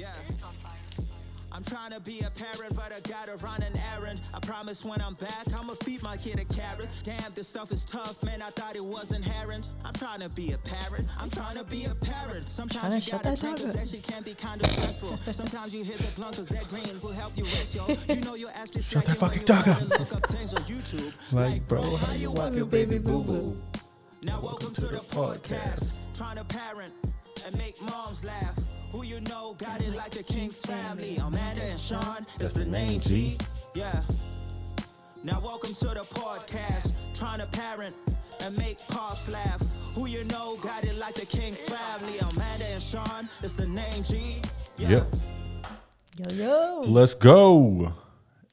Yeah. 0.00 0.08
I'm 1.52 1.62
trying 1.62 1.90
to 1.90 2.00
be 2.00 2.20
a 2.20 2.30
parent, 2.30 2.74
but 2.74 2.90
I 2.90 3.00
gotta 3.06 3.36
run 3.44 3.60
an 3.60 3.78
errand. 3.94 4.18
I 4.32 4.38
promise 4.38 4.82
when 4.82 4.98
I'm 5.02 5.12
back, 5.12 5.44
I'ma 5.54 5.74
feed 5.84 6.02
my 6.02 6.16
kid 6.16 6.40
a 6.40 6.44
carrot. 6.46 6.88
Damn, 7.02 7.34
this 7.34 7.48
stuff 7.48 7.70
is 7.70 7.84
tough, 7.84 8.22
man. 8.24 8.40
I 8.40 8.48
thought 8.48 8.76
it 8.76 8.84
was 8.84 9.12
inherent. 9.12 9.68
I'm 9.84 9.92
trying 9.92 10.20
to 10.20 10.30
be 10.30 10.52
a 10.52 10.58
parent. 10.58 11.06
I'm 11.18 11.28
trying 11.28 11.58
to 11.58 11.64
be 11.64 11.84
a 11.84 11.94
parent. 11.96 12.50
Sometimes 12.50 13.04
you 13.04 13.12
gotta 13.12 13.24
that 13.28 13.40
drink, 13.40 13.58
cause 13.58 13.74
that 13.74 13.88
shit 13.88 14.02
can 14.02 14.22
be 14.22 14.32
kinda 14.32 14.66
stressful. 14.70 15.18
Sometimes 15.18 15.74
you 15.74 15.84
hit 15.84 15.98
the 15.98 16.10
blunt, 16.14 16.36
cause 16.36 16.48
that 16.48 16.66
green 16.70 16.98
will 17.02 17.12
help 17.12 17.36
you 17.36 17.44
rest, 17.44 17.74
yo. 17.74 17.86
You 18.08 18.22
know 18.22 18.36
your 18.36 18.50
ass 18.52 18.70
be 18.70 18.80
Shut 18.80 19.04
that 19.04 19.18
fucking 19.18 19.40
you 19.40 19.46
dog 19.46 19.68
up. 19.68 19.86
Look 19.86 20.14
up 20.14 20.26
things 20.30 20.54
on 20.54 20.62
YouTube. 20.62 21.12
Like, 21.32 21.68
bro, 21.68 21.82
how 21.82 22.14
you 22.14 22.32
wipe 22.32 22.54
your 22.54 22.64
baby 22.64 22.98
boo-boo? 22.98 23.54
Now 24.22 24.40
welcome 24.40 24.72
to 24.76 24.86
the 24.86 25.04
podcast. 25.12 25.98
Trying 26.14 26.36
to 26.36 26.44
parent 26.44 26.94
and 27.44 27.58
make 27.58 27.74
moms 27.82 28.24
laugh. 28.24 28.69
Who 28.92 29.04
you 29.04 29.20
know 29.20 29.54
got 29.56 29.80
it 29.80 29.94
like 29.94 30.10
the 30.10 30.24
King's 30.24 30.58
family. 30.58 31.16
Amanda 31.16 31.62
and 31.62 31.78
Sean 31.78 32.26
is 32.40 32.54
the 32.54 32.64
name 32.64 33.00
G. 33.00 33.36
Yeah. 33.72 34.02
Now 35.22 35.38
welcome 35.38 35.72
to 35.74 35.86
the 35.86 36.00
podcast. 36.00 36.98
Trying 37.16 37.38
to 37.38 37.46
parent 37.46 37.94
and 38.40 38.58
make 38.58 38.78
pops 38.88 39.30
laugh. 39.30 39.62
Who 39.94 40.06
you 40.06 40.24
know 40.24 40.56
got 40.56 40.84
it 40.84 40.96
like 40.98 41.14
the 41.14 41.24
King's 41.24 41.60
family. 41.60 42.18
Amanda 42.18 42.66
and 42.66 42.82
Sean 42.82 43.28
is 43.44 43.56
the 43.56 43.66
name 43.66 44.02
G. 44.02 44.42
Yeah. 44.76 44.88
Yep. 44.88 45.14
Yo, 46.18 46.30
yo. 46.32 46.80
Let's 46.86 47.14
go. 47.14 47.92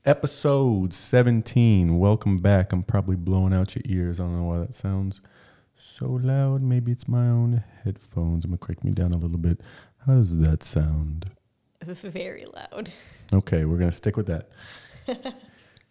Episode 0.05 0.93
17. 0.93 1.97
Welcome 1.97 2.37
back. 2.37 2.71
I'm 2.71 2.83
probably 2.83 3.15
blowing 3.15 3.55
out 3.55 3.75
your 3.75 3.83
ears. 3.85 4.19
I 4.19 4.23
don't 4.23 4.37
know 4.37 4.43
why 4.43 4.59
that 4.59 4.75
sounds 4.75 5.19
so 5.77 6.05
loud. 6.21 6.61
Maybe 6.61 6.91
it's 6.91 7.07
my 7.07 7.27
own 7.27 7.63
headphones. 7.83 8.45
I'm 8.45 8.51
going 8.51 8.59
to 8.59 8.65
crank 8.65 8.83
me 8.83 8.91
down 8.91 9.13
a 9.13 9.17
little 9.17 9.37
bit. 9.37 9.61
How 10.05 10.13
does 10.15 10.37
that 10.37 10.63
sound? 10.63 11.31
Is 11.85 12.01
very 12.03 12.45
loud. 12.45 12.91
Okay, 13.33 13.65
we're 13.65 13.77
going 13.77 13.89
to 13.89 13.95
stick 13.95 14.15
with 14.17 14.27
that. 14.27 14.49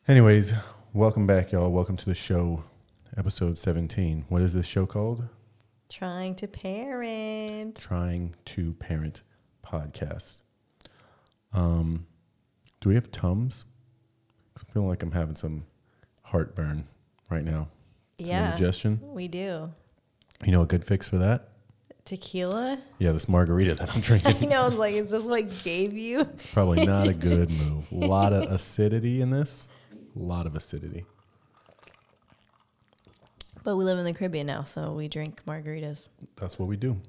Anyways, 0.08 0.52
welcome 0.92 1.26
back, 1.26 1.52
y'all. 1.52 1.70
Welcome 1.70 1.96
to 1.98 2.06
the 2.06 2.14
show, 2.14 2.64
episode 3.16 3.58
17. 3.58 4.24
What 4.28 4.42
is 4.42 4.54
this 4.54 4.66
show 4.66 4.86
called? 4.86 5.24
Trying 5.88 6.34
to 6.36 6.48
parent. 6.48 7.76
Trying 7.76 8.34
to 8.46 8.72
Parent 8.74 9.20
Podcast. 9.64 10.40
Um, 11.52 12.06
do 12.80 12.88
we 12.88 12.94
have 12.94 13.10
Tums? 13.10 13.64
'Cause 14.54 14.64
I'm 14.66 14.72
feeling 14.72 14.88
like 14.88 15.02
I'm 15.02 15.12
having 15.12 15.36
some 15.36 15.66
heartburn 16.24 16.84
right 17.30 17.44
now. 17.44 17.68
Some 18.18 18.30
yeah. 18.30 18.46
indigestion. 18.52 19.00
We 19.02 19.28
do. 19.28 19.72
You 20.44 20.52
know 20.52 20.62
a 20.62 20.66
good 20.66 20.84
fix 20.84 21.08
for 21.08 21.18
that? 21.18 21.50
Tequila? 22.06 22.78
Yeah, 22.98 23.12
this 23.12 23.28
margarita 23.28 23.74
that 23.74 23.94
I'm 23.94 24.00
drinking. 24.02 24.36
I 24.44 24.46
know. 24.46 24.62
I 24.62 24.64
was 24.64 24.76
like, 24.76 24.94
is 24.94 25.10
this 25.10 25.24
what 25.24 25.64
gave 25.64 25.92
you? 25.92 26.20
It's 26.20 26.52
probably 26.52 26.86
not 26.86 27.08
a 27.08 27.14
good 27.28 27.50
move. 27.50 27.90
A 27.92 27.94
lot 27.96 28.32
of 28.32 28.44
acidity 28.44 29.20
in 29.20 29.30
this. 29.30 29.68
A 29.92 30.18
lot 30.18 30.46
of 30.46 30.56
acidity. 30.56 31.04
But 33.64 33.76
we 33.76 33.84
live 33.84 33.98
in 33.98 34.04
the 34.04 34.14
Caribbean 34.14 34.46
now, 34.46 34.62
so 34.62 34.92
we 34.92 35.08
drink 35.08 35.42
margaritas. 35.46 36.08
That's 36.36 36.58
what 36.58 36.68
we 36.68 36.76
do. 36.76 37.00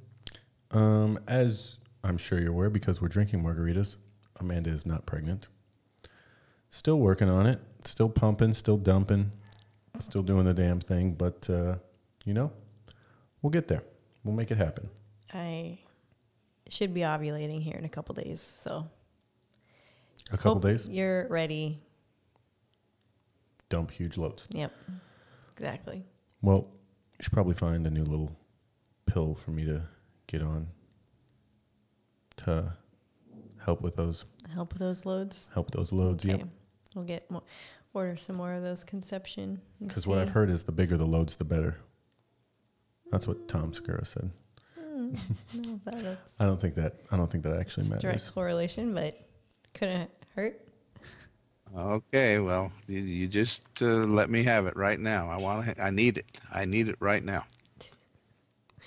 Um, 0.71 1.19
as 1.27 1.77
I'm 2.03 2.17
sure 2.17 2.39
you're 2.39 2.49
aware, 2.49 2.71
because 2.71 2.99
we're 2.99 3.07
drinking 3.07 3.43
margaritas, 3.43 3.97
Amanda 4.39 4.71
is 4.71 4.85
not 4.85 5.05
pregnant. 5.05 5.47
Still 6.71 6.99
working 6.99 7.29
on 7.29 7.45
it. 7.45 7.59
Still 7.85 8.09
pumping. 8.09 8.53
Still 8.53 8.77
dumping. 8.77 9.31
Still 9.99 10.23
doing 10.23 10.45
the 10.45 10.53
damn 10.53 10.79
thing. 10.79 11.13
But 11.13 11.47
uh, 11.49 11.75
you 12.25 12.33
know, 12.33 12.51
we'll 13.41 13.51
get 13.51 13.67
there. 13.67 13.83
We'll 14.27 14.35
make 14.35 14.51
it 14.51 14.57
happen. 14.57 14.89
I 15.33 15.79
should 16.69 16.93
be 16.93 16.99
ovulating 16.99 17.61
here 17.63 17.75
in 17.77 17.85
a 17.85 17.89
couple 17.89 18.13
days, 18.13 18.41
so 18.41 18.89
A 20.33 20.35
couple 20.35 20.55
hope 20.55 20.63
days. 20.63 20.89
You're 20.89 21.29
ready. 21.29 21.81
Dump 23.69 23.89
huge 23.89 24.17
loads. 24.17 24.45
Yep. 24.51 24.73
Exactly. 25.53 26.03
Well, 26.41 26.67
you 27.17 27.23
should 27.23 27.31
probably 27.31 27.53
find 27.53 27.87
a 27.87 27.89
new 27.89 28.03
little 28.03 28.35
pill 29.05 29.33
for 29.33 29.51
me 29.51 29.63
to 29.63 29.83
get 30.27 30.41
on 30.41 30.67
to 32.37 32.73
help 33.63 33.79
with 33.81 33.95
those 33.95 34.25
Help 34.53 34.73
with 34.73 34.79
those 34.81 35.05
loads. 35.05 35.49
help 35.53 35.67
with 35.67 35.75
those 35.75 35.93
loads. 35.93 36.25
Yep. 36.25 36.41
We'll 36.95 37.05
get 37.05 37.31
more, 37.31 37.43
order 37.93 38.17
some 38.17 38.35
more 38.35 38.51
of 38.53 38.61
those 38.63 38.83
conception. 38.83 39.61
Because 39.79 40.05
what 40.05 40.17
I've 40.17 40.31
heard 40.31 40.49
is 40.49 40.63
the 40.63 40.73
bigger 40.73 40.97
the 40.97 41.05
loads, 41.07 41.37
the 41.37 41.45
better. 41.45 41.77
That's 43.11 43.27
what 43.27 43.47
Tom 43.47 43.73
Segura 43.73 44.05
said. 44.05 44.31
Mm, 44.79 45.17
no, 45.65 45.79
that- 45.85 46.03
that's 46.03 46.33
I 46.39 46.45
don't 46.45 46.59
think 46.59 46.75
that. 46.75 46.95
I 47.11 47.17
don't 47.17 47.29
think 47.31 47.43
that 47.43 47.57
actually 47.59 47.87
matters. 47.87 48.01
direct 48.01 48.33
correlation, 48.33 48.93
but 48.93 49.13
couldn't 49.73 50.09
hurt. 50.35 50.61
Okay, 51.77 52.39
well, 52.39 52.71
you, 52.87 52.99
you 52.99 53.27
just 53.27 53.81
uh, 53.81 53.85
let 53.85 54.29
me 54.29 54.43
have 54.43 54.65
it 54.67 54.75
right 54.77 54.99
now. 54.99 55.29
I 55.29 55.37
want 55.37 55.65
to. 55.65 55.83
I 55.83 55.89
need 55.91 56.17
it. 56.17 56.25
I 56.53 56.65
need 56.65 56.87
it 56.87 56.95
right 56.99 57.23
now. 57.23 57.43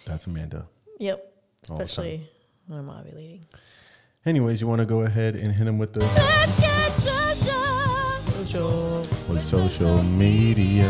That's 0.06 0.26
Amanda. 0.26 0.66
Yep. 0.98 1.32
All 1.70 1.76
the 1.76 1.84
time. 1.84 1.86
Especially 1.86 2.20
when 2.66 2.78
I'm 2.80 2.86
ovulating. 2.86 3.42
Anyways, 4.24 4.60
you 4.60 4.66
want 4.66 4.80
to 4.80 4.86
go 4.86 5.02
ahead 5.02 5.36
and 5.36 5.52
hit 5.52 5.66
him 5.66 5.78
with 5.78 5.92
the 5.92 6.00
Social. 8.32 9.00
with 9.28 9.42
social 9.42 10.02
media. 10.02 10.86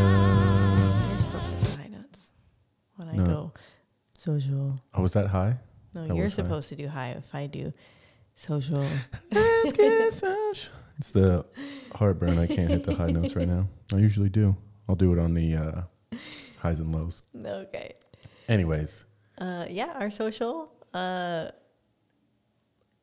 I 3.12 3.16
No. 3.16 3.24
go 3.26 3.52
social. 4.16 4.80
Oh, 4.94 5.02
was 5.02 5.12
that 5.14 5.28
high? 5.28 5.58
No, 5.94 6.06
That 6.06 6.14
you're 6.14 6.24
was 6.24 6.36
high. 6.36 6.42
supposed 6.44 6.68
to 6.70 6.76
do 6.76 6.88
high 6.88 7.08
if 7.10 7.34
I 7.34 7.46
do 7.46 7.72
social. 8.36 8.84
Let's 9.32 9.72
get 9.72 10.14
social. 10.14 10.72
It's 10.98 11.10
the 11.10 11.44
heartburn. 11.94 12.38
I 12.38 12.46
can't 12.46 12.70
hit 12.70 12.84
the 12.84 12.94
high 12.94 13.06
notes 13.08 13.34
right 13.34 13.48
now. 13.48 13.66
I 13.92 13.96
usually 13.96 14.28
do. 14.28 14.56
I'll 14.88 14.96
do 14.96 15.12
it 15.12 15.18
on 15.18 15.34
the 15.34 15.54
uh, 15.56 15.82
highs 16.58 16.78
and 16.80 16.92
lows. 16.92 17.22
okay. 17.36 17.94
Anyways, 18.48 19.04
Uh, 19.38 19.64
yeah, 19.68 19.92
our 19.98 20.10
social. 20.10 20.72
Uh, 20.92 21.48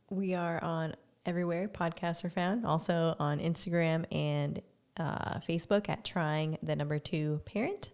we 0.10 0.34
are 0.36 0.64
on 0.64 0.96
everywhere 1.26 1.68
podcasts 1.68 2.24
are 2.24 2.30
found. 2.30 2.66
Also 2.66 3.16
on 3.20 3.40
Instagram 3.40 4.06
and 4.12 4.62
uh, 4.98 5.40
Facebook 5.40 5.90
at 5.90 6.06
trying 6.06 6.58
the 6.64 6.76
number 6.76 7.00
two 7.00 7.42
parent. 7.46 7.92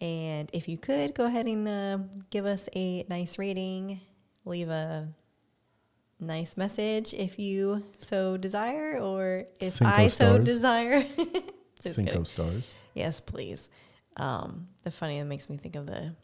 And 0.00 0.48
if 0.52 0.68
you 0.68 0.78
could 0.78 1.14
go 1.14 1.24
ahead 1.24 1.46
and 1.46 1.68
uh, 1.68 1.98
give 2.30 2.46
us 2.46 2.68
a 2.74 3.04
nice 3.08 3.38
rating, 3.38 4.00
leave 4.44 4.68
a 4.68 5.08
nice 6.20 6.56
message 6.56 7.14
if 7.14 7.38
you 7.38 7.84
so 7.98 8.36
desire, 8.36 8.98
or 8.98 9.44
if 9.60 9.72
Cinco 9.72 9.92
I 9.92 10.06
so 10.06 10.38
desire. 10.38 11.04
Cinco 11.80 12.10
kidding. 12.10 12.24
stars. 12.24 12.74
Yes, 12.94 13.20
please. 13.20 13.68
Um, 14.16 14.68
the 14.82 14.90
funny 14.90 15.18
that 15.18 15.26
makes 15.26 15.48
me 15.48 15.56
think 15.56 15.76
of 15.76 15.86
the 15.86 16.14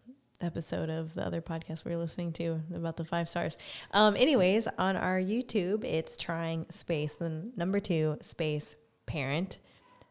episode 0.41 0.91
of 0.91 1.15
the 1.15 1.25
other 1.25 1.41
podcast 1.41 1.85
we 1.85 1.93
were 1.93 1.97
listening 1.97 2.33
to 2.33 2.61
about 2.75 2.97
the 2.97 3.05
five 3.05 3.29
stars. 3.29 3.57
Um, 3.93 4.17
anyways, 4.17 4.67
on 4.79 4.97
our 4.97 5.19
YouTube, 5.19 5.85
it's 5.85 6.17
trying 6.17 6.67
space, 6.71 7.15
the 7.15 7.51
number 7.57 7.81
two 7.81 8.19
space 8.21 8.77
parent. 9.07 9.59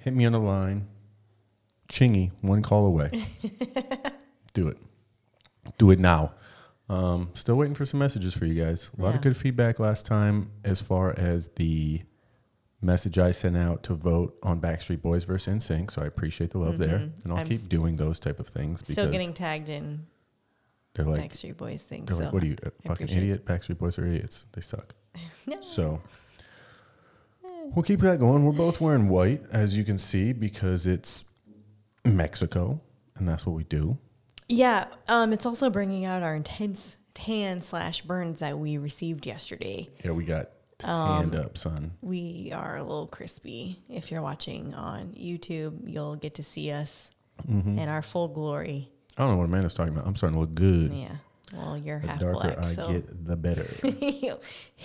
Hit 0.02 0.14
me 0.14 0.26
on 0.26 0.34
the 0.34 0.40
line. 0.40 0.90
Chingy, 1.90 2.32
one 2.42 2.62
call 2.62 2.88
away. 2.88 3.10
Do 4.62 4.68
it. 4.70 4.78
Do 5.78 5.92
it 5.92 6.00
now. 6.00 6.34
Um, 6.90 7.30
still 7.36 7.56
waiting 7.58 7.76
for 7.76 7.86
some 7.86 8.00
messages 8.00 8.34
for 8.34 8.46
you 8.46 8.60
guys. 8.64 8.90
A 8.98 9.02
lot 9.02 9.10
Yeah. 9.12 9.16
of 9.18 9.22
good 9.22 9.38
feedback 9.38 9.78
last 9.80 10.06
time 10.08 10.50
as 10.64 10.82
far 10.82 11.12
as 11.18 11.50
the 11.58 12.02
message 12.82 13.20
I 13.20 13.30
sent 13.32 13.56
out 13.56 13.84
to 13.84 13.94
vote 13.94 14.36
on 14.42 14.60
Backstreet 14.60 15.02
Boys 15.04 15.26
versus 15.26 15.54
NSYNC. 15.54 15.92
So 15.92 16.02
I 16.02 16.06
appreciate 16.06 16.52
the 16.52 16.58
love 16.58 16.80
there, 16.80 16.98
Mhm. 17.00 17.24
and 17.24 17.34
I'll 17.34 17.40
I'm 17.40 17.48
keep 17.48 17.70
doing 17.70 17.98
those 17.98 18.20
type 18.20 18.40
of 18.40 18.48
things 18.48 18.82
because 18.82 18.94
Still 18.96 19.12
getting 19.12 19.34
tagged 19.34 19.70
in 19.70 20.08
they're 20.96 21.06
like 21.06 21.32
Backstreet 21.32 21.58
Boys 21.58 21.84
things. 21.84 22.08
they're 22.08 22.18
so 22.18 22.24
like, 22.24 22.34
what 22.34 22.42
are 22.42 22.48
you, 22.48 22.56
I 22.66 22.70
fucking 22.88 23.10
idiot? 23.10 23.46
Backstreet 23.46 23.78
Boys 23.78 24.00
are 24.00 24.06
idiots. 24.08 24.48
They 24.54 24.62
suck. 24.62 24.96
No. 25.46 25.62
So 25.62 26.02
we'll 27.76 27.84
keep 27.84 28.00
that 28.00 28.18
going. 28.20 28.44
We're 28.44 28.52
both 28.54 28.82
wearing 28.82 29.08
white, 29.10 29.44
as 29.52 29.78
you 29.78 29.84
can 29.84 29.98
see, 30.00 30.34
because 30.34 30.86
it's 30.88 31.26
Mexico, 32.06 32.82
and 33.16 33.28
that's 33.28 33.46
what 33.46 33.56
we 33.56 33.64
do. 33.64 33.98
Yeah, 34.50 34.86
um, 35.08 35.34
it's 35.34 35.46
also 35.46 35.70
bringing 35.70 36.06
out 36.06 36.24
our 36.24 36.36
intense 36.36 36.98
tan 37.14 37.62
slash 37.62 38.02
burns 38.02 38.40
that 38.40 38.58
we 38.60 38.78
received 38.78 39.26
yesterday. 39.26 39.90
Yeah, 40.06 40.12
we 40.12 40.24
got 40.24 40.50
Um, 40.84 41.34
up, 41.36 41.58
son. 41.58 41.92
We 42.02 42.52
are 42.54 42.78
a 42.78 42.84
little 42.84 43.08
crispy. 43.08 43.82
If 43.90 44.12
you're 44.12 44.22
watching 44.22 44.74
on 44.76 45.14
YouTube, 45.18 45.90
you'll 45.90 46.16
get 46.16 46.36
to 46.36 46.44
see 46.44 46.72
us 46.72 47.10
Mm-hmm. 47.48 47.78
in 47.78 47.88
our 47.88 48.02
full 48.02 48.30
glory. 48.30 48.90
I 49.16 49.22
don't 49.22 49.32
know 49.34 49.38
what 49.38 49.44
Amanda's 49.46 49.76
talking 49.76 49.94
about. 49.94 50.08
I'm 50.08 50.16
starting 50.16 50.38
to 50.38 50.40
look 50.42 50.56
good. 50.56 50.92
Yeah. 50.92 51.18
Well, 51.56 51.78
you're 51.78 52.00
The 52.00 52.08
half 52.08 52.20
darker 52.20 52.40
black, 52.40 52.58
I 52.58 52.66
so 52.66 52.92
get, 52.94 53.26
the 53.28 53.36
better. 53.36 53.68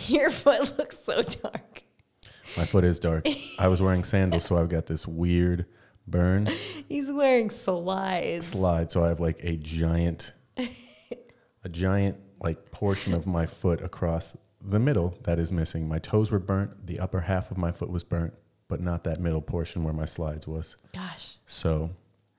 your 0.07 0.29
foot 0.31 0.79
looks 0.79 0.99
so 1.03 1.23
dark. 1.23 1.83
My 2.59 2.67
foot 2.67 2.85
is 2.85 2.99
dark. 3.01 3.27
I 3.59 3.69
was 3.69 3.81
wearing 3.81 4.05
sandals, 4.05 4.45
so 4.45 4.59
I've 4.59 4.69
got 4.69 4.85
this 4.85 5.09
weird 5.09 5.65
burn 6.07 6.47
He's 6.89 7.13
wearing 7.13 7.51
slides. 7.51 8.49
slide. 8.49 8.91
So 8.93 9.05
I 9.05 9.09
have 9.09 9.21
like 9.21 9.39
a 9.43 9.57
giant, 9.57 10.33
a 11.65 11.69
giant 11.69 12.17
like 12.41 12.71
portion 12.73 13.15
of 13.15 13.27
my 13.27 13.47
foot 13.47 13.81
across 13.83 14.37
the 14.61 14.79
middle 14.79 15.19
that 15.25 15.39
is 15.39 15.53
missing. 15.53 15.89
My 15.89 15.99
toes 15.99 16.31
were 16.31 16.39
burnt. 16.39 16.87
The 16.87 16.99
upper 17.01 17.21
half 17.21 17.51
of 17.51 17.57
my 17.57 17.73
foot 17.73 17.91
was 17.91 18.05
burnt, 18.05 18.35
but 18.69 18.81
not 18.81 19.05
that 19.05 19.21
middle 19.21 19.41
portion 19.43 19.85
where 19.85 19.95
my 19.95 20.05
slides 20.05 20.47
was. 20.47 20.77
Gosh. 20.95 21.37
So, 21.47 21.91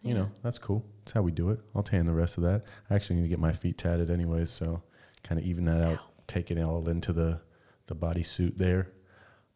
you 0.02 0.14
know, 0.14 0.30
that's 0.42 0.58
cool. 0.58 0.86
That's 1.00 1.14
how 1.14 1.22
we 1.22 1.32
do 1.32 1.50
it. 1.50 1.60
I'll 1.76 1.84
tan 1.84 2.06
the 2.06 2.14
rest 2.14 2.38
of 2.38 2.44
that. 2.44 2.70
I 2.90 2.96
actually 2.96 3.18
need 3.18 3.24
to 3.24 3.30
get 3.30 3.40
my 3.40 3.54
feet 3.54 3.78
tatted 3.78 4.10
anyways, 4.10 4.50
so 4.52 4.84
kind 5.24 5.40
of 5.40 5.46
even 5.46 5.66
that 5.66 5.82
out, 5.82 6.00
take 6.28 6.52
it 6.52 6.58
all 6.62 6.88
into 6.90 7.12
the 7.14 7.42
the 7.88 7.96
bodysuit 7.96 8.58
there. 8.58 8.90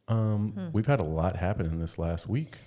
Um, 0.09 0.51
Hmm. 0.53 0.67
We've 0.73 0.85
had 0.85 0.99
a 0.99 1.05
lot 1.05 1.37
happen 1.37 1.65
in 1.65 1.79
this 1.79 1.97
last 1.97 2.27
week, 2.27 2.59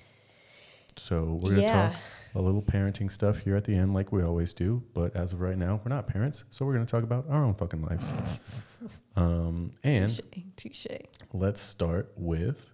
so 0.96 1.38
we're 1.42 1.50
gonna 1.50 1.62
Yeah. 1.62 1.88
talk 1.90 2.00
a 2.34 2.40
little 2.40 2.62
parenting 2.62 3.10
stuff 3.10 3.38
here 3.38 3.56
at 3.56 3.64
the 3.64 3.74
end, 3.74 3.92
like 3.92 4.12
we 4.12 4.22
always 4.22 4.52
do. 4.54 4.82
But 4.94 5.16
as 5.16 5.32
of 5.32 5.40
right 5.40 5.58
now, 5.58 5.80
we're 5.84 5.88
not 5.94 6.06
parents, 6.06 6.44
so 6.50 6.64
we're 6.64 6.74
gonna 6.74 6.86
talk 6.86 7.02
about 7.02 7.26
our 7.28 7.44
own 7.44 7.54
fucking 7.54 7.82
lives. 7.82 8.78
um, 9.16 9.72
and 9.82 10.20
Touche. 10.56 10.86
Let's 11.32 11.60
start 11.60 12.12
with 12.16 12.70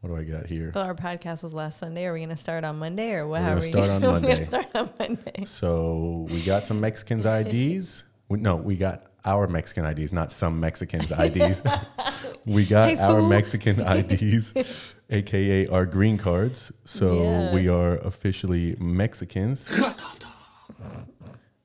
what 0.00 0.10
do 0.10 0.16
I 0.16 0.22
got 0.22 0.46
here? 0.46 0.70
Well, 0.74 0.84
our 0.84 0.94
podcast 0.94 1.42
was 1.42 1.52
last 1.54 1.78
Sunday. 1.80 2.06
Are 2.06 2.12
we 2.12 2.20
going 2.20 2.28
to 2.28 2.36
start 2.36 2.62
on 2.62 2.78
Monday 2.78 3.14
or 3.14 3.26
what? 3.26 3.42
We're 3.42 3.48
gonna 3.48 3.60
start 3.62 3.90
on 3.90 4.00
Monday. 4.12 4.28
going 4.28 4.38
to 4.38 4.44
start 4.44 4.66
on 4.76 4.90
Monday. 4.96 5.44
So 5.44 6.28
we 6.30 6.40
got 6.42 6.64
some 6.64 6.78
Mexicans 6.80 7.26
IDs. 7.26 8.04
We, 8.28 8.38
no, 8.38 8.54
we 8.54 8.76
got 8.76 9.06
our 9.24 9.48
Mexican 9.48 9.84
IDs, 9.84 10.12
not 10.12 10.30
some 10.30 10.60
Mexicans 10.60 11.10
IDs. 11.10 11.62
we 12.46 12.64
got 12.64 12.88
Hey, 12.90 12.96
our 12.98 13.20
fool. 13.20 13.28
Mexican 13.28 13.80
IDs, 13.86 14.94
aka 15.10 15.66
our 15.68 15.86
green 15.86 16.16
cards. 16.16 16.72
So 16.84 17.22
Yeah. 17.22 17.54
we 17.54 17.68
are 17.68 17.96
officially 17.98 18.76
Mexicans. 18.78 19.68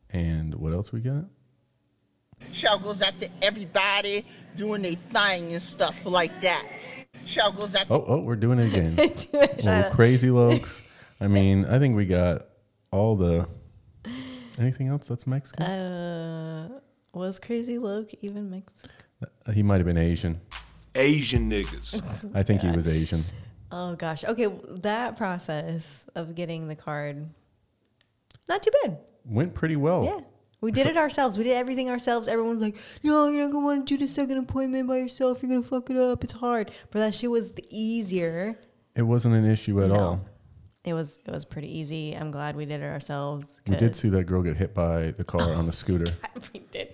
and 0.09 0.55
what 0.55 0.73
else 0.73 0.91
we 0.91 0.99
got? 1.01 1.25
Shout 2.51 2.83
goes 2.83 3.01
out 3.01 3.17
to 3.17 3.29
everybody 3.41 4.25
doing 4.55 4.81
their 4.81 4.93
thing 4.93 5.53
and 5.53 5.61
stuff 5.61 6.05
like 6.05 6.41
that. 6.41 6.65
Shout 7.25 7.55
goes 7.55 7.75
out 7.75 7.87
to 7.87 7.93
Oh, 7.93 8.05
oh, 8.07 8.19
we're 8.19 8.35
doing 8.35 8.59
it 8.59 8.67
again. 8.75 8.97
Shut 9.15 9.63
Little 9.63 9.91
crazy 9.91 10.27
lokes. 10.29 11.15
I 11.21 11.27
mean, 11.27 11.65
I 11.65 11.79
think 11.79 11.95
we 11.95 12.05
got 12.05 12.45
all 12.91 13.15
the. 13.15 13.47
Anything 14.59 14.87
else 14.89 15.07
that's 15.07 15.25
Mexican? 15.25 15.65
Uh, 15.65 16.79
was 17.13 17.39
Crazy 17.39 17.79
Loke 17.79 18.13
even 18.21 18.51
Mexican? 18.51 18.91
he 19.51 19.63
might 19.63 19.77
have 19.77 19.85
been 19.85 19.97
Asian. 19.97 20.39
Asian 20.95 21.49
niggas. 21.49 22.29
I 22.35 22.43
think 22.43 22.61
he 22.61 22.71
was 22.71 22.87
Asian. 22.87 23.23
Oh 23.71 23.95
gosh. 23.95 24.23
Okay, 24.23 24.47
that 24.81 25.17
process 25.17 26.05
of 26.15 26.35
getting 26.35 26.67
the 26.67 26.75
card, 26.75 27.27
not 28.47 28.61
too 28.61 28.71
bad. 28.83 28.97
Went 29.25 29.53
pretty 29.55 29.75
well. 29.75 30.05
Yeah, 30.05 30.19
we 30.61 30.71
did 30.71 30.85
it 30.87 30.97
ourselves. 30.97 31.37
We 31.37 31.43
did 31.43 31.53
everything 31.53 31.89
ourselves. 31.89 32.27
Everyone's 32.27 32.61
like, 32.61 32.75
"No, 33.03 33.27
you're 33.29 33.43
not 33.45 33.51
gonna 33.53 33.65
want 33.65 33.87
to 33.87 33.97
do 33.97 34.05
the 34.05 34.11
second 34.11 34.37
appointment 34.37 34.87
by 34.87 34.97
yourself. 34.97 35.41
You're 35.41 35.49
gonna 35.49 35.63
fuck 35.63 35.89
it 35.89 35.97
up. 35.97 36.23
It's 36.23 36.33
hard." 36.33 36.71
But 36.91 36.99
that 36.99 37.15
shit 37.15 37.31
was 37.31 37.53
the 37.53 37.65
easier. 37.69 38.59
It 38.95 39.03
wasn't 39.03 39.35
an 39.35 39.49
issue 39.49 39.81
at 39.81 39.89
No. 39.89 39.95
all. 39.99 40.25
It 40.83 40.93
was. 40.93 41.17
It 41.25 41.31
was 41.31 41.45
pretty 41.45 41.75
easy. 41.79 42.13
I'm 42.13 42.29
glad 42.29 42.55
we 42.55 42.65
did 42.65 42.81
it 42.81 42.85
ourselves. 42.85 43.61
We 43.67 43.75
did 43.77 43.95
see 43.95 44.09
that 44.09 44.25
girl 44.25 44.43
get 44.43 44.57
hit 44.57 44.73
by 44.75 45.11
the 45.11 45.23
car 45.23 45.41
on 45.53 45.65
the 45.65 45.71
scooter. 45.73 46.13
we 46.53 46.59
did. 46.71 46.93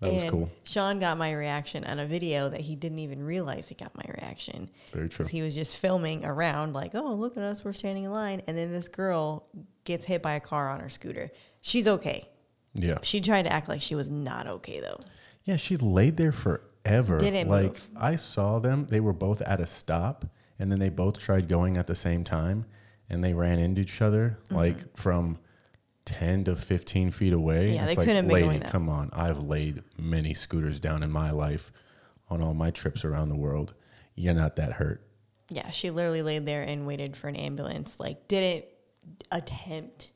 That 0.00 0.12
was 0.12 0.24
cool. 0.24 0.50
Sean 0.64 0.98
got 0.98 1.16
my 1.16 1.32
reaction 1.32 1.84
on 1.84 1.98
a 1.98 2.06
video 2.06 2.48
that 2.50 2.60
he 2.60 2.76
didn't 2.76 2.98
even 2.98 3.22
realize 3.22 3.68
he 3.70 3.74
got 3.74 3.94
my 3.96 4.04
reaction. 4.20 4.68
Very 4.92 5.08
true. 5.08 5.24
He 5.26 5.40
was 5.40 5.54
just 5.54 5.78
filming 5.78 6.24
around, 6.24 6.74
like, 6.74 6.94
oh, 6.94 7.14
look 7.14 7.36
at 7.38 7.42
us, 7.42 7.64
we're 7.64 7.72
standing 7.72 8.04
in 8.04 8.12
line. 8.12 8.42
And 8.46 8.56
then 8.58 8.72
this 8.72 8.88
girl 8.88 9.46
gets 9.84 10.04
hit 10.04 10.22
by 10.22 10.34
a 10.34 10.40
car 10.40 10.68
on 10.68 10.80
her 10.80 10.90
scooter. 10.90 11.30
She's 11.62 11.88
okay. 11.88 12.28
Yeah. 12.74 12.98
She 13.02 13.22
tried 13.22 13.42
to 13.44 13.52
act 13.52 13.68
like 13.70 13.80
she 13.80 13.94
was 13.94 14.10
not 14.10 14.46
okay, 14.46 14.80
though. 14.80 15.00
Yeah, 15.44 15.56
she 15.56 15.76
laid 15.78 16.16
there 16.16 16.32
forever. 16.32 17.18
Didn't 17.18 17.48
like 17.48 17.64
move. 17.64 17.88
I 17.96 18.16
saw 18.16 18.58
them, 18.58 18.86
they 18.90 19.00
were 19.00 19.14
both 19.14 19.40
at 19.42 19.60
a 19.60 19.66
stop 19.66 20.26
and 20.58 20.70
then 20.70 20.78
they 20.78 20.90
both 20.90 21.18
tried 21.18 21.48
going 21.48 21.76
at 21.78 21.86
the 21.86 21.94
same 21.94 22.22
time 22.22 22.66
and 23.08 23.24
they 23.24 23.32
ran 23.32 23.58
into 23.58 23.80
each 23.82 24.02
other 24.02 24.38
Mm-hmm. 24.44 24.56
like 24.56 24.96
from 24.96 25.38
10 26.06 26.44
to 26.44 26.56
15 26.56 27.10
feet 27.10 27.32
away. 27.34 27.74
Yeah, 27.74 27.84
it's 27.84 27.92
they 27.92 27.96
like, 27.96 28.08
couldn't 28.08 28.28
lady, 28.28 28.58
that- 28.58 28.70
come 28.70 28.88
on. 28.88 29.10
I've 29.12 29.38
laid 29.40 29.82
many 29.98 30.32
scooters 30.34 30.80
down 30.80 31.02
in 31.02 31.10
my 31.12 31.30
life 31.30 31.70
on 32.30 32.40
all 32.42 32.54
my 32.54 32.70
trips 32.70 33.04
around 33.04 33.28
the 33.28 33.36
world. 33.36 33.74
You're 34.14 34.34
not 34.34 34.56
that 34.56 34.72
hurt. 34.74 35.02
Yeah, 35.50 35.68
she 35.70 35.90
literally 35.90 36.22
laid 36.22 36.46
there 36.46 36.62
and 36.62 36.86
waited 36.86 37.16
for 37.16 37.28
an 37.28 37.36
ambulance. 37.36 38.00
Like, 38.00 38.26
didn't 38.28 38.64
attempt 39.30 40.10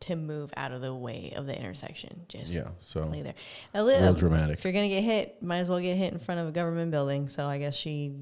to 0.00 0.16
move 0.16 0.52
out 0.56 0.72
of 0.72 0.80
the 0.82 0.94
way 0.94 1.32
of 1.36 1.46
the 1.46 1.58
intersection. 1.58 2.22
Just 2.28 2.52
Yeah, 2.54 2.68
so 2.80 3.04
lay 3.04 3.22
there. 3.22 3.34
A 3.72 3.82
little, 3.82 4.02
real 4.02 4.14
dramatic. 4.14 4.58
If 4.58 4.64
you're 4.64 4.72
gonna 4.72 4.88
get 4.88 5.02
hit, 5.02 5.42
might 5.42 5.58
as 5.58 5.68
well 5.70 5.80
get 5.80 5.96
hit 5.96 6.12
in 6.12 6.18
front 6.18 6.40
of 6.40 6.48
a 6.48 6.52
government 6.52 6.90
building. 6.90 7.28
So 7.28 7.46
I 7.46 7.58
guess 7.58 7.74
she. 7.74 8.12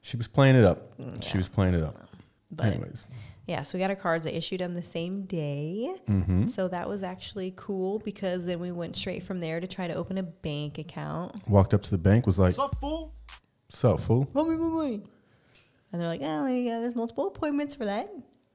she 0.00 0.16
was 0.16 0.26
playing 0.28 0.56
it 0.56 0.64
up. 0.64 0.78
She 1.20 1.34
Mm, 1.34 1.36
was 1.36 1.48
playing 1.48 1.74
it 1.74 1.82
up. 1.82 1.96
But 2.50 2.66
Anyways, 2.66 3.06
yeah, 3.46 3.62
so 3.62 3.76
we 3.76 3.80
got 3.82 3.90
our 3.90 3.96
cards. 3.96 4.26
I 4.26 4.30
issued 4.30 4.60
them 4.60 4.74
the 4.74 4.82
same 4.82 5.22
day. 5.22 5.94
Mm-hmm. 6.08 6.46
So 6.48 6.68
that 6.68 6.88
was 6.88 7.02
actually 7.02 7.52
cool 7.56 7.98
because 8.00 8.46
then 8.46 8.60
we 8.60 8.70
went 8.70 8.94
straight 8.96 9.22
from 9.24 9.40
there 9.40 9.60
to 9.60 9.66
try 9.66 9.86
to 9.88 9.94
open 9.94 10.18
a 10.18 10.22
bank 10.22 10.78
account. 10.78 11.36
walked 11.48 11.74
up 11.74 11.82
to 11.82 11.90
the 11.90 11.98
bank, 11.98 12.26
was 12.26 12.38
like, 12.38 12.56
What's 12.56 12.58
up, 12.74 12.80
fool? 12.80 13.12
"Sup, 13.68 13.98
fool?" 14.00 14.26
Tell 14.26 14.44
me 14.44 14.56
my 14.56 14.68
money. 14.68 15.02
And 15.92 16.00
they're 16.00 16.08
like, 16.08 16.20
oh, 16.22 16.44
there 16.46 16.54
you 16.56 16.70
go. 16.70 16.80
There's 16.80 16.94
multiple 16.94 17.26
appointments 17.26 17.74
for 17.74 17.84
that. 17.84 18.08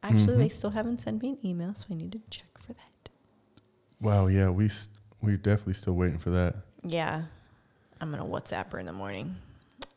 Actually, 0.03 0.19
Mm-hmm. 0.33 0.39
they 0.39 0.49
still 0.49 0.69
haven't 0.69 1.01
sent 1.01 1.21
me 1.21 1.29
an 1.31 1.37
email, 1.45 1.73
so 1.75 1.87
I 1.91 1.95
need 1.95 2.11
to 2.13 2.21
check 2.29 2.57
for 2.59 2.73
that. 2.73 3.09
Wow, 3.99 4.27
yeah, 4.27 4.49
we 4.49 4.65
s- 4.65 4.89
we 5.21 5.35
definitely 5.37 5.73
still 5.73 5.93
waiting 5.93 6.17
for 6.19 6.29
that. 6.31 6.55
Yeah, 6.83 7.23
I'm 7.99 8.11
gonna 8.11 8.23
WhatsApp 8.25 8.71
her 8.71 8.79
in 8.79 8.85
the 8.85 8.93
morning. 8.93 9.35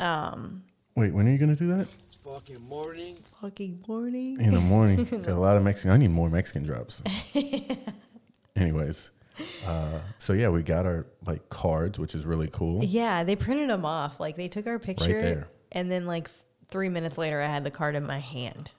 Um, 0.00 0.64
Wait, 0.96 1.12
when 1.12 1.28
are 1.28 1.30
you 1.30 1.38
gonna 1.38 1.54
do 1.56 1.68
that? 1.68 1.86
It's 2.30 2.38
fucking 2.46 2.68
morning. 2.68 3.18
fucking 3.40 3.84
morning. 3.88 4.40
In 4.40 4.54
the 4.54 4.60
morning. 4.60 5.04
Got 5.10 5.28
a 5.28 5.34
lot 5.34 5.56
of 5.56 5.62
Mexican. 5.62 5.90
I 5.90 5.96
need 5.96 6.10
more 6.10 6.28
Mexican 6.30 6.62
drops. 6.62 7.02
Anyways, 8.56 9.10
uh, 9.66 10.00
so 10.18 10.32
yeah, 10.32 10.48
we 10.48 10.62
got 10.62 10.86
our 10.86 11.06
like 11.26 11.48
cards, 11.48 11.98
which 11.98 12.14
is 12.14 12.26
really 12.26 12.48
cool. 12.48 12.84
Yeah, 12.84 13.24
they 13.24 13.36
printed 13.36 13.70
them 13.70 13.84
off. 13.84 14.20
Like 14.20 14.36
they 14.36 14.48
took 14.48 14.66
our 14.66 14.78
picture, 14.78 15.12
right 15.14 15.22
there. 15.22 15.48
and 15.72 15.90
then 15.90 16.06
like 16.06 16.26
f- 16.26 16.44
three 16.68 16.88
minutes 16.88 17.16
later, 17.16 17.40
I 17.40 17.46
had 17.46 17.64
the 17.64 17.70
card 17.70 17.94
in 17.96 18.06
my 18.06 18.18
hand. 18.18 18.70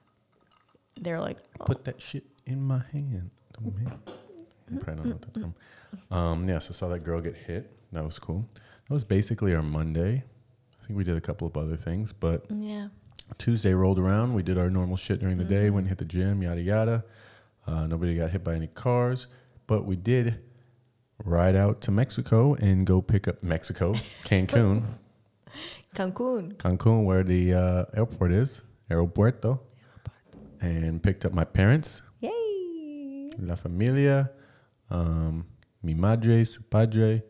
They're 0.99 1.19
like, 1.19 1.37
oh, 1.59 1.65
Put 1.65 1.85
that 1.85 2.01
shit 2.01 2.25
in 2.45 2.61
my 2.61 2.83
hand. 2.91 3.31
Probably 3.53 3.83
don't 4.85 5.05
know 5.05 5.11
what 5.11 5.21
that's 5.21 5.39
from. 5.39 5.55
Um, 6.15 6.47
yeah, 6.47 6.59
so 6.59 6.73
saw 6.73 6.89
that 6.89 6.99
girl 6.99 7.21
get 7.21 7.35
hit. 7.35 7.71
That 7.91 8.03
was 8.05 8.19
cool. 8.19 8.45
That 8.87 8.93
was 8.93 9.03
basically 9.03 9.55
our 9.55 9.63
Monday. 9.63 10.23
I 10.81 10.85
think 10.85 10.97
we 10.97 11.03
did 11.03 11.17
a 11.17 11.21
couple 11.21 11.47
of 11.47 11.57
other 11.57 11.77
things, 11.77 12.13
but 12.13 12.45
yeah, 12.49 12.87
Tuesday 13.37 13.73
rolled 13.73 13.99
around. 13.99 14.33
We 14.33 14.43
did 14.43 14.57
our 14.57 14.69
normal 14.69 14.97
shit 14.97 15.19
during 15.19 15.37
the 15.37 15.43
day. 15.43 15.69
Went 15.69 15.85
and 15.85 15.89
hit 15.89 15.97
the 15.97 16.05
gym, 16.05 16.43
yada 16.43 16.61
yada. 16.61 17.05
Uh, 17.65 17.87
nobody 17.87 18.15
got 18.15 18.31
hit 18.31 18.43
by 18.43 18.55
any 18.55 18.67
cars, 18.67 19.27
but 19.67 19.85
we 19.85 19.95
did 19.95 20.39
ride 21.23 21.55
out 21.55 21.81
to 21.81 21.91
Mexico 21.91 22.55
and 22.55 22.85
go 22.85 23.01
pick 23.01 23.27
up 23.27 23.43
Mexico, 23.43 23.93
Cancun, 24.25 24.83
Cancun. 25.95 26.55
Cancun, 26.55 27.05
where 27.05 27.23
the 27.23 27.53
uh, 27.53 27.85
airport 27.93 28.31
is, 28.31 28.63
Aeropuerto, 28.89 29.59
and 30.59 31.01
picked 31.03 31.23
up 31.23 31.33
my 31.33 31.43
parents, 31.43 32.01
Yay! 32.19 33.29
la 33.39 33.55
familia, 33.55 34.31
um, 34.89 35.45
mi 35.83 35.93
madre, 35.93 36.43
su 36.43 36.61
padre, 36.63 37.21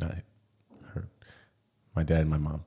Not 0.00 0.16
her. 0.94 1.08
My 1.94 2.02
dad 2.02 2.22
and 2.22 2.30
my 2.30 2.36
mom. 2.38 2.64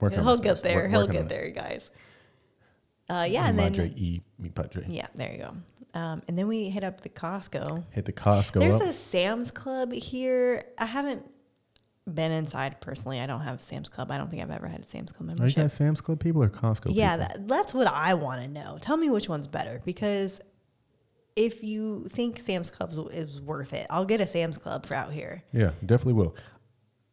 On 0.00 0.10
He'll 0.10 0.38
get 0.38 0.62
there. 0.62 0.82
Work- 0.82 0.90
He'll 0.90 1.06
get 1.06 1.28
there, 1.28 1.50
guys. 1.50 1.90
Uh, 3.08 3.26
yeah, 3.28 3.46
and 3.46 3.56
Mi 3.56 3.68
then 3.68 3.94
y 3.96 4.20
mi 4.38 4.48
padre. 4.50 4.84
yeah, 4.88 5.06
there 5.14 5.32
you 5.32 5.38
go. 5.38 5.54
Um, 5.98 6.22
and 6.28 6.36
then 6.36 6.48
we 6.48 6.68
hit 6.70 6.82
up 6.82 7.00
the 7.02 7.08
Costco. 7.08 7.84
Hit 7.92 8.04
the 8.04 8.12
Costco 8.12 8.58
There's 8.60 8.74
up. 8.74 8.82
a 8.82 8.92
Sam's 8.92 9.50
Club 9.52 9.92
here. 9.92 10.64
I 10.76 10.86
haven't 10.86 11.24
been 12.12 12.32
inside 12.32 12.80
personally. 12.80 13.20
I 13.20 13.26
don't 13.26 13.42
have 13.42 13.62
Sam's 13.62 13.88
Club. 13.88 14.10
I 14.10 14.18
don't 14.18 14.28
think 14.28 14.42
I've 14.42 14.50
ever 14.50 14.66
had 14.66 14.80
a 14.82 14.86
Sam's 14.86 15.12
Club 15.12 15.28
membership. 15.28 15.56
Are 15.56 15.60
you 15.60 15.64
guys 15.64 15.72
Sam's 15.72 16.00
Club 16.00 16.18
people 16.20 16.42
or 16.42 16.48
Costco 16.48 16.86
yeah, 16.90 17.16
people? 17.16 17.28
that, 17.34 17.48
that's 17.48 17.72
what 17.72 17.86
I 17.86 18.14
want 18.14 18.42
to 18.42 18.48
know. 18.48 18.76
Tell 18.80 18.96
me 18.96 19.08
which 19.08 19.28
one's 19.28 19.46
better 19.46 19.80
because 19.84 20.40
if 21.36 21.62
you 21.62 22.06
think 22.10 22.40
Sam's 22.40 22.70
Club 22.70 22.92
is 23.12 23.40
worth 23.40 23.72
it, 23.72 23.86
I'll 23.88 24.04
get 24.04 24.20
a 24.20 24.26
Sam's 24.26 24.58
Club 24.58 24.84
for 24.84 24.94
out 24.94 25.12
here. 25.12 25.44
Yeah, 25.52 25.70
definitely 25.84 26.14
will. 26.14 26.34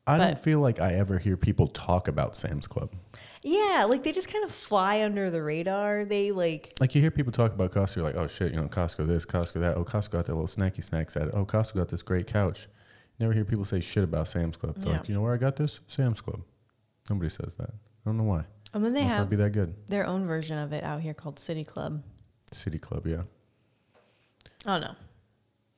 I 0.05 0.17
don't 0.17 0.37
feel 0.39 0.59
like 0.59 0.79
I 0.81 0.93
ever 0.93 1.17
hear 1.19 1.37
people 1.37 1.67
talk 1.67 2.07
about 2.09 2.35
Sam's 2.35 2.67
Club. 2.67 2.93
Yeah, 3.41 3.85
like 3.89 4.03
they 4.03 4.11
just 4.11 4.31
kind 4.31 4.43
of 4.43 4.51
fly 4.51 5.01
under 5.03 5.29
the 5.31 5.41
radar. 5.41 6.03
They 6.05 6.31
like 6.31 6.73
Like 6.79 6.93
you 6.95 7.01
hear 7.01 7.11
people 7.11 7.31
talk 7.31 7.53
about 7.53 7.71
Costco, 7.71 7.97
you're 7.97 8.05
like, 8.05 8.15
oh 8.15 8.27
shit, 8.27 8.51
you 8.51 8.57
know, 8.59 8.67
Costco 8.67 9.07
this, 9.07 9.25
Costco 9.25 9.61
that. 9.61 9.75
Oh, 9.77 9.83
Costco 9.85 10.11
got 10.11 10.25
that 10.25 10.33
little 10.35 10.47
snacky 10.47 10.83
snacks 10.83 11.15
at 11.15 11.27
it. 11.29 11.31
Oh, 11.33 11.45
Costco 11.45 11.75
got 11.75 11.89
this 11.89 12.01
great 12.01 12.27
couch. 12.27 12.67
You 13.17 13.25
never 13.25 13.33
hear 13.33 13.45
people 13.45 13.65
say 13.65 13.79
shit 13.79 14.03
about 14.03 14.27
Sam's 14.27 14.57
Club. 14.57 14.75
They're 14.77 14.91
Yeah. 14.93 14.99
like, 14.99 15.07
you 15.09 15.15
know 15.15 15.21
where 15.21 15.33
I 15.33 15.37
got 15.37 15.55
this? 15.55 15.79
Sam's 15.87 16.19
Club. 16.21 16.41
Nobody 17.09 17.29
says 17.29 17.55
that. 17.55 17.69
I 17.69 17.75
don't 18.05 18.17
know 18.17 18.23
why. 18.23 18.45
and 18.73 18.83
then 18.83 18.93
they 18.93 19.01
Must 19.03 19.09
not 19.11 19.17
have 19.19 19.29
be 19.29 19.35
that 19.37 19.51
good. 19.51 19.75
their 19.87 20.05
own 20.05 20.25
version 20.25 20.57
of 20.57 20.73
it 20.73 20.83
out 20.83 20.99
here 21.01 21.13
called 21.13 21.37
City 21.39 21.63
Club. 21.63 22.01
City 22.51 22.79
Club, 22.79 23.05
yeah. 23.07 23.21
Oh 24.65 24.79
no. 24.79 24.95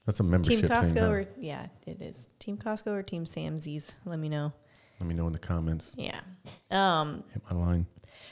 That's 0.06 0.20
a 0.20 0.24
membership 0.24 0.60
Team 0.60 0.70
thing. 0.70 0.78
Costco 0.78 1.00
huh? 1.00 1.10
or 1.10 1.28
yeah, 1.40 1.68
it 1.88 2.02
is. 2.02 2.28
Team 2.40 2.58
Costco 2.58 2.88
or 2.88 3.04
Team 3.04 3.26
Samsies. 3.26 3.96
Let 4.06 4.20
me 4.20 4.30
know. 4.30 4.54
Let 5.00 5.10
me 5.10 5.16
know 5.16 5.28
in 5.28 5.34
the 5.34 5.40
comments. 5.40 5.96
Yeah. 5.98 6.20
Um 6.72 7.24
Hit 7.34 7.42
my 7.50 7.56
line. 7.58 7.86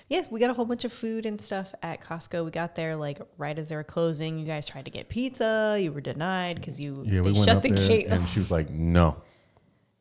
Yes, 0.09 0.29
we 0.29 0.39
got 0.39 0.49
a 0.49 0.53
whole 0.53 0.65
bunch 0.65 0.85
of 0.85 0.93
food 0.93 1.25
and 1.25 1.39
stuff 1.39 1.73
at 1.81 2.01
Costco. 2.01 2.45
We 2.45 2.51
got 2.51 2.75
there 2.75 2.95
like 2.95 3.19
right 3.37 3.57
as 3.57 3.69
they 3.69 3.75
were 3.75 3.83
closing. 3.83 4.37
You 4.37 4.45
guys 4.45 4.67
tried 4.67 4.85
to 4.85 4.91
get 4.91 5.09
pizza. 5.09 5.77
You 5.79 5.91
were 5.91 6.01
denied 6.01 6.57
because 6.57 6.79
you 6.79 7.03
Yeah, 7.05 7.21
they 7.21 7.31
we 7.31 7.43
shut 7.43 7.63
the 7.63 7.69
gate 7.69 8.07
and 8.07 8.27
she 8.29 8.39
was 8.39 8.51
like, 8.51 8.69
no, 8.69 9.21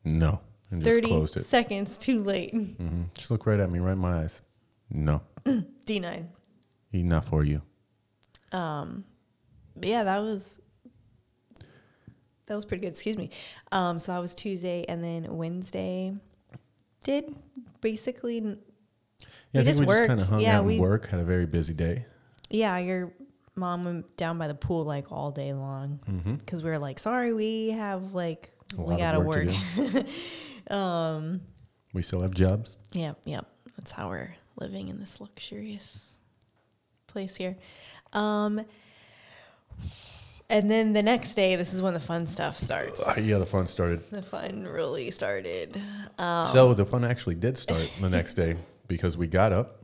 no. 0.03 0.41
And 0.69 0.81
just 0.81 0.93
thirty 0.93 1.07
closed 1.07 1.37
it. 1.37 1.45
seconds 1.45 1.97
too 1.97 2.23
late. 2.23 2.53
Mm-hmm. 2.53 3.03
She 3.17 3.27
looked 3.29 3.45
right 3.45 3.59
at 3.59 3.69
me, 3.71 3.79
right 3.79 3.93
in 3.93 3.99
my 3.99 4.21
eyes. 4.21 4.41
No, 4.89 5.21
D 5.85 5.99
nine. 5.99 6.29
enough 6.91 7.29
for 7.29 7.43
you. 7.43 7.61
Um, 8.51 9.05
yeah, 9.81 10.03
that 10.03 10.19
was 10.19 10.59
that 12.47 12.55
was 12.55 12.65
pretty 12.65 12.81
good. 12.81 12.91
Excuse 12.93 13.17
me. 13.17 13.29
Um, 13.71 13.99
so 13.99 14.11
that 14.11 14.19
was 14.19 14.33
Tuesday, 14.35 14.85
and 14.87 15.03
then 15.03 15.35
Wednesday 15.37 16.13
did 17.03 17.33
basically. 17.81 18.39
Yeah, 18.39 19.61
We 19.61 19.61
I 19.61 19.63
think 19.63 19.67
just 19.67 19.79
we 19.79 19.85
just 19.85 19.97
kind 19.99 20.09
worked. 20.09 20.21
of 20.23 20.27
hung 20.29 20.39
Yeah, 20.41 20.57
out 20.59 20.65
we- 20.65 20.73
and 20.73 20.81
work. 20.81 21.07
Had 21.07 21.19
a 21.19 21.23
very 21.23 21.45
busy 21.45 21.73
day. 21.73 22.05
Yeah, 22.49 22.77
your 22.79 23.13
mom 23.55 23.85
went 23.85 24.17
down 24.17 24.37
by 24.37 24.47
the 24.47 24.55
pool 24.55 24.83
like 24.83 25.11
all 25.11 25.31
day 25.31 25.53
long 25.53 25.99
Mm-hmm. 26.09 26.35
because 26.35 26.63
we 26.63 26.69
were 26.71 26.79
like, 26.79 26.99
sorry, 26.99 27.33
we 27.33 27.69
have 27.69 28.13
like 28.13 28.51
A 28.77 28.81
we 28.83 28.97
gotta 28.97 29.19
work 29.19 29.45
work. 29.47 30.05
to 30.69 30.75
um. 30.75 31.41
We 31.93 32.01
still 32.01 32.21
have 32.21 32.31
jobs. 32.33 32.77
Yep, 32.93 33.19
yep. 33.25 33.45
That's 33.77 33.91
how 33.91 34.09
we're 34.09 34.33
living 34.59 34.87
in 34.87 34.99
this 34.99 35.21
luxurious 35.21 36.15
place 37.07 37.35
here. 37.35 37.55
Um, 38.13 38.65
and 40.49 40.69
then 40.69 40.93
the 40.93 41.01
next 41.03 41.33
day, 41.35 41.55
this 41.55 41.73
is 41.73 41.81
when 41.81 41.93
the 41.93 41.99
fun 41.99 42.27
stuff 42.27 42.57
starts. 42.57 42.99
Uh, 43.01 43.15
yeah, 43.21 43.37
the 43.37 43.45
fun 43.45 43.67
started. 43.67 44.01
The 44.11 44.21
fun 44.21 44.65
really 44.67 45.09
started. 45.11 45.79
Um, 46.17 46.51
So 46.53 46.73
the 46.73 46.85
fun 46.85 47.03
actually 47.03 47.35
did 47.35 47.57
start 47.57 47.89
the 47.99 48.09
next 48.09 48.35
day 48.35 48.55
because 48.87 49.17
we 49.17 49.27
got 49.27 49.51
up 49.53 49.81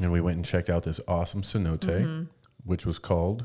and 0.00 0.10
we 0.10 0.20
went 0.20 0.36
and 0.36 0.44
checked 0.44 0.70
out 0.70 0.82
this 0.84 1.00
awesome 1.06 1.42
cenote, 1.42 1.80
Mm-hmm. 1.80 2.22
which 2.64 2.84
was 2.86 2.98
called 2.98 3.44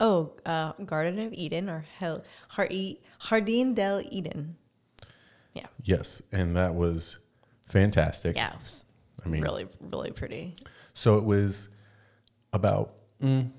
oh, 0.00 0.32
uh, 0.44 0.72
Garden 0.84 1.18
of 1.20 1.32
Eden 1.32 1.68
or 1.68 1.84
Hel- 1.98 2.24
Har- 2.48 2.68
Jardin 3.28 3.74
del 3.74 4.02
Eden. 4.10 4.56
Yeah, 5.54 5.66
yes, 5.82 6.22
and 6.32 6.56
that 6.56 6.74
was 6.74 7.18
fantastic. 7.68 8.36
yeah. 8.36 8.54
Was 8.58 8.84
I 9.24 9.28
mean, 9.28 9.42
really, 9.42 9.68
really 9.80 10.10
pretty. 10.10 10.54
So 10.94 11.16
it 11.18 11.24
was 11.24 11.68
about 12.52 12.94
mm, 13.22 13.50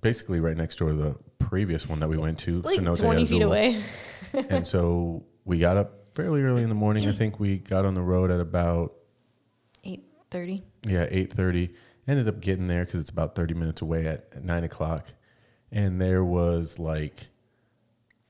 basically 0.00 0.40
right 0.40 0.56
next 0.56 0.76
door 0.76 0.90
to 0.90 0.94
the 0.94 1.16
previous 1.38 1.88
one 1.88 2.00
that 2.00 2.08
we 2.08 2.16
went 2.16 2.38
to, 2.40 2.62
Like 2.62 2.78
Cenote 2.78 3.00
twenty 3.00 3.26
feet 3.26 3.42
away. 3.42 3.80
and 4.50 4.66
so 4.66 5.24
we 5.44 5.58
got 5.58 5.76
up 5.76 6.14
fairly 6.14 6.42
early 6.42 6.62
in 6.62 6.68
the 6.68 6.74
morning. 6.74 7.06
I 7.08 7.12
think 7.12 7.38
we 7.40 7.58
got 7.58 7.84
on 7.84 7.94
the 7.94 8.02
road 8.02 8.30
at 8.30 8.40
about 8.40 8.94
Eight 9.84 10.04
thirty. 10.30 10.64
yeah 10.84 11.06
eight 11.10 11.32
thirty. 11.32 11.74
Ended 12.06 12.26
up 12.28 12.40
getting 12.40 12.68
there 12.68 12.84
because 12.84 13.00
it's 13.00 13.10
about 13.10 13.34
thirty 13.34 13.54
minutes 13.54 13.82
away 13.82 14.06
at, 14.06 14.28
at 14.34 14.44
nine 14.44 14.64
o'clock, 14.64 15.12
and 15.70 16.00
there 16.00 16.24
was 16.24 16.78
like 16.78 17.28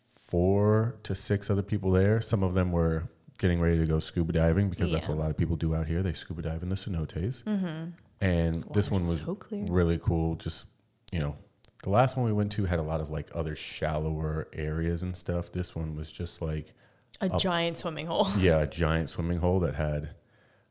four 0.07 0.97
to 1.05 1.15
six 1.15 1.49
other 1.49 1.63
people 1.63 1.91
there. 1.91 2.21
Some 2.21 2.43
of 2.43 2.55
them 2.55 2.73
were 2.73 3.09
getting 3.39 3.61
ready 3.61 3.79
to 3.79 3.87
go 3.87 4.01
scuba 4.01 4.33
diving 4.33 4.69
because 4.69 4.91
that's 4.91 5.09
what 5.09 5.15
a 5.15 5.21
lot 5.21 5.31
of 5.31 5.37
people 5.37 5.57
do 5.57 5.75
out 5.75 5.87
here. 5.87 6.03
They 6.03 6.13
scuba 6.13 6.43
dive 6.43 6.63
in 6.63 6.69
the 6.69 6.77
cenotes. 6.77 7.45
Mm-hmm. 7.45 7.91
And 8.21 8.65
this 8.75 8.91
one 8.91 9.07
was 9.07 9.21
so 9.21 9.39
really 9.51 9.99
cool. 9.99 10.35
Just 10.35 10.67
you 11.13 11.21
know, 11.21 11.37
the 11.83 11.91
last 11.91 12.17
one 12.17 12.27
we 12.27 12.33
went 12.33 12.53
to 12.53 12.65
had 12.65 12.79
a 12.79 12.83
lot 12.83 13.01
of 13.01 13.11
like 13.11 13.29
other 13.35 13.55
shallower 13.55 14.49
areas 14.53 15.03
and 15.03 15.17
stuff. 15.17 15.53
This 15.53 15.75
one 15.75 15.95
was 15.95 16.11
just 16.11 16.43
like 16.43 16.75
A 17.21 17.29
giant 17.39 17.77
swimming 17.77 18.07
hole. 18.07 18.29
yeah, 18.39 18.59
a 18.61 18.67
giant 18.67 19.11
swimming 19.11 19.39
hole 19.39 19.61
that 19.61 19.75
had. 19.75 20.15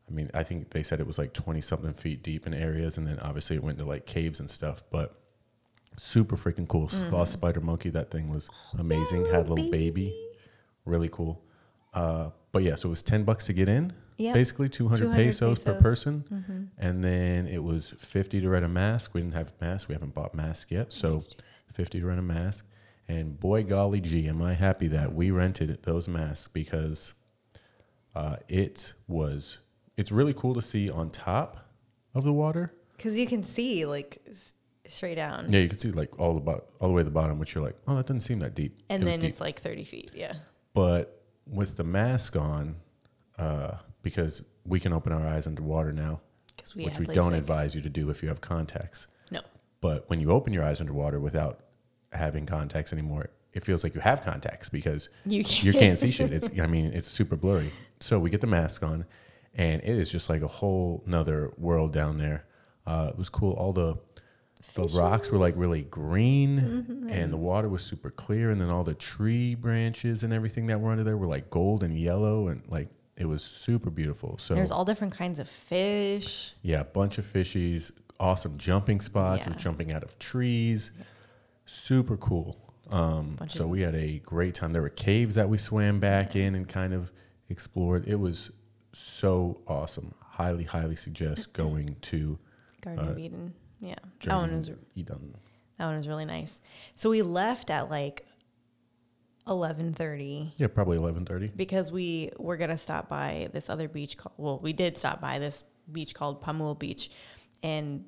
I 0.08 0.10
mean, 0.10 0.30
I 0.32 0.42
think 0.42 0.70
they 0.70 0.82
said 0.82 1.00
it 1.00 1.06
was 1.06 1.18
like 1.18 1.34
twenty 1.34 1.60
something 1.60 1.92
feet 1.92 2.22
deep 2.22 2.46
in 2.46 2.54
areas, 2.54 2.96
and 2.96 3.06
then 3.06 3.18
obviously 3.20 3.56
it 3.56 3.62
went 3.62 3.78
into 3.78 3.88
like 3.88 4.06
caves 4.06 4.40
and 4.40 4.50
stuff. 4.50 4.82
But 4.90 5.14
super 5.96 6.36
freaking 6.36 6.66
cool. 6.68 6.88
Saw 6.88 7.22
a 7.22 7.26
spider 7.26 7.60
monkey. 7.60 7.90
That 7.90 8.10
thing 8.10 8.32
was 8.32 8.48
amazing. 8.78 9.26
Had 9.26 9.48
a 9.48 9.52
little 9.52 9.70
baby. 9.70 10.14
Really 10.84 11.08
cool. 11.10 11.42
Uh, 11.92 12.30
but 12.52 12.62
yeah, 12.62 12.74
so 12.74 12.88
it 12.88 12.90
was 12.90 13.02
ten 13.02 13.24
bucks 13.24 13.46
to 13.46 13.52
get 13.52 13.68
in. 13.68 13.92
Yep. 14.18 14.34
Basically, 14.34 14.68
two 14.68 14.88
hundred 14.88 15.04
200 15.04 15.16
pesos, 15.24 15.64
per 15.64 15.72
pesos. 15.74 15.82
person, 15.82 16.70
and 16.76 17.02
then 17.04 17.46
it 17.46 17.62
was 17.62 17.94
fifty 17.98 18.40
to 18.40 18.48
rent 18.48 18.64
a 18.64 18.68
mask. 18.68 19.14
We 19.14 19.20
didn't 19.20 19.34
have 19.34 19.52
masks. 19.60 19.88
We 19.88 19.94
haven't 19.94 20.14
bought 20.14 20.34
masks 20.34 20.70
yet, 20.70 20.92
so 20.92 21.22
fifty 21.72 22.00
to 22.00 22.06
rent 22.06 22.18
a 22.18 22.22
mask. 22.22 22.66
And 23.06 23.38
boy, 23.40 23.62
golly 23.62 24.00
gee, 24.00 24.28
am 24.28 24.42
I 24.42 24.54
happy 24.54 24.86
that 24.88 25.14
we 25.14 25.30
rented 25.30 25.82
those 25.84 26.08
masks 26.08 26.48
because 26.48 27.14
uh, 28.14 28.36
it 28.48 28.94
was. 29.06 29.58
It's 29.96 30.12
really 30.12 30.34
cool 30.34 30.54
to 30.54 30.62
see 30.62 30.90
on 30.90 31.10
top 31.10 31.68
of 32.14 32.24
the 32.24 32.32
water. 32.32 32.72
Because 32.96 33.18
you 33.18 33.26
can 33.26 33.44
see 33.44 33.86
like 33.86 34.18
straight 34.84 35.14
down. 35.14 35.46
Yeah, 35.50 35.60
you 35.60 35.68
can 35.68 35.78
see 35.78 35.92
like 35.92 36.18
all 36.18 36.34
the 36.34 36.40
bo- 36.40 36.64
all 36.80 36.88
the 36.88 36.94
way 36.94 37.00
to 37.00 37.04
the 37.04 37.10
bottom, 37.10 37.38
which 37.38 37.54
you're 37.54 37.62
like, 37.64 37.76
oh, 37.86 37.94
that 37.96 38.06
doesn't 38.06 38.22
seem 38.22 38.40
that 38.40 38.54
deep. 38.56 38.80
And 38.90 39.02
It 39.02 39.06
then 39.06 39.20
deep. 39.20 39.30
it's 39.30 39.40
like 39.40 39.60
30 39.60 39.84
feet. 39.84 40.10
Yeah. 40.14 40.34
But 40.74 41.22
with 41.46 41.76
the 41.76 41.84
mask 41.84 42.36
on, 42.36 42.76
uh, 43.38 43.76
because 44.02 44.44
we 44.64 44.80
can 44.80 44.92
open 44.92 45.12
our 45.12 45.26
eyes 45.26 45.46
underwater 45.46 45.92
now, 45.92 46.20
we 46.76 46.84
which 46.84 46.98
we 46.98 47.06
don't 47.06 47.34
advise 47.34 47.74
you 47.74 47.80
to 47.82 47.88
do 47.88 48.10
if 48.10 48.22
you 48.22 48.28
have 48.28 48.40
contacts. 48.40 49.06
No. 49.30 49.40
But 49.80 50.08
when 50.10 50.20
you 50.20 50.30
open 50.30 50.52
your 50.52 50.64
eyes 50.64 50.80
underwater 50.80 51.18
without 51.20 51.60
having 52.12 52.46
contacts 52.46 52.92
anymore, 52.92 53.30
it 53.54 53.64
feels 53.64 53.82
like 53.82 53.94
you 53.94 54.00
have 54.00 54.22
contacts 54.22 54.68
because 54.68 55.08
You 55.24 55.42
you 55.46 55.72
can't 55.72 55.98
see 55.98 56.10
shit. 56.10 56.32
It's 56.32 56.48
I 56.60 56.66
mean, 56.66 56.86
it's 56.86 57.08
super 57.08 57.36
blurry. 57.36 57.70
So 58.00 58.18
we 58.18 58.30
get 58.30 58.40
the 58.40 58.46
mask 58.46 58.82
on, 58.82 59.04
and 59.54 59.82
it 59.82 59.88
is 59.98 60.10
just 60.12 60.28
like 60.28 60.42
a 60.42 60.48
whole 60.48 61.02
nother 61.06 61.52
world 61.56 61.92
down 61.92 62.18
there. 62.18 62.44
Uh, 62.86 63.08
it 63.10 63.18
was 63.18 63.28
cool. 63.28 63.52
All 63.54 63.72
the 63.72 63.96
the 64.74 64.84
rocks 64.98 65.30
were 65.30 65.38
like 65.38 65.54
really 65.56 65.82
green, 65.82 66.58
Mm-hmm. 66.60 67.10
and 67.10 67.32
the 67.32 67.36
water 67.36 67.68
was 67.68 67.82
super 67.84 68.10
clear. 68.10 68.50
And 68.50 68.60
then 68.60 68.70
all 68.70 68.82
the 68.84 68.94
tree 68.94 69.54
branches 69.54 70.22
and 70.24 70.32
everything 70.32 70.66
that 70.66 70.80
were 70.80 70.90
under 70.90 71.04
there 71.04 71.16
were 71.16 71.26
like 71.28 71.48
gold 71.50 71.82
and 71.82 71.96
yellow, 71.98 72.48
and 72.48 72.62
like 72.68 72.88
it 73.18 73.26
was 73.26 73.42
super 73.44 73.90
beautiful. 73.90 74.38
So 74.38 74.54
There's 74.54 74.70
all 74.70 74.84
different 74.86 75.12
kinds 75.14 75.38
of 75.38 75.48
fish. 75.48 76.54
yeah, 76.62 76.80
a 76.80 76.84
bunch 76.84 77.18
of 77.18 77.26
fishies, 77.26 77.90
awesome 78.18 78.56
jumping 78.56 79.00
spots 79.02 79.46
of 79.46 79.56
jumping 79.58 79.92
out 79.92 80.02
of 80.02 80.18
trees. 80.18 80.92
Super 81.66 82.16
cool. 82.16 82.56
Um, 82.90 83.38
so 83.48 83.66
we 83.66 83.82
had 83.82 83.94
a 83.94 84.20
great 84.20 84.54
time. 84.54 84.72
There 84.72 84.80
were 84.80 84.88
caves 84.88 85.34
that 85.34 85.48
we 85.50 85.58
swam 85.58 86.00
back 86.00 86.34
in 86.34 86.54
and 86.54 86.66
kind 86.66 86.94
of 86.94 87.12
explored. 87.50 88.06
It 88.08 88.16
was 88.16 88.50
so 88.92 89.60
awesome. 89.66 90.14
Highly, 90.20 90.64
highly 90.64 90.96
suggest 90.96 91.52
going 91.64 91.96
to 92.02 92.38
Garden 92.80 93.08
Uh, 93.08 93.10
of 93.10 93.18
Eden. 93.18 93.54
Yeah. 93.80 93.96
That 94.24 94.34
one 94.36 94.56
was 94.56 94.70
Eden. 94.94 95.34
that 95.76 95.84
one 95.86 95.96
was 95.98 96.08
really 96.08 96.24
nice. 96.24 96.60
So 96.94 97.10
we 97.10 97.22
left 97.22 97.68
at 97.70 97.90
like 97.90 98.24
11:30 99.48 100.52
Yeah, 100.56 100.68
probably 100.68 100.96
eleven 100.98 101.24
thirty. 101.24 101.48
because 101.48 101.90
we 101.92 102.30
were 102.38 102.56
going 102.56 102.70
to 102.70 102.78
stop 102.78 103.08
by 103.08 103.48
this 103.52 103.68
other 103.70 103.88
beach 103.88 104.16
called, 104.16 104.34
well, 104.36 104.58
we 104.60 104.72
did 104.72 104.96
stop 104.98 105.20
by 105.20 105.38
this 105.38 105.64
beach 105.90 106.14
called 106.14 106.42
Paamul 106.42 106.78
Beach 106.78 107.10
and 107.62 108.04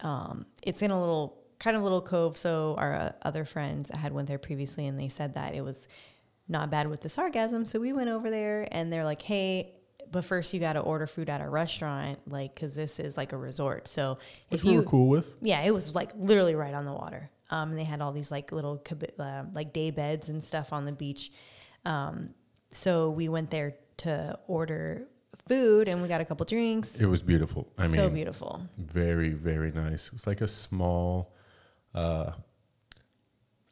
um, 0.00 0.46
it's 0.62 0.82
in 0.82 0.90
a 0.90 0.98
little 1.00 1.42
kind 1.58 1.76
of 1.76 1.82
little 1.82 2.00
cove 2.00 2.36
so 2.36 2.74
our 2.78 2.94
uh, 2.94 3.12
other 3.22 3.44
friends 3.44 3.90
had 3.94 4.12
went 4.12 4.28
there 4.28 4.38
previously 4.38 4.86
and 4.86 4.98
they 4.98 5.08
said 5.08 5.34
that 5.34 5.54
it 5.54 5.60
was 5.62 5.88
not 6.48 6.70
bad 6.70 6.88
with 6.88 7.02
the 7.02 7.08
sarcasm. 7.08 7.66
So 7.66 7.78
we 7.78 7.92
went 7.92 8.08
over 8.08 8.30
there 8.30 8.66
and 8.72 8.90
they're 8.92 9.04
like, 9.04 9.20
hey, 9.20 9.74
but 10.10 10.24
first 10.24 10.54
you 10.54 10.60
got 10.60 10.72
to 10.74 10.80
order 10.80 11.06
food 11.06 11.28
at 11.28 11.42
a 11.42 11.48
restaurant, 11.48 12.18
like, 12.26 12.54
because 12.54 12.74
this 12.74 12.98
is 12.98 13.18
like 13.18 13.34
a 13.34 13.36
resort. 13.36 13.86
So 13.88 14.16
Which 14.48 14.62
if 14.62 14.64
we 14.64 14.72
you 14.72 14.78
were 14.78 14.84
cool 14.84 15.08
with. 15.08 15.26
yeah, 15.42 15.60
it 15.62 15.74
was 15.74 15.94
like 15.94 16.10
literally 16.16 16.54
right 16.54 16.72
on 16.72 16.86
the 16.86 16.92
water. 16.92 17.28
Um, 17.50 17.70
and 17.70 17.78
they 17.78 17.84
had 17.84 18.00
all 18.00 18.12
these 18.12 18.30
like 18.30 18.52
little 18.52 18.82
uh, 19.18 19.44
like 19.52 19.72
day 19.72 19.90
beds 19.90 20.28
and 20.28 20.42
stuff 20.42 20.72
on 20.72 20.84
the 20.84 20.92
beach. 20.92 21.30
Um, 21.84 22.34
so 22.70 23.10
we 23.10 23.28
went 23.28 23.50
there 23.50 23.76
to 23.98 24.38
order 24.46 25.08
food 25.48 25.88
and 25.88 26.02
we 26.02 26.08
got 26.08 26.20
a 26.20 26.24
couple 26.24 26.44
drinks. 26.44 27.00
It 27.00 27.06
was 27.06 27.22
beautiful. 27.22 27.72
I 27.78 27.86
mean, 27.86 27.96
so 27.96 28.10
beautiful. 28.10 28.62
very 28.76 29.30
very 29.30 29.72
nice. 29.72 30.08
It 30.08 30.12
was 30.12 30.26
like 30.26 30.40
a 30.40 30.48
small, 30.48 31.34
uh, 31.94 32.32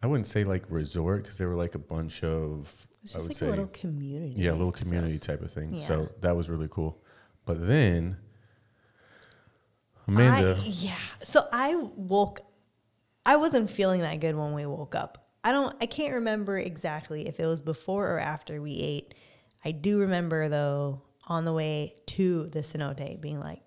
I 0.02 0.06
wouldn't 0.06 0.26
say 0.26 0.45
like 0.45 0.64
resort 0.71 1.23
because 1.23 1.38
there 1.38 1.49
were 1.49 1.56
like 1.56 1.75
a 1.75 1.78
bunch 1.78 2.25
of 2.25 2.87
It's 3.02 3.14
I 3.14 3.18
would 3.18 3.28
like 3.28 3.37
say 3.37 3.47
a 3.47 3.50
little 3.50 3.66
community. 3.66 4.35
yeah, 4.37 4.50
a 4.50 4.52
little 4.52 4.73
stuff. 4.73 4.85
community 4.85 5.18
type 5.18 5.42
of 5.42 5.52
thing. 5.52 5.75
Yeah. 5.75 5.87
So 5.87 6.09
that 6.21 6.35
was 6.35 6.49
really 6.49 6.68
cool. 6.71 7.02
But 7.45 7.66
then 7.66 8.16
Amanda, 10.09 10.56
I, 10.59 10.64
yeah. 10.64 10.95
So 11.23 11.47
I 11.52 11.75
woke. 11.97 12.40
I 13.26 13.37
wasn't 13.37 13.68
feeling 13.68 14.02
that 14.02 14.21
good 14.21 14.37
when 14.37 14.54
we 14.54 14.64
woke 14.66 14.95
up. 14.95 15.26
I 15.42 15.50
don't. 15.50 15.75
I 15.80 15.87
can't 15.87 16.14
remember 16.14 16.56
exactly 16.56 17.26
if 17.28 17.40
it 17.40 17.47
was 17.47 17.61
before 17.61 18.09
or 18.09 18.18
after 18.21 18.62
we 18.62 18.78
ate. 18.78 19.14
I 19.64 19.73
do 19.73 19.99
remember 20.00 20.49
though 20.49 21.02
on 21.26 21.45
the 21.45 21.52
way 21.52 21.95
to 22.06 22.45
the 22.45 22.61
cenote 22.61 23.21
being 23.21 23.40
like, 23.40 23.62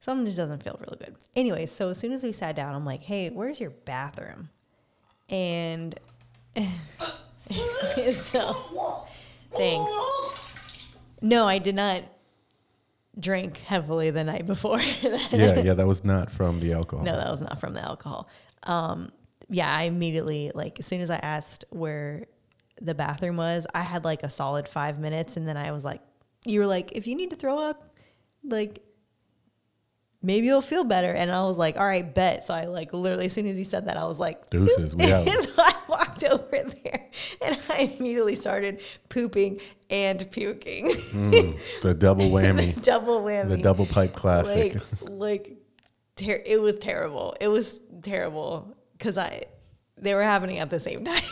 something 0.00 0.26
just 0.26 0.36
doesn't 0.36 0.64
feel 0.64 0.76
really 0.80 0.98
good. 0.98 1.14
Anyway, 1.36 1.66
so 1.66 1.90
as 1.90 1.98
soon 1.98 2.10
as 2.10 2.24
we 2.24 2.32
sat 2.32 2.56
down, 2.56 2.74
I'm 2.74 2.84
like, 2.84 3.02
hey, 3.02 3.30
where's 3.30 3.60
your 3.60 3.70
bathroom? 3.70 4.50
And 5.30 5.98
so 8.12 9.06
thanks. 9.54 9.92
No, 11.22 11.46
I 11.46 11.58
did 11.58 11.76
not 11.76 12.02
drink 13.18 13.58
heavily 13.58 14.10
the 14.10 14.24
night 14.24 14.46
before. 14.46 14.80
yeah, 15.30 15.60
yeah, 15.60 15.74
that 15.74 15.86
was 15.86 16.04
not 16.04 16.30
from 16.30 16.60
the 16.60 16.72
alcohol. 16.72 17.04
No, 17.04 17.16
that 17.16 17.30
was 17.30 17.40
not 17.40 17.60
from 17.60 17.74
the 17.74 17.82
alcohol. 17.82 18.28
Um, 18.64 19.10
yeah, 19.48 19.74
I 19.74 19.84
immediately 19.84 20.50
like 20.54 20.78
as 20.78 20.86
soon 20.86 21.00
as 21.00 21.10
I 21.10 21.16
asked 21.16 21.64
where 21.70 22.26
the 22.80 22.94
bathroom 22.94 23.36
was, 23.36 23.66
I 23.74 23.82
had 23.82 24.04
like 24.04 24.22
a 24.22 24.30
solid 24.30 24.66
five 24.68 24.98
minutes, 24.98 25.36
and 25.36 25.46
then 25.46 25.56
I 25.56 25.72
was 25.72 25.84
like, 25.84 26.00
"You 26.44 26.60
were 26.60 26.66
like, 26.66 26.92
if 26.92 27.06
you 27.06 27.14
need 27.14 27.30
to 27.30 27.36
throw 27.36 27.58
up, 27.58 27.84
like." 28.42 28.80
Maybe 30.26 30.46
you'll 30.46 30.62
feel 30.62 30.84
better. 30.84 31.12
And 31.12 31.30
I 31.30 31.44
was 31.44 31.58
like, 31.58 31.76
all 31.78 31.84
right, 31.84 32.14
bet. 32.14 32.46
So 32.46 32.54
I 32.54 32.64
like 32.64 32.94
literally, 32.94 33.26
as 33.26 33.34
soon 33.34 33.46
as 33.46 33.58
you 33.58 33.64
said 33.66 33.88
that, 33.88 33.98
I 33.98 34.06
was 34.06 34.18
like, 34.18 34.48
Deuces, 34.48 34.96
we 34.96 35.04
out. 35.12 35.28
so 35.28 35.52
I 35.58 35.73
over 36.30 36.70
there 36.82 37.10
and 37.42 37.58
I 37.70 37.94
immediately 37.98 38.34
started 38.34 38.82
pooping 39.08 39.60
and 39.90 40.28
puking. 40.30 40.90
Hmm, 40.92 41.52
the 41.82 41.94
double 41.94 42.24
whammy, 42.30 42.80
double 42.82 43.22
whammy. 43.22 43.48
the 43.50 43.58
double 43.58 43.86
pipe 43.86 44.14
classic. 44.14 44.74
Like, 45.02 45.10
like 45.10 45.56
ter- 46.16 46.42
it 46.44 46.60
was 46.60 46.76
terrible. 46.78 47.36
It 47.40 47.48
was 47.48 47.80
terrible 48.02 48.76
because 48.92 49.16
I 49.18 49.42
they 49.96 50.14
were 50.14 50.22
happening 50.22 50.58
at 50.58 50.70
the 50.70 50.80
same 50.80 51.04
time. 51.04 51.22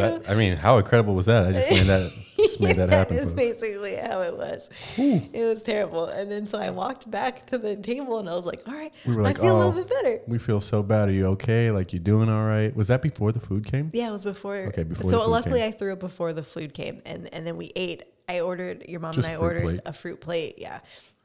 I 0.00 0.34
mean, 0.34 0.54
how 0.56 0.78
incredible 0.78 1.14
was 1.14 1.26
that? 1.26 1.46
I 1.46 1.52
just 1.52 1.70
made 1.70 1.84
that, 1.86 2.10
just 2.36 2.60
made 2.60 2.76
that 2.76 2.88
happen. 2.98 3.16
That's 3.16 3.34
basically 3.34 3.96
how 3.96 4.20
it 4.22 4.36
was. 4.36 4.68
It 4.96 5.44
was 5.46 5.62
terrible. 5.62 6.06
And 6.06 6.30
then 6.30 6.46
so 6.46 6.58
I 6.58 6.70
walked 6.70 7.10
back 7.10 7.46
to 7.48 7.58
the 7.58 7.76
table 7.76 8.18
and 8.18 8.28
I 8.28 8.34
was 8.34 8.46
like, 8.46 8.62
all 8.66 8.74
right, 8.74 8.92
We 9.06 9.14
were 9.16 9.22
like, 9.22 9.38
I 9.38 9.42
feel 9.42 9.54
a 9.60 9.64
"Oh." 9.64 9.68
little 9.68 9.84
bit 9.84 9.90
better. 10.02 10.20
We 10.26 10.38
feel 10.38 10.60
so 10.60 10.82
bad. 10.82 11.08
Are 11.08 11.12
you 11.12 11.26
okay? 11.28 11.70
Like 11.70 11.92
you 11.92 11.98
doing 11.98 12.28
all 12.28 12.44
right? 12.46 12.74
Was 12.76 12.88
that 12.88 13.02
before 13.02 13.32
the 13.32 13.40
food 13.40 13.64
came? 13.64 13.90
Yeah, 13.92 14.08
it 14.08 14.12
was 14.12 14.24
before. 14.24 14.56
Okay, 14.56 14.82
before 14.84 15.10
So 15.10 15.18
the 15.18 15.24
food 15.24 15.30
luckily, 15.30 15.60
came. 15.60 15.68
I 15.68 15.72
threw 15.72 15.92
it 15.92 16.00
before 16.00 16.32
the 16.32 16.42
food 16.42 16.74
came, 16.74 17.02
and 17.06 17.32
and 17.34 17.46
then 17.46 17.56
we 17.56 17.72
ate. 17.76 18.04
I 18.28 18.40
ordered 18.40 18.84
your 18.88 19.00
mom 19.00 19.12
Just 19.14 19.26
and 19.26 19.36
I 19.36 19.40
ordered 19.40 19.62
plate. 19.62 19.80
a 19.86 19.92
fruit 19.92 20.20
plate. 20.20 20.56
Yeah, 20.58 20.80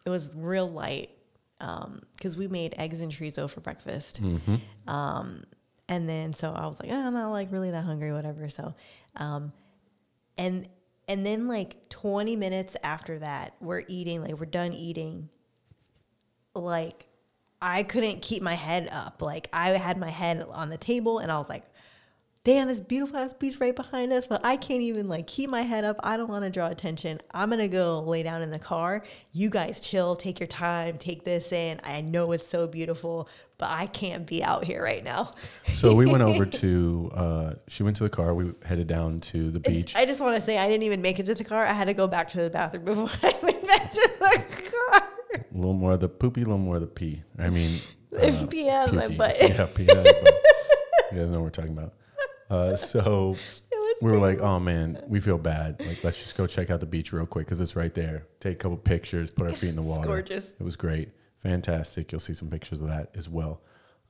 it 0.06 0.10
was 0.10 0.34
real 0.36 0.70
light 0.70 1.10
because 1.60 2.36
we 2.38 2.48
made 2.48 2.76
eggs 2.78 3.00
and 3.02 3.12
chorizo 3.12 3.50
for 3.50 3.62
breakfast. 3.62 4.22
Mm-hmm. 4.22 4.56
Um, 4.90 5.44
and 5.94 6.10
then 6.10 6.34
so 6.34 6.52
I 6.52 6.66
was 6.66 6.80
like, 6.80 6.90
oh, 6.92 7.08
I'm 7.08 7.14
not 7.14 7.30
like 7.30 7.52
really 7.52 7.70
that 7.70 7.84
hungry, 7.84 8.12
whatever. 8.12 8.50
So, 8.50 8.74
um, 9.16 9.54
and 10.40 10.68
and 11.08 11.24
then 11.24 11.48
like 11.48 11.88
20 11.90 12.36
minutes 12.36 12.76
after 12.84 13.20
that, 13.20 13.56
we're 13.62 13.84
eating. 13.88 14.24
Like 14.24 14.40
we're 14.40 14.48
done 14.48 14.74
eating. 14.74 15.30
Like 16.56 17.08
I 17.62 17.84
couldn't 17.84 18.24
keep 18.24 18.42
my 18.42 18.56
head 18.56 18.90
up. 18.92 19.22
Like 19.22 19.50
I 19.54 19.70
had 19.72 19.98
my 19.98 20.10
head 20.10 20.44
on 20.50 20.70
the 20.70 20.78
table, 20.78 21.20
and 21.20 21.32
I 21.32 21.38
was 21.38 21.48
like 21.48 21.64
damn, 22.46 22.68
this 22.68 22.82
beautiful 22.82 23.18
ass 23.18 23.32
beach 23.32 23.58
right 23.60 23.76
behind 23.76 24.12
us, 24.12 24.28
but 24.28 24.42
I 24.44 24.58
can't 24.58 24.82
even 24.82 25.08
like 25.08 25.28
keep 25.28 25.50
my 25.50 25.62
head 25.62 25.86
up. 25.86 25.96
I 26.04 26.18
don't 26.18 26.30
want 26.30 26.44
to 26.44 26.50
draw 26.50 26.68
attention. 26.68 27.20
I'm 27.32 27.50
gonna 27.50 27.68
go 27.70 28.02
lay 28.02 28.22
down 28.24 28.42
in 28.42 28.52
the 28.52 28.60
car. 28.60 29.04
You 29.32 29.50
guys 29.50 29.80
chill, 29.80 30.16
take 30.16 30.40
your 30.40 30.48
time, 30.48 30.98
take 30.98 31.24
this 31.24 31.52
in. 31.54 31.80
I 31.84 32.02
know 32.02 32.32
it's 32.34 32.46
so 32.48 32.68
beautiful, 32.68 33.30
but 33.58 33.70
I 33.70 33.88
can't 33.88 34.26
be 34.26 34.44
out 34.44 34.66
here 34.66 34.84
right 34.84 35.04
now. 35.04 35.32
So 35.70 35.96
we 35.96 36.06
went 36.06 36.22
over 36.24 36.46
to. 36.64 37.12
Uh, 37.14 37.54
she 37.70 37.84
went 37.84 37.96
to 37.98 38.04
the 38.04 38.10
car. 38.10 38.34
We 38.34 38.52
headed 38.66 38.88
down 38.88 39.22
to 39.22 39.50
the 39.52 39.60
It's- 39.60 39.74
beach. 39.74 39.96
I 39.96 40.06
just 40.06 40.20
want 40.20 40.36
to 40.36 40.42
say 40.42 40.58
I 40.58 40.68
didn't 40.68 40.84
even 40.84 41.02
make 41.02 41.20
it 41.20 41.26
to 41.28 41.36
the 41.36 41.44
car. 41.46 41.64
I 41.64 41.74
had 41.74 41.88
to 41.88 41.94
go 41.94 42.08
back 42.08 42.32
to 42.32 42.42
the 42.42 42.50
bathroom 42.50 42.84
before 42.86 43.10
I 43.24 43.34
went 43.42 43.66
back 43.66 43.92
to 43.92 44.10
the 44.20 44.70
car. 44.92 45.04
A 45.36 45.56
little 45.56 45.74
more 45.74 45.94
of 45.94 46.00
the 46.02 46.10
poopy, 46.10 46.42
a 46.42 46.46
little 46.46 46.58
more 46.58 46.76
of 46.76 46.82
the 46.82 46.88
pee. 46.88 47.24
I 47.40 47.50
mean, 47.50 47.80
uh, 48.14 48.28
of 48.88 48.94
my 48.94 49.08
butt. 49.08 49.38
Yeah, 49.40 49.62
of. 49.64 49.78
You 51.12 51.20
guys 51.20 51.30
know 51.30 51.38
what 51.38 51.44
we're 51.44 51.50
talking 51.52 51.78
about. 51.78 51.94
Uh, 52.50 52.76
so 52.76 53.36
we 54.02 54.12
were 54.12 54.20
like, 54.20 54.40
oh 54.40 54.60
man, 54.60 55.02
we 55.08 55.20
feel 55.20 55.38
bad. 55.38 55.80
Like, 55.86 56.04
let's 56.04 56.22
just 56.22 56.38
go 56.38 56.48
check 56.48 56.70
out 56.70 56.80
the 56.80 56.86
beach 56.86 57.14
real 57.14 57.26
quick 57.26 57.48
because 57.48 57.62
it's 57.62 57.76
right 57.76 57.94
there. 57.94 58.28
Take 58.40 58.54
a 58.54 58.58
couple 58.58 58.78
pictures, 58.78 59.32
put 59.32 59.50
our 59.50 59.56
feet 59.56 59.70
in 59.70 59.76
the 59.76 59.82
water. 59.82 60.08
gorgeous. 60.08 60.54
It 60.60 60.64
was 60.64 60.76
great, 60.76 61.10
fantastic. 61.42 62.12
You'll 62.12 62.20
see 62.20 62.34
some 62.34 62.50
pictures 62.50 62.82
of 62.82 62.88
that 62.88 63.10
as 63.16 63.30
well. 63.30 63.62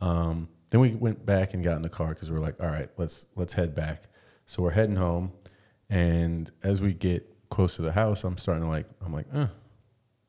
Um, 0.02 0.50
then 0.70 0.82
we 0.82 0.90
went 0.96 1.26
back 1.26 1.54
and 1.54 1.64
got 1.64 1.76
in 1.76 1.82
the 1.84 1.90
car 1.90 2.10
because 2.10 2.32
we 2.32 2.38
are 2.38 2.42
like, 2.42 2.62
all 2.62 2.70
right, 2.70 2.90
let's 2.98 3.26
let's 3.36 3.54
head 3.54 3.76
back. 3.76 4.04
So 4.46 4.64
we're 4.64 4.72
heading 4.72 4.96
home, 4.96 5.32
and 5.90 6.52
as 6.64 6.82
we 6.82 6.94
get 6.94 7.50
close 7.50 7.76
to 7.76 7.82
the 7.84 7.94
house, 7.94 8.24
I'm 8.24 8.38
starting 8.38 8.64
to 8.64 8.70
like, 8.70 8.88
I'm 9.06 9.14
like, 9.14 9.28
uh, 9.34 9.48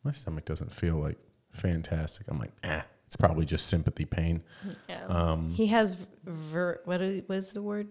my 0.02 0.12
stomach 0.12 0.44
doesn't 0.44 0.72
feel 0.72 0.96
like 0.96 1.18
fantastic. 1.50 2.28
I'm 2.28 2.38
like, 2.38 2.52
ah, 2.62 2.84
it's 3.06 3.16
probably 3.16 3.46
just 3.46 3.66
sympathy 3.66 4.04
pain. 4.04 4.42
Yeah. 4.88 5.06
Um, 5.06 5.52
he 5.52 5.68
has 5.68 5.96
ver. 6.24 6.80
What 6.84 7.00
is, 7.02 7.22
what 7.26 7.38
is 7.38 7.50
the 7.52 7.62
word? 7.62 7.88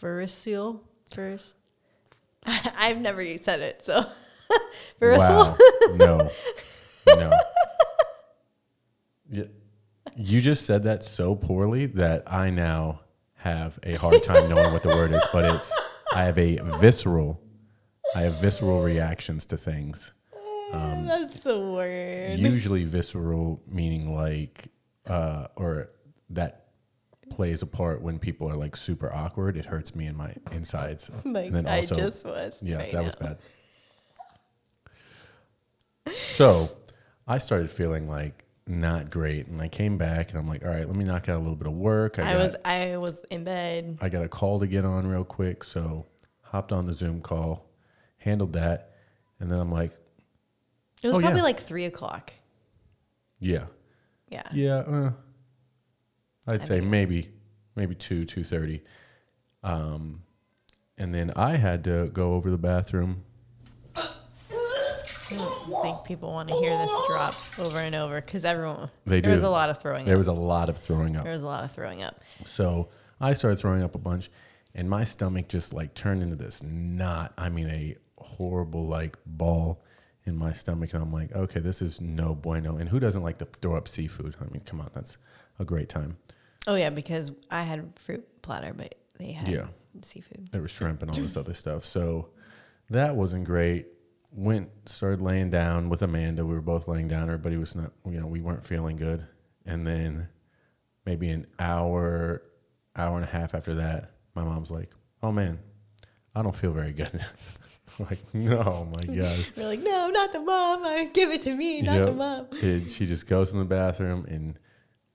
Verisal. 0.00 0.80
Veris. 1.14 1.54
I've 2.46 3.00
never 3.00 3.24
said 3.38 3.60
it, 3.60 3.84
so 3.84 4.04
verisal. 5.00 5.18
Wow. 5.18 5.56
No. 5.96 6.30
No. 7.08 7.30
Yeah. 9.28 9.44
You 10.16 10.40
just 10.40 10.64
said 10.64 10.84
that 10.84 11.04
so 11.04 11.34
poorly 11.34 11.86
that 11.86 12.32
I 12.32 12.48
now 12.48 13.00
have 13.38 13.78
a 13.82 13.96
hard 13.96 14.22
time 14.22 14.48
knowing 14.48 14.72
what 14.72 14.84
the 14.84 14.90
word 14.90 15.10
is, 15.12 15.26
but 15.32 15.44
it's 15.44 15.76
I 16.12 16.22
have 16.22 16.38
a 16.38 16.58
visceral 16.78 17.42
I 18.14 18.20
have 18.20 18.34
visceral 18.34 18.82
reactions 18.82 19.46
to 19.46 19.56
things. 19.56 20.12
Um, 20.72 21.06
That's 21.06 21.40
the 21.40 21.58
word. 21.58 22.38
Usually 22.38 22.84
visceral 22.84 23.62
meaning 23.66 24.14
like 24.14 24.68
uh 25.08 25.48
or 25.56 25.90
that 26.30 26.61
plays 27.32 27.62
a 27.62 27.66
part 27.66 28.02
when 28.02 28.18
people 28.18 28.48
are 28.50 28.56
like 28.56 28.76
super 28.76 29.12
awkward. 29.12 29.56
It 29.56 29.66
hurts 29.66 29.94
me 29.94 30.06
in 30.06 30.16
my 30.16 30.34
insides. 30.52 31.10
like 31.24 31.52
and 31.52 31.68
I 31.68 31.80
just 31.80 32.24
was. 32.24 32.58
Yeah, 32.62 32.76
right 32.76 32.92
that 32.92 33.04
was 33.04 33.14
bad. 33.14 33.38
So 36.12 36.68
I 37.26 37.38
started 37.38 37.70
feeling 37.70 38.08
like 38.08 38.44
not 38.66 39.10
great, 39.10 39.46
and 39.48 39.60
I 39.60 39.68
came 39.68 39.98
back, 39.98 40.30
and 40.30 40.38
I'm 40.38 40.48
like, 40.48 40.64
all 40.64 40.70
right, 40.70 40.86
let 40.86 40.96
me 40.96 41.04
knock 41.04 41.28
out 41.28 41.36
a 41.36 41.38
little 41.38 41.56
bit 41.56 41.66
of 41.66 41.74
work. 41.74 42.18
I 42.18 42.32
got, 42.32 42.36
was 42.36 42.56
I 42.64 42.96
was 42.96 43.24
in 43.30 43.44
bed. 43.44 43.98
I 44.00 44.08
got 44.08 44.24
a 44.24 44.28
call 44.28 44.60
to 44.60 44.66
get 44.66 44.84
on 44.84 45.06
real 45.06 45.24
quick, 45.24 45.64
so 45.64 46.06
hopped 46.42 46.72
on 46.72 46.86
the 46.86 46.94
Zoom 46.94 47.20
call, 47.20 47.70
handled 48.18 48.52
that, 48.54 48.92
and 49.40 49.50
then 49.50 49.58
I'm 49.58 49.70
like, 49.70 49.92
It 51.02 51.08
was 51.08 51.16
Oh, 51.16 51.20
probably 51.20 51.38
yeah. 51.38 51.44
like 51.44 51.60
three 51.60 51.84
o'clock. 51.86 52.32
yeah, 53.40 53.64
Yeah. 54.28 54.42
yeah, 54.52 54.74
uh, 54.76 55.12
I'd 56.46 56.64
say 56.64 56.80
maybe 56.80 57.30
maybe 57.76 57.94
two 57.94 58.24
two 58.24 58.44
thirty, 58.44 58.82
um, 59.62 60.22
and 60.98 61.14
then 61.14 61.32
I 61.36 61.56
had 61.56 61.84
to 61.84 62.08
go 62.12 62.34
over 62.34 62.50
the 62.50 62.58
bathroom. 62.58 63.24
I 63.96 65.36
don't 65.36 65.82
think 65.82 66.04
people 66.04 66.30
want 66.30 66.50
to 66.50 66.54
hear 66.56 66.76
this 66.76 66.90
drop 67.08 67.34
over 67.58 67.78
and 67.78 67.94
over 67.94 68.20
because 68.20 68.44
everyone. 68.44 68.90
They 69.06 69.20
there 69.20 69.32
was 69.32 69.42
a 69.42 69.48
lot 69.48 69.70
of 69.70 69.80
throwing 69.80 70.00
up. 70.00 70.06
There 70.06 70.16
up. 70.16 70.18
was 70.18 70.26
a 70.26 70.32
lot 70.32 70.68
of 70.68 70.78
throwing 70.78 71.16
up. 71.16 71.24
there 71.24 71.32
was 71.32 71.42
a 71.42 71.46
lot 71.46 71.64
of 71.64 71.70
throwing 71.72 72.02
up. 72.02 72.20
So 72.44 72.88
I 73.20 73.32
started 73.32 73.58
throwing 73.58 73.82
up 73.82 73.94
a 73.94 73.98
bunch, 73.98 74.30
and 74.74 74.90
my 74.90 75.04
stomach 75.04 75.48
just 75.48 75.72
like 75.72 75.94
turned 75.94 76.22
into 76.22 76.36
this 76.36 76.62
knot. 76.62 77.32
I 77.38 77.48
mean, 77.48 77.68
a 77.68 77.96
horrible 78.18 78.86
like 78.86 79.16
ball. 79.24 79.82
in 80.24 80.36
my 80.36 80.52
stomach, 80.52 80.92
and 80.92 81.02
I'm 81.02 81.12
like, 81.12 81.32
okay, 81.34 81.60
this 81.60 81.82
is 81.82 82.00
no 82.00 82.34
bueno. 82.34 82.76
And 82.76 82.88
who 82.88 83.00
doesn't 83.00 83.22
like 83.22 83.38
to 83.38 83.44
throw 83.44 83.74
up 83.76 83.88
seafood? 83.88 84.36
I 84.40 84.44
mean, 84.52 84.62
come 84.64 84.80
on, 84.80 84.90
that's 84.94 85.18
a 85.58 85.64
great 85.64 85.88
time. 85.88 86.16
Oh 86.66 86.74
yeah, 86.74 86.90
because 86.90 87.32
I 87.50 87.62
had 87.62 87.92
fruit 87.98 88.26
platter, 88.42 88.72
but 88.74 88.94
they 89.18 89.32
had 89.32 89.48
Yeah. 89.48 89.66
seafood. 90.02 90.48
There 90.52 90.62
was 90.62 90.70
shrimp 90.70 91.02
and 91.02 91.10
all 91.10 91.16
this 91.20 91.36
other 91.36 91.54
stuff. 91.54 91.84
So 91.84 92.28
that 92.90 93.16
wasn't 93.16 93.44
great. 93.44 93.86
Went 94.34 94.70
started 94.88 95.20
laying 95.20 95.50
down 95.50 95.88
with 95.88 96.00
Amanda. 96.02 96.46
We 96.46 96.54
were 96.54 96.60
both 96.62 96.88
laying 96.88 97.08
down. 97.08 97.24
Everybody 97.24 97.56
was 97.56 97.74
not, 97.74 97.92
you 98.06 98.18
know, 98.20 98.26
we 98.26 98.40
weren't 98.40 98.64
feeling 98.64 98.96
good. 98.96 99.26
And 99.66 99.86
then 99.86 100.28
maybe 101.04 101.28
an 101.28 101.46
hour, 101.58 102.42
hour 102.96 103.16
and 103.16 103.24
a 103.24 103.28
half 103.28 103.54
after 103.54 103.74
that, 103.74 104.12
my 104.34 104.42
mom's 104.42 104.70
like, 104.70 104.90
"Oh 105.22 105.32
man, 105.32 105.58
I 106.34 106.42
don't 106.42 106.56
feel 106.56 106.72
very 106.72 106.92
good." 106.92 107.10
Like, 107.98 108.20
no, 108.32 108.88
my 108.90 109.14
god. 109.14 109.38
We're 109.54 109.66
like, 109.66 109.80
no, 109.80 110.08
not 110.08 110.32
the 110.32 110.40
mom. 110.40 110.82
I 110.86 111.10
give 111.12 111.30
it 111.30 111.42
to 111.42 111.54
me, 111.54 111.82
not 111.82 112.06
the 112.06 112.12
mom. 112.12 112.46
And 112.62 112.88
she 112.88 113.04
just 113.06 113.26
goes 113.26 113.52
in 113.52 113.58
the 113.58 113.66
bathroom 113.66 114.24
and 114.26 114.58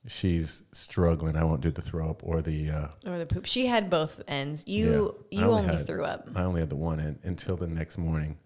she's 0.08 0.64
struggling. 0.72 1.36
I 1.36 1.44
won't 1.44 1.62
do 1.62 1.70
the 1.72 1.82
throw 1.82 2.10
up 2.10 2.24
or 2.24 2.42
the. 2.42 2.72
Uh, 2.72 2.88
Or 3.06 3.18
the 3.20 3.26
poop. 3.26 3.46
She 3.46 3.66
had 3.68 3.90
both 3.90 4.22
ends. 4.28 4.64
You 4.68 5.16
Yeah. 5.30 5.40
You 5.44 5.46
only, 5.52 5.76
had- 5.76 5.86
threw 5.86 6.04
up. 6.04 6.30
I 6.36 6.44
only 6.44 6.62
had 6.62 6.70
the 6.70 6.76
one 6.78 7.00
end 7.00 7.20
until 7.24 7.56
the 7.58 7.68
next 7.68 7.98
morning, 7.98 8.38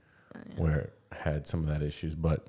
where 0.58 0.92
I 1.12 1.16
had 1.18 1.48
some 1.48 1.62
of 1.62 1.68
that 1.68 1.82
issues. 1.82 2.16
But 2.16 2.48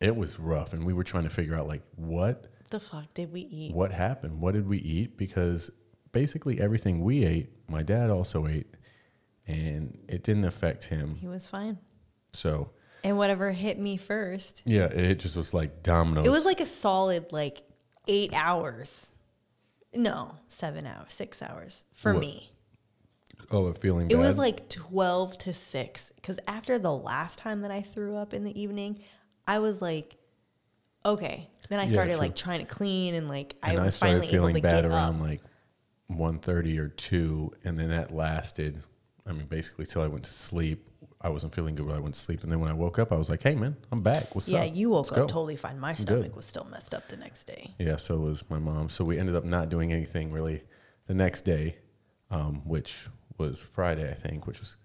it 0.00 0.14
was 0.16 0.38
rough, 0.38 0.72
and 0.72 0.84
we 0.84 0.92
were 0.92 1.04
trying 1.04 1.24
to 1.24 1.30
figure 1.30 1.54
out 1.56 1.66
like 1.66 1.82
what 1.96 2.46
The 2.70 2.80
fuck 2.80 3.12
did 3.14 3.32
we 3.32 3.40
eat? 3.40 3.74
what 3.74 3.92
happened. 3.92 4.40
What 4.40 4.54
did 4.54 4.68
we 4.68 4.78
eat? 4.78 5.16
Because 5.16 5.70
basically 6.12 6.60
everything 6.60 7.00
we 7.00 7.24
ate, 7.24 7.50
my 7.68 7.82
dad 7.82 8.10
also 8.10 8.46
ate, 8.46 8.68
and 9.46 9.98
it 10.08 10.22
didn't 10.22 10.44
affect 10.44 10.84
him. 10.86 11.14
He 11.16 11.26
was 11.26 11.46
fine. 11.46 11.78
So 12.32 12.70
And 13.02 13.16
whatever 13.16 13.50
hit 13.52 13.78
me 13.78 13.96
first, 13.96 14.62
yeah, 14.66 14.84
it 14.84 15.18
just 15.18 15.36
was 15.36 15.54
like 15.54 15.82
dominoes. 15.82 16.26
it 16.26 16.30
was 16.30 16.44
like 16.44 16.60
a 16.60 16.66
solid 16.66 17.32
like 17.32 17.62
eight 18.08 18.32
hours. 18.34 19.12
No, 19.94 20.34
seven 20.48 20.86
hours, 20.86 21.12
six 21.14 21.40
hours 21.42 21.84
for 21.92 22.12
What? 22.14 22.20
me. 22.20 22.52
oh, 23.50 23.66
a 23.66 23.74
feeling. 23.74 24.10
It 24.10 24.14
bad. 24.14 24.18
was 24.20 24.36
like 24.36 24.68
12 24.68 25.38
to 25.38 25.54
6. 25.54 26.12
Because 26.16 26.38
after 26.46 26.78
the 26.78 26.92
last 26.92 27.38
time 27.38 27.62
that 27.62 27.70
I 27.70 27.80
threw 27.82 28.16
up 28.16 28.34
in 28.34 28.44
the 28.44 28.60
evening, 28.60 29.00
I 29.46 29.60
was 29.60 29.80
like, 29.80 30.16
okay. 31.06 31.48
Then 31.70 31.80
I 31.80 31.84
Yeah, 31.84 31.92
started 31.92 32.12
true. 32.12 32.20
like 32.20 32.34
trying 32.36 32.60
to 32.60 32.66
clean 32.66 33.14
and 33.14 33.28
like 33.28 33.56
and 33.62 33.78
I 33.78 33.82
I, 33.82 33.84
was 33.86 33.94
started 33.94 34.14
finally 34.16 34.26
able 34.28 34.34
feeling 34.48 34.54
to 34.56 34.62
bad 34.62 34.82
get 34.82 34.90
around 34.90 35.16
up. 35.16 35.20
like 35.22 35.40
1.30 36.10 36.78
or 36.78 36.88
2 36.88 37.52
and 37.64 37.78
then 37.78 37.90
that 37.90 38.10
lasted 38.10 38.82
i 39.26 39.32
mean 39.32 39.44
basically 39.44 39.84
till 39.84 40.00
i 40.00 40.06
went 40.06 40.24
to 40.24 40.32
sleep 40.32 40.88
i 41.20 41.28
wasn't 41.28 41.54
feeling 41.54 41.74
good 41.74 41.86
when 41.86 41.96
i 41.96 41.98
went 41.98 42.14
to 42.14 42.20
sleep 42.20 42.42
and 42.42 42.50
then 42.52 42.60
when 42.60 42.70
i 42.70 42.72
woke 42.72 42.98
up 42.98 43.10
i 43.12 43.16
was 43.16 43.28
like 43.30 43.42
hey 43.42 43.54
man 43.54 43.76
i'm 43.92 44.00
back 44.02 44.34
what's 44.34 44.48
yeah, 44.48 44.60
up 44.60 44.74
you 44.74 44.90
woke 44.90 45.06
Let's 45.06 45.10
up 45.12 45.16
go." 45.16 45.26
totally 45.26 45.56
fine. 45.56 45.78
My 45.78 45.94
stomach 45.94 46.36
was 46.36 46.46
still 46.46 46.66
messed 46.70 46.94
up 46.94 47.08
the 47.08 47.16
next 47.16 47.44
day. 47.46 47.74
yeah 47.78 47.96
so 47.96 48.18
was 48.18 48.48
my 48.50 48.58
mom 48.58 48.88
so 48.88 49.04
we 49.04 49.18
ended 49.18 49.34
up 49.36 49.44
not 49.44 49.68
doing 49.68 49.92
anything 49.92 50.30
really 50.32 50.62
the 51.06 51.14
next 51.14 51.42
day 51.42 51.76
um, 52.30 52.62
which 52.66 53.08
was 53.38 53.60
friday 53.60 54.10
i 54.10 54.14
think 54.14 54.46
which 54.46 54.60
was 54.60 54.76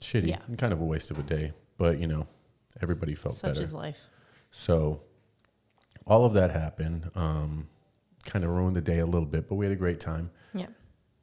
shitty 0.00 0.26
Yeah. 0.28 0.38
and 0.46 0.58
kind 0.58 0.72
of 0.72 0.80
a 0.80 0.84
waste 0.84 1.10
of 1.10 1.18
a 1.18 1.22
day 1.22 1.52
but 1.78 1.98
you 1.98 2.06
know 2.06 2.26
everybody 2.80 3.14
felt 3.14 3.36
Such 3.36 3.50
better 3.52 3.62
is 3.62 3.72
life. 3.74 4.00
So 4.50 5.02
all 6.06 6.24
of 6.24 6.32
that 6.34 6.50
happened. 6.50 7.10
Um, 7.14 7.68
kind 8.24 8.44
of 8.44 8.50
ruined 8.50 8.76
the 8.76 8.80
day 8.80 8.98
a 8.98 9.06
little 9.06 9.26
bit, 9.28 9.48
but 9.48 9.54
we 9.56 9.64
had 9.66 9.72
a 9.72 9.76
great 9.76 10.00
time. 10.00 10.30
Yeah. 10.54 10.66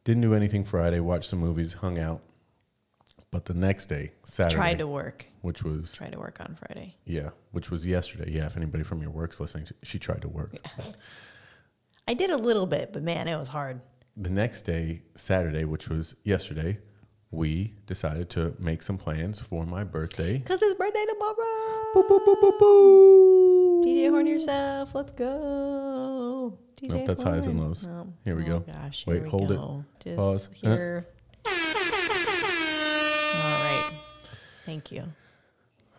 Didn't 0.04 0.22
do 0.22 0.34
anything 0.34 0.64
Friday, 0.64 1.00
watched 1.00 1.30
some 1.30 1.40
movies, 1.40 1.74
hung 1.76 1.98
out. 2.00 2.22
But 3.32 3.46
the 3.46 3.54
next 3.54 3.86
day, 3.88 4.14
Saturday, 4.24 4.56
Tried 4.56 4.78
to 4.80 4.88
work. 4.88 5.26
which 5.42 5.64
was 5.64 5.94
Try 5.96 6.10
to 6.10 6.18
work 6.18 6.40
on 6.40 6.56
Friday. 6.56 6.96
yeah, 7.06 7.30
which 7.52 7.70
was 7.70 7.86
yesterday. 7.86 8.32
Yeah, 8.32 8.48
if 8.48 8.58
anybody 8.58 8.84
from 8.84 9.02
your 9.02 9.12
work's 9.12 9.40
listening, 9.40 9.68
she 9.84 10.00
tried 10.00 10.22
to 10.24 10.28
work. 10.30 10.56
I 12.08 12.16
did 12.16 12.32
a 12.32 12.38
little 12.38 12.66
bit, 12.66 12.92
but 12.92 13.04
man, 13.04 13.28
it 13.28 13.38
was 13.38 13.50
hard. 13.50 13.82
The 14.18 14.32
next 14.32 14.64
day, 14.64 15.04
Saturday, 15.16 15.64
which 15.64 15.90
was 15.90 16.16
yesterday, 16.24 16.80
we 17.32 17.76
decided 17.86 18.32
to 18.32 18.56
make 18.58 18.82
some 18.82 18.98
plans 18.98 19.40
for 19.40 19.64
my 19.66 19.84
birthday. 19.84 20.40
Cause 20.40 20.62
it's 20.64 20.74
birthday 20.74 21.06
tomorrow. 21.08 21.36
Boop, 21.96 22.08
boop, 22.10 22.26
boop, 22.26 22.42
boop, 22.42 22.60
boop. 22.60 23.86
DJ 23.86 24.10
horn 24.10 24.26
yourself. 24.26 24.96
Let's 24.96 25.12
go. 25.12 26.58
DJ 26.76 26.90
Nope, 26.90 27.06
that's 27.06 27.22
highs 27.22 27.46
and 27.46 27.60
lows. 27.60 27.86
Oh, 27.88 28.08
Here 28.26 28.36
we 28.36 28.44
oh 28.46 28.60
go. 28.60 28.60
Gosh, 28.74 29.06
Wait, 29.06 29.26
hold 29.28 29.52
it. 29.52 30.04
Just 30.04 30.18
Pause. 30.18 30.48
Uh. 30.48 30.52
here. 30.76 31.06
All 31.08 31.19
Thank 34.70 34.92
you. 34.92 35.04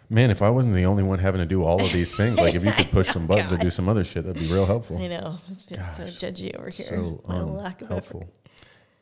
Man, 0.08 0.30
if 0.30 0.42
I 0.42 0.48
wasn't 0.50 0.74
the 0.74 0.84
only 0.84 1.02
one 1.02 1.18
having 1.18 1.40
to 1.40 1.46
do 1.46 1.64
all 1.64 1.84
of 1.84 1.92
these 1.92 2.16
things, 2.16 2.38
like 2.38 2.54
if 2.54 2.64
you 2.64 2.70
could 2.70 2.88
push 2.92 3.08
some 3.08 3.26
buttons 3.26 3.50
or 3.50 3.56
do 3.56 3.68
some 3.68 3.88
other 3.88 4.04
shit, 4.04 4.24
that'd 4.24 4.40
be 4.40 4.46
real 4.52 4.64
helpful. 4.64 4.96
I 4.96 5.08
know. 5.08 5.38
It's 5.50 5.64
been 5.64 5.80
so 5.96 6.04
judgy 6.04 6.54
over 6.56 6.70
here. 6.70 6.86
So 6.86 7.20
My 7.28 7.40
lack 7.42 7.82
of 7.82 7.90
effort. 7.90 8.28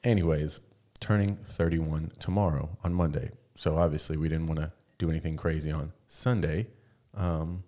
Anyways, 0.02 0.60
turning 1.00 1.36
31 1.36 2.12
tomorrow 2.18 2.78
on 2.82 2.94
Monday. 2.94 3.30
So 3.56 3.76
obviously 3.76 4.16
we 4.16 4.30
didn't 4.30 4.46
want 4.46 4.60
to 4.60 4.72
do 4.96 5.10
anything 5.10 5.36
crazy 5.36 5.70
on 5.70 5.92
Sunday. 6.06 6.68
Um, 7.14 7.62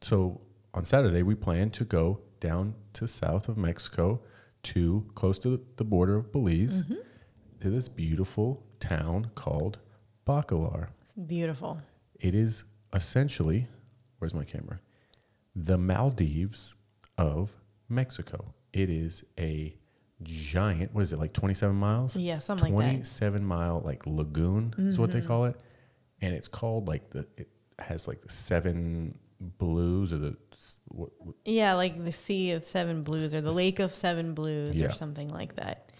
so 0.00 0.42
on 0.72 0.84
Saturday 0.84 1.24
we 1.24 1.34
plan 1.34 1.70
to 1.70 1.84
go 1.84 2.20
down 2.38 2.74
to 2.92 3.08
south 3.08 3.48
of 3.48 3.56
Mexico 3.56 4.20
to 4.62 5.10
close 5.16 5.40
to 5.40 5.60
the 5.78 5.84
border 5.84 6.14
of 6.16 6.30
Belize 6.30 6.82
Mm-hmm. 6.84 6.94
to 7.62 7.70
this 7.70 7.88
beautiful 7.88 8.62
town 8.78 9.32
called 9.34 9.80
Bacalar. 10.24 10.88
It's 11.16 11.26
beautiful. 11.26 11.78
It 12.18 12.34
is 12.34 12.64
essentially, 12.92 13.66
where's 14.18 14.34
my 14.34 14.44
camera? 14.44 14.80
The 15.56 15.76
Maldives 15.78 16.74
of 17.18 17.56
Mexico. 17.88 18.54
It 18.72 18.88
is 18.90 19.24
a 19.38 19.74
giant, 20.22 20.94
what 20.94 21.02
is 21.02 21.12
it, 21.12 21.18
like 21.18 21.32
27 21.32 21.74
miles? 21.74 22.16
Yeah, 22.16 22.38
something 22.38 22.74
like 22.74 22.84
that. 22.84 22.90
27 22.92 23.44
mile, 23.44 23.80
like 23.84 24.06
lagoon 24.06 24.74
is 24.78 24.98
what 24.98 25.10
Mm-hmm. 25.10 25.20
they 25.20 25.26
call 25.26 25.44
it. 25.46 25.56
And 26.20 26.34
it's 26.34 26.48
called 26.48 26.86
like 26.86 27.10
the, 27.10 27.26
it 27.36 27.48
has 27.78 28.06
like 28.06 28.20
the 28.22 28.30
seven 28.30 29.18
blues 29.40 30.12
or 30.12 30.18
the, 30.18 30.36
what, 30.88 31.10
what- 31.18 31.34
Yeah, 31.44 31.74
like 31.74 32.04
the 32.04 32.12
Sea 32.12 32.52
of 32.52 32.64
Seven 32.64 33.02
Blues 33.02 33.34
or 33.34 33.40
the 33.40 33.52
Lake 33.52 33.78
of 33.80 33.94
Seven 33.94 34.34
Blues 34.34 34.80
Yeah. 34.80 34.88
or 34.88 34.92
something 34.92 35.28
like 35.28 35.56
that. 35.56 35.90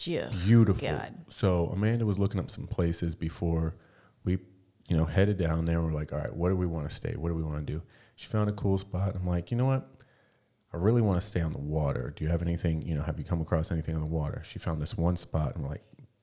Yeah. 0.00 0.30
beautiful. 0.46 0.88
God. 0.88 1.14
So 1.28 1.66
Amanda 1.66 2.04
was 2.06 2.18
looking 2.18 2.40
up 2.40 2.50
some 2.50 2.66
places 2.66 3.14
before 3.14 3.76
we, 4.24 4.38
you 4.88 4.96
know, 4.96 5.04
headed 5.04 5.36
down 5.36 5.64
there. 5.64 5.78
And 5.78 5.86
we're 5.86 5.92
like, 5.98 6.12
all 6.12 6.18
right, 6.18 6.34
what 6.34 6.48
do 6.50 6.56
we 6.56 6.66
want 6.66 6.88
to 6.88 6.94
stay? 6.94 7.14
What 7.16 7.28
do 7.28 7.34
we 7.34 7.42
want 7.42 7.66
to 7.66 7.72
do? 7.72 7.82
She 8.16 8.26
found 8.28 8.48
a 8.50 8.52
cool 8.52 8.78
spot. 8.78 9.14
I'm 9.14 9.26
like, 9.26 9.50
you 9.50 9.56
know 9.56 9.66
what? 9.66 9.88
I 10.72 10.76
really 10.78 11.02
want 11.02 11.20
to 11.20 11.26
stay 11.26 11.40
on 11.40 11.52
the 11.52 11.58
water. 11.58 12.12
Do 12.16 12.24
you 12.24 12.30
have 12.30 12.40
anything, 12.42 12.82
you 12.82 12.94
know, 12.94 13.02
have 13.02 13.18
you 13.18 13.24
come 13.24 13.40
across 13.40 13.70
anything 13.70 13.94
on 13.94 14.00
the 14.00 14.06
water? 14.06 14.40
She 14.44 14.58
found 14.58 14.80
this 14.80 14.96
one 14.96 15.16
spot 15.16 15.54
and 15.54 15.64
we're 15.64 15.70
like, 15.70 15.82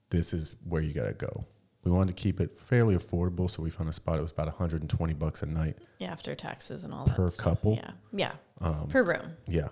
this 0.09 0.33
is 0.33 0.55
where 0.67 0.81
you 0.81 0.91
got 0.93 1.05
to 1.05 1.13
go. 1.13 1.45
We 1.83 1.91
wanted 1.91 2.15
to 2.17 2.21
keep 2.21 2.41
it 2.41 2.57
fairly 2.57 2.95
affordable, 2.95 3.49
so 3.49 3.63
we 3.63 3.69
found 3.69 3.89
a 3.89 3.93
spot. 3.93 4.17
It 4.19 4.21
was 4.21 4.31
about 4.31 4.47
120 4.47 5.13
bucks 5.13 5.43
a 5.43 5.45
night. 5.45 5.77
Yeah, 5.99 6.11
after 6.11 6.35
taxes 6.35 6.83
and 6.83 6.93
all 6.93 7.05
Per 7.05 7.25
that. 7.25 7.31
stuff. 7.31 7.43
couple? 7.43 7.75
Yeah. 7.75 7.91
Yeah. 8.11 8.31
Um, 8.59 8.87
per 8.89 9.03
room. 9.03 9.37
Yeah. 9.47 9.69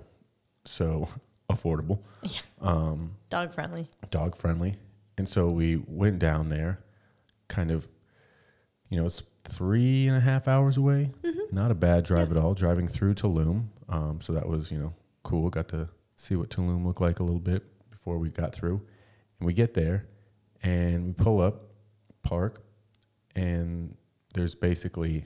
So 0.64 1.08
affordable. 1.50 2.00
Yeah. 2.24 2.96
Dog 3.30 3.52
friendly. 3.54 3.88
dog 4.10 4.38
friendly. 4.38 4.76
And 5.18 5.28
so 5.28 5.48
we 5.48 5.78
went 5.88 6.20
down 6.20 6.48
there, 6.50 6.80
kind 7.50 7.72
of, 7.72 7.88
you 8.90 9.00
know, 9.00 9.06
it's 9.06 9.24
three 9.44 10.08
and 10.08 10.16
a 10.18 10.20
half 10.20 10.48
hours 10.48 10.78
away. 10.78 11.12
Not 11.52 11.72
a 11.72 11.76
bad 11.76 12.04
drive 12.06 12.32
at 12.32 12.38
all, 12.38 12.54
driving 12.54 12.88
through 12.88 13.16
Tulum. 13.16 13.68
Um, 13.90 14.20
so 14.22 14.34
that 14.34 14.48
was, 14.48 14.72
you 14.72 14.78
know, 14.80 14.94
cool. 15.24 15.50
Got 15.50 15.68
to 15.70 15.90
see 16.16 16.36
what 16.36 16.50
Tulum 16.50 16.86
looked 16.86 17.02
like 17.02 17.20
a 17.20 17.24
little 17.24 17.40
bit 17.40 17.64
before 17.90 18.18
we 18.18 18.30
got 18.30 18.54
through. 18.54 18.82
And 19.40 19.46
we 19.48 19.54
get 19.54 19.74
there 19.74 20.08
and 20.64 21.06
we 21.08 21.14
pull 21.14 21.40
up, 21.42 21.64
park, 22.24 22.64
and 23.36 23.96
there's 24.34 24.56
basically 24.56 25.26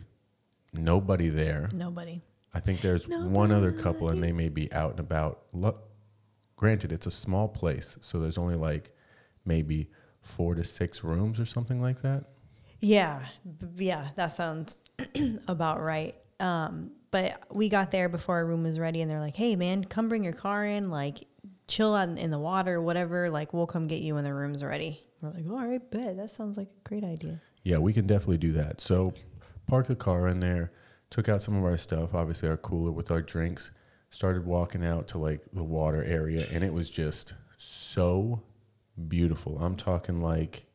nobody 0.74 1.30
there. 1.30 1.70
Nobody. 1.74 2.22
I 2.54 2.60
think 2.60 2.82
there's 2.82 3.08
one 3.08 3.52
other 3.52 3.72
couple, 3.72 4.10
and 4.10 4.22
they 4.22 4.34
may 4.34 4.50
be 4.50 4.72
out 4.74 4.92
and 4.92 5.00
about. 5.00 5.44
Lo- 5.54 5.80
Granted, 6.58 6.92
it's 6.92 7.08
a 7.08 7.12
small 7.12 7.48
place, 7.48 7.98
so 8.02 8.20
there's 8.20 8.38
only 8.38 8.56
like 8.56 8.92
maybe 9.46 9.90
four 10.22 10.54
to 10.54 10.64
six 10.64 11.04
rooms 11.04 11.40
or 11.40 11.46
something 11.46 11.80
like 11.82 12.02
that. 12.04 12.26
Yeah, 12.82 13.26
yeah, 13.78 14.10
that 14.16 14.34
sounds 14.34 14.78
about 15.48 15.82
right. 15.82 16.16
Um, 16.40 16.92
but 17.12 17.44
we 17.52 17.70
got 17.70 17.92
there 17.92 18.10
before 18.10 18.38
our 18.38 18.46
room 18.46 18.64
was 18.64 18.80
ready, 18.80 19.02
and 19.02 19.10
they're 19.10 19.20
like, 19.20 19.36
"Hey, 19.36 19.56
man, 19.56 19.84
come 19.84 20.10
bring 20.10 20.24
your 20.24 20.34
car 20.34 20.66
in, 20.66 20.90
like, 20.90 21.26
chill 21.68 21.94
out 21.94 22.10
in 22.10 22.32
the 22.32 22.40
water, 22.40 22.82
whatever. 22.82 23.30
Like, 23.30 23.54
we'll 23.54 23.68
come 23.68 23.88
get 23.88 24.02
you 24.02 24.16
when 24.16 24.24
the 24.24 24.34
room's 24.34 24.64
ready." 24.64 25.00
We're 25.22 25.30
like, 25.30 25.50
"All 25.50 25.68
right, 25.68 25.92
bet 25.92 26.18
that 26.18 26.32
sounds 26.32 26.58
like 26.58 26.68
a 26.68 26.90
great 26.90 27.04
idea." 27.04 27.42
Yeah, 27.64 27.78
we 27.78 27.94
can 27.94 28.08
definitely 28.08 28.40
do 28.40 28.54
that. 28.54 28.82
So, 28.82 29.14
parked 29.68 29.90
the 29.90 29.96
car 29.96 30.28
in 30.28 30.40
there, 30.40 30.72
took 31.12 31.30
out 31.30 31.44
some 31.44 31.56
of 31.56 31.64
our 31.64 31.78
stuff, 31.78 32.16
obviously 32.16 32.50
our 32.50 32.58
cooler 32.58 32.92
with 32.92 33.12
our 33.12 33.22
drinks, 33.22 33.72
started 34.10 34.46
walking 34.46 34.84
out 34.84 35.08
to 35.10 35.20
like 35.20 35.44
the 35.54 35.64
water 35.64 36.04
area, 36.04 36.46
and 36.52 36.64
it 36.64 36.74
was 36.74 36.90
just 36.90 37.36
so 37.58 38.42
beautiful. 39.08 39.60
I'm 39.60 39.76
talking 39.76 40.22
like 40.22 40.66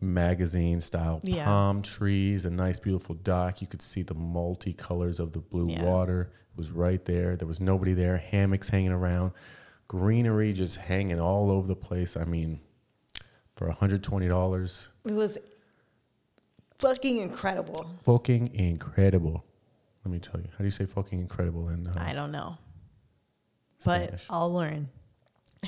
magazine 0.00 0.80
style 0.80 1.20
Yeah. 1.24 1.44
palm 1.44 1.82
trees, 1.82 2.44
a 2.44 2.50
nice 2.50 2.78
beautiful 2.78 3.14
dock. 3.16 3.60
You 3.60 3.66
could 3.66 3.82
see 3.82 4.02
the 4.02 4.14
multicolors 4.14 5.18
of 5.18 5.32
the 5.32 5.40
blue 5.40 5.70
Yeah. 5.70 5.82
water. 5.84 6.30
It 6.52 6.56
was 6.56 6.70
right 6.70 7.04
there. 7.04 7.36
There 7.36 7.48
was 7.48 7.60
nobody 7.60 7.92
there. 7.94 8.16
Hammocks 8.18 8.68
hanging 8.68 8.92
around, 8.92 9.32
greenery 9.88 10.52
just 10.52 10.76
hanging 10.76 11.20
all 11.20 11.50
over 11.50 11.66
the 11.66 11.76
place. 11.76 12.16
I 12.16 12.24
mean, 12.24 12.60
for 13.56 13.68
$120, 13.68 14.88
It 15.04 15.12
was 15.14 15.38
fucking 16.78 17.18
incredible. 17.18 17.86
fucking 18.04 18.54
incredible. 18.54 19.44
Let 20.04 20.12
me 20.12 20.20
tell 20.20 20.40
you. 20.40 20.46
How 20.52 20.58
do 20.58 20.64
you 20.64 20.70
say 20.70 20.86
fucking 20.86 21.18
incredible 21.18 21.68
in 21.70 21.88
uh, 21.88 21.94
I 21.96 22.12
don't 22.12 22.30
know. 22.32 22.56
But 23.84 24.24
I'll 24.30 24.52
learn. 24.52 24.88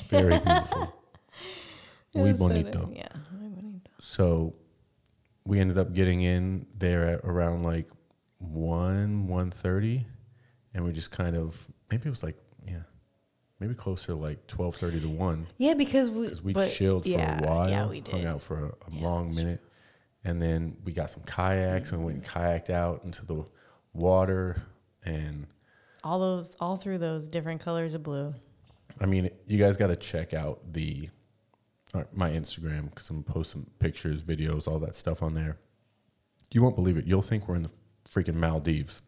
Very 0.09 0.39
beautiful. 0.39 0.95
Muy 2.15 2.29
It 2.31 2.33
was 2.33 2.39
so 2.39 2.49
bonito. 2.49 2.87
nice. 2.87 2.97
Yeah. 2.97 3.09
So 4.01 4.55
we 5.45 5.59
ended 5.61 5.79
up 5.79 5.93
getting 5.93 6.23
in 6.23 6.67
there 6.77 7.05
at 7.09 7.21
around 7.25 7.63
like 7.63 7.89
one 8.39 9.27
one 9.29 9.51
thirty, 9.51 10.07
and 10.75 10.85
we 10.85 10.93
just 10.93 11.11
kind 11.11 11.37
of 11.37 11.67
maybe 11.91 12.07
it 12.07 12.11
was 12.11 12.23
like 12.23 12.37
yeah, 12.67 12.83
maybe 13.59 13.75
closer 13.75 14.09
to 14.09 14.15
like 14.15 14.47
twelve 14.47 14.75
thirty 14.77 15.01
to 15.01 15.09
one 15.09 15.47
Yeah, 15.59 15.75
because 15.75 16.11
we 16.11 16.25
because 16.25 16.43
we 16.43 16.55
chilled 16.55 17.05
for 17.05 17.11
yeah, 17.11 17.41
a 17.41 17.47
while, 17.47 17.69
Yeah, 17.71 17.87
we 17.87 18.01
did. 18.01 18.15
hung 18.15 18.27
out 18.27 18.43
for 18.43 18.59
a, 18.59 18.69
a 18.69 18.73
Yeah, 18.93 19.07
long 19.07 19.35
minute, 19.35 19.63
and 20.25 20.41
then 20.41 20.77
we 20.85 20.93
got 20.93 21.11
some 21.11 21.23
kayaks 21.25 21.93
and 21.93 22.05
went 22.05 22.17
and 22.19 22.25
kayaked 22.27 22.71
out 22.71 23.03
into 23.05 23.25
the 23.27 23.45
water 23.93 24.63
and. 25.05 25.47
All 26.03 26.19
those, 26.19 26.57
all 26.61 26.77
through 26.77 26.97
those 26.97 27.29
different 27.29 27.61
colors 27.61 27.93
of 27.93 28.03
blue. 28.03 28.33
I 29.03 29.05
mean, 29.05 29.29
you 29.47 29.59
guys 29.59 29.77
got 29.77 29.89
to 29.89 29.97
check 29.97 30.33
out 30.33 30.73
the 30.73 31.11
my 32.13 32.31
Instagram 32.31 32.91
because 32.91 33.09
I'm 33.11 33.23
gonna 33.23 33.35
post 33.35 33.51
some 33.51 33.67
pictures, 33.79 34.23
videos, 34.23 34.69
all 34.69 34.79
that 34.81 34.97
stuff 34.97 35.23
on 35.23 35.35
there. 35.35 35.59
You 36.53 36.63
won't 36.63 36.75
believe 36.75 36.97
it. 36.97 37.07
You'll 37.07 37.23
think 37.23 37.49
we're 37.49 37.57
in 37.57 37.63
the 37.63 37.73
freaking 38.09 38.35
Maldives. 38.35 39.03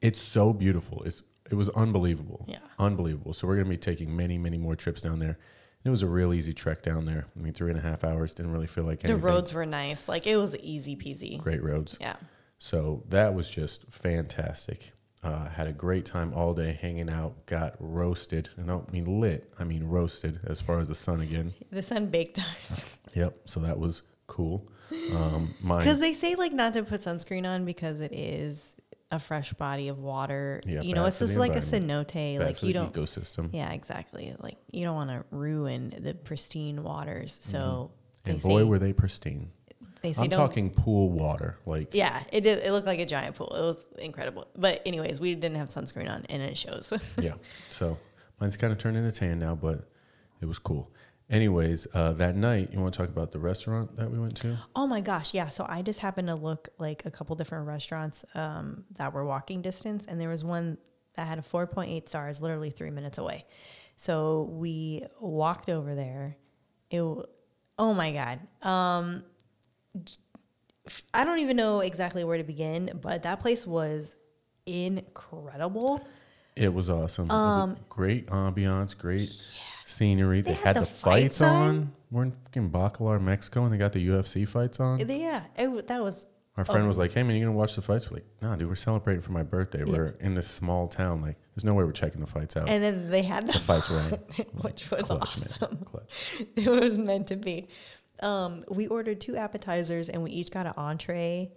It's 0.00 0.20
so 0.20 0.52
beautiful. 0.52 1.02
It's 1.04 1.22
it 1.50 1.54
was 1.54 1.70
unbelievable. 1.70 2.44
Yeah. 2.46 2.58
unbelievable. 2.78 3.32
So 3.32 3.46
we're 3.46 3.56
gonna 3.56 3.68
be 3.70 3.76
taking 3.76 4.14
many, 4.14 4.38
many 4.38 4.58
more 4.58 4.76
trips 4.76 5.02
down 5.02 5.18
there. 5.18 5.38
It 5.84 5.90
was 5.90 6.02
a 6.02 6.06
real 6.06 6.34
easy 6.34 6.52
trek 6.52 6.82
down 6.82 7.06
there. 7.06 7.26
I 7.36 7.40
mean, 7.40 7.52
three 7.54 7.70
and 7.70 7.78
a 7.78 7.82
half 7.82 8.04
hours 8.04 8.34
didn't 8.34 8.52
really 8.52 8.66
feel 8.66 8.84
like 8.84 9.04
anything. 9.04 9.20
The 9.20 9.26
roads 9.26 9.54
were 9.54 9.64
nice. 9.64 10.08
Like 10.08 10.26
it 10.26 10.36
was 10.36 10.56
easy 10.56 10.96
peasy. 10.96 11.38
great 11.38 11.62
roads. 11.62 11.96
Yeah. 12.00 12.16
So 12.58 13.04
that 13.08 13.34
was 13.34 13.50
just 13.50 13.90
fantastic. 13.92 14.92
Uh, 15.24 15.48
had 15.48 15.66
a 15.66 15.72
great 15.72 16.06
time 16.06 16.32
all 16.32 16.54
day 16.54 16.78
hanging 16.80 17.10
out. 17.10 17.44
Got 17.46 17.74
roasted. 17.80 18.50
And 18.56 18.70
I 18.70 18.74
don't 18.74 18.92
mean 18.92 19.20
lit. 19.20 19.52
I 19.58 19.64
mean 19.64 19.84
roasted 19.84 20.38
as 20.44 20.60
far 20.60 20.78
as 20.78 20.88
the 20.88 20.94
sun 20.94 21.20
again. 21.20 21.54
The 21.70 21.82
sun 21.82 22.06
baked 22.06 22.38
us. 22.38 22.96
Yep. 23.14 23.36
So 23.46 23.60
that 23.60 23.78
was 23.78 24.02
cool. 24.28 24.70
Um, 25.12 25.54
Because 25.60 25.98
they 26.00 26.12
say 26.12 26.34
like 26.36 26.52
not 26.52 26.72
to 26.74 26.82
put 26.84 27.00
sunscreen 27.00 27.46
on 27.46 27.64
because 27.64 28.00
it 28.00 28.12
is 28.12 28.74
a 29.10 29.18
fresh 29.18 29.52
body 29.54 29.88
of 29.88 29.98
water. 29.98 30.60
Yeah, 30.66 30.82
you 30.82 30.94
know, 30.94 31.02
bad 31.02 31.08
it's 31.08 31.18
for 31.18 31.24
the 31.24 31.28
just 31.32 31.38
like 31.40 31.52
a 31.52 31.58
environment. 31.58 32.08
cenote. 32.08 32.38
bad 32.38 32.46
Like 32.46 32.56
for 32.58 32.66
you 32.66 32.72
the 32.74 32.78
don't. 32.80 32.92
ecosystem. 32.92 33.50
Yeah, 33.52 33.72
exactly. 33.72 34.34
Like 34.38 34.56
you 34.70 34.84
don't 34.84 34.94
want 34.94 35.10
to 35.10 35.24
ruin 35.34 35.94
the 35.98 36.14
pristine 36.14 36.82
waters. 36.84 37.38
So 37.42 37.90
they 38.24 38.30
Mm-hmm. 38.30 38.30
And 38.30 38.42
say 38.42 38.48
boy, 38.48 38.66
were 38.66 38.78
they 38.78 38.92
pristine. 38.92 39.50
They 40.02 40.12
say 40.12 40.22
I'm 40.22 40.28
don't. 40.28 40.38
talking 40.38 40.70
pool 40.70 41.10
water. 41.10 41.58
Like 41.66 41.94
Yeah, 41.94 42.22
it 42.32 42.42
did. 42.42 42.64
It 42.64 42.72
looked 42.72 42.86
like 42.86 43.00
a 43.00 43.06
giant 43.06 43.36
pool. 43.36 43.54
It 43.54 43.62
was 43.62 43.86
incredible. 43.98 44.48
But 44.56 44.82
anyways, 44.86 45.20
we 45.20 45.34
didn't 45.34 45.56
have 45.56 45.68
sunscreen 45.68 46.10
on, 46.10 46.24
and 46.28 46.42
it 46.42 46.56
shows. 46.56 46.92
yeah. 47.20 47.34
So 47.68 47.98
mine's 48.40 48.56
kind 48.56 48.72
of 48.72 48.78
turned 48.78 48.96
into 48.96 49.12
tan 49.12 49.38
now, 49.38 49.54
but 49.54 49.88
it 50.40 50.46
was 50.46 50.58
cool. 50.58 50.92
Anyways, 51.30 51.86
uh, 51.92 52.12
that 52.14 52.36
night, 52.36 52.70
you 52.72 52.80
want 52.80 52.94
to 52.94 52.98
talk 52.98 53.10
about 53.10 53.32
the 53.32 53.38
restaurant 53.38 53.96
that 53.96 54.10
we 54.10 54.18
went 54.18 54.34
to? 54.36 54.56
Oh 54.74 54.86
my 54.86 55.02
gosh, 55.02 55.34
yeah. 55.34 55.50
So 55.50 55.66
I 55.68 55.82
just 55.82 56.00
happened 56.00 56.28
to 56.28 56.34
look 56.34 56.70
like 56.78 57.04
a 57.04 57.10
couple 57.10 57.36
different 57.36 57.66
restaurants 57.66 58.24
um, 58.34 58.84
that 58.96 59.12
were 59.12 59.26
walking 59.26 59.60
distance, 59.60 60.06
and 60.06 60.18
there 60.18 60.30
was 60.30 60.42
one 60.42 60.78
that 61.14 61.26
had 61.26 61.38
a 61.38 61.42
4.8 61.42 62.08
stars, 62.08 62.40
literally 62.40 62.70
three 62.70 62.90
minutes 62.90 63.18
away. 63.18 63.44
So 63.96 64.48
we 64.52 65.02
walked 65.20 65.68
over 65.68 65.94
there. 65.94 66.36
It, 66.90 67.02
oh 67.02 67.94
my 67.94 68.12
god. 68.12 68.40
Um, 68.66 69.24
I 71.12 71.24
don't 71.24 71.38
even 71.40 71.56
know 71.56 71.80
exactly 71.80 72.24
where 72.24 72.38
to 72.38 72.44
begin, 72.44 72.98
but 73.02 73.22
that 73.24 73.40
place 73.40 73.66
was 73.66 74.14
incredible. 74.66 76.06
It 76.56 76.72
was 76.72 76.90
awesome. 76.90 77.28
Was 77.28 77.36
um, 77.36 77.76
great 77.88 78.26
ambiance, 78.28 78.96
great 78.96 79.30
scenery. 79.84 80.40
They, 80.40 80.52
They 80.52 80.56
had 80.56 80.66
had, 80.66 80.76
the 80.76 80.80
the, 80.80 80.86
fights 80.86 81.38
fights 81.38 81.40
on. 81.42 81.68
on. 81.68 81.92
We're 82.10 82.22
in 82.24 82.32
fucking 82.44 82.70
Bacalar, 82.70 83.20
Mexico, 83.20 83.64
and 83.64 83.72
they 83.72 83.78
got 83.78 83.92
the 83.92 84.06
UFC 84.06 84.48
fights 84.48 84.80
on. 84.80 84.98
Yeah, 84.98 85.42
it, 85.56 85.88
that 85.88 86.02
was 86.02 86.24
Our 86.56 86.64
friend 86.64 86.88
was 86.88 86.98
like, 86.98 87.12
"Hey 87.12 87.22
man, 87.22 87.36
you 87.36 87.44
gonna 87.44 87.56
watch 87.56 87.76
the 87.76 87.82
fights?" 87.82 88.10
We're 88.10 88.16
like, 88.16 88.26
"Nah, 88.40 88.56
dude, 88.56 88.68
we're 88.68 88.74
celebrating 88.76 89.20
for 89.22 89.32
my 89.32 89.42
birthday. 89.42 89.84
We're 89.84 90.14
in 90.20 90.34
this 90.34 90.48
small 90.48 90.88
town. 90.88 91.20
Like, 91.20 91.36
there's 91.54 91.64
no 91.64 91.74
way 91.74 91.84
we're 91.84 91.92
checking 91.92 92.20
the 92.22 92.26
fights 92.26 92.56
out. 92.56 92.68
and 92.68 92.82
then 92.82 93.10
they 93.10 93.22
had 93.22 93.46
the 93.46 93.52
the 93.52 93.58
fights 93.60 93.90
were 93.90 93.98
on, 93.98 94.10
which 94.62 94.90
was 94.90 95.02
Clutch, 95.06 95.36
awesome. 95.36 95.84
It 96.56 96.68
was 96.68 96.98
meant 96.98 97.28
to 97.28 97.36
be. 97.36 97.68
Um, 98.22 98.64
we 98.68 98.86
ordered 98.86 99.20
two 99.20 99.36
appetizers 99.36 100.08
and 100.08 100.22
we 100.22 100.30
each 100.30 100.50
got 100.50 100.66
an 100.66 100.74
entree. 100.76 101.52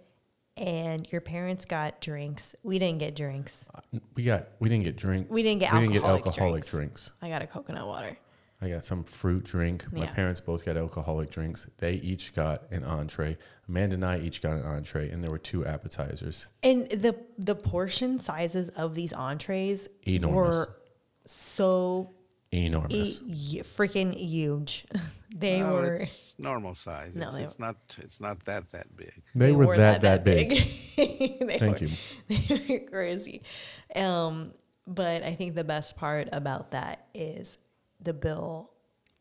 And 0.56 1.10
your 1.10 1.22
parents 1.22 1.64
got 1.64 2.02
drinks. 2.02 2.54
We 2.62 2.78
didn't 2.78 2.98
get 2.98 3.16
drinks. 3.16 3.68
We 4.14 4.24
got, 4.24 4.48
we 4.60 4.68
didn't 4.68 4.84
get 4.84 4.96
drink. 4.96 5.28
We 5.30 5.42
didn't 5.42 5.60
get 5.60 5.72
we 5.72 5.80
didn't 5.80 5.92
get 5.94 6.02
alcoholic 6.02 6.26
alcoholic 6.26 6.52
drinks. 6.66 6.70
drinks. 6.70 7.10
I 7.22 7.30
got 7.30 7.40
a 7.40 7.46
coconut 7.46 7.86
water. 7.86 8.18
I 8.60 8.68
got 8.68 8.84
some 8.84 9.02
fruit 9.02 9.44
drink. 9.44 9.90
My 9.92 10.04
Yeah. 10.04 10.12
parents 10.12 10.40
both 10.42 10.64
got 10.66 10.76
alcoholic 10.76 11.30
drinks. 11.30 11.66
They 11.78 11.94
each 11.94 12.34
got 12.34 12.70
an 12.70 12.84
entree. 12.84 13.38
Amanda 13.66 13.94
and 13.94 14.04
I 14.04 14.18
each 14.20 14.42
got 14.42 14.52
an 14.58 14.62
entree, 14.64 15.08
and 15.10 15.24
there 15.24 15.30
were 15.30 15.38
two 15.38 15.64
appetizers. 15.66 16.46
And 16.62 16.82
the 16.90 17.16
the 17.38 17.54
portion 17.56 18.18
sizes 18.20 18.68
of 18.68 18.94
these 18.94 19.12
entrees 19.14 19.88
Enormous. 20.06 20.54
were 20.54 20.76
so 21.26 22.10
Enormous. 22.52 22.92
e- 23.22 23.56
y- 23.58 23.62
freaking 23.62 24.12
huge. 24.14 24.84
they 25.34 25.62
Well, 25.62 25.74
were 25.74 25.94
it's 25.94 26.38
normal 26.38 26.74
size. 26.74 27.14
No, 27.14 27.28
it's, 27.28 27.38
it's 27.38 27.58
not. 27.58 27.76
It's 27.98 28.20
not 28.20 28.44
that 28.44 28.70
that 28.72 28.94
big. 28.96 29.12
they, 29.34 29.52
were, 29.52 29.74
that 29.76 30.02
that, 30.02 30.22
big. 30.24 30.50
they 30.96 31.56
Thank 31.58 31.80
were, 31.80 31.86
you. 31.86 31.96
They 32.28 32.66
were 32.68 32.90
crazy. 32.90 33.42
Um, 33.96 34.52
but 34.86 35.22
I 35.22 35.32
think 35.32 35.54
the 35.54 35.64
best 35.64 35.96
part 35.96 36.28
about 36.32 36.72
that 36.72 37.06
is 37.14 37.56
the 38.00 38.12
bill 38.12 38.70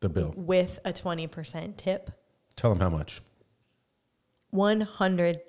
The 0.02 0.10
bill. 0.10 0.34
with 0.36 0.80
a 0.84 0.92
20% 0.92 1.78
tip, 1.78 2.12
Tell 2.58 2.72
them 2.72 2.80
how 2.82 2.90
much. 2.90 3.22
$100. 4.54 5.40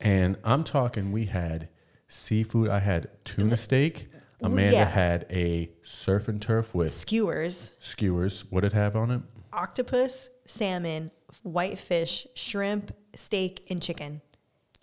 And 0.00 0.36
I'm 0.44 0.64
talking, 0.64 1.12
we 1.12 1.26
had 1.26 1.68
seafood. 2.08 2.68
I 2.68 2.78
had 2.80 3.08
tuna 3.24 3.56
steak. 3.56 4.08
Amanda 4.40 4.72
Yeah. 4.76 4.84
had 4.84 5.26
a 5.30 5.70
surf 5.82 6.28
and 6.28 6.40
turf 6.40 6.74
with 6.74 6.90
Skewers, 6.90 7.72
skewers. 7.80 8.44
What 8.50 8.60
did 8.62 8.72
it 8.72 8.74
have 8.74 8.94
on 8.96 9.10
it? 9.10 9.22
octopus, 9.52 10.28
salmon, 10.46 11.10
white 11.42 11.78
fish, 11.78 12.26
shrimp, 12.34 12.94
steak, 13.14 13.64
and 13.70 13.80
chicken. 13.82 14.20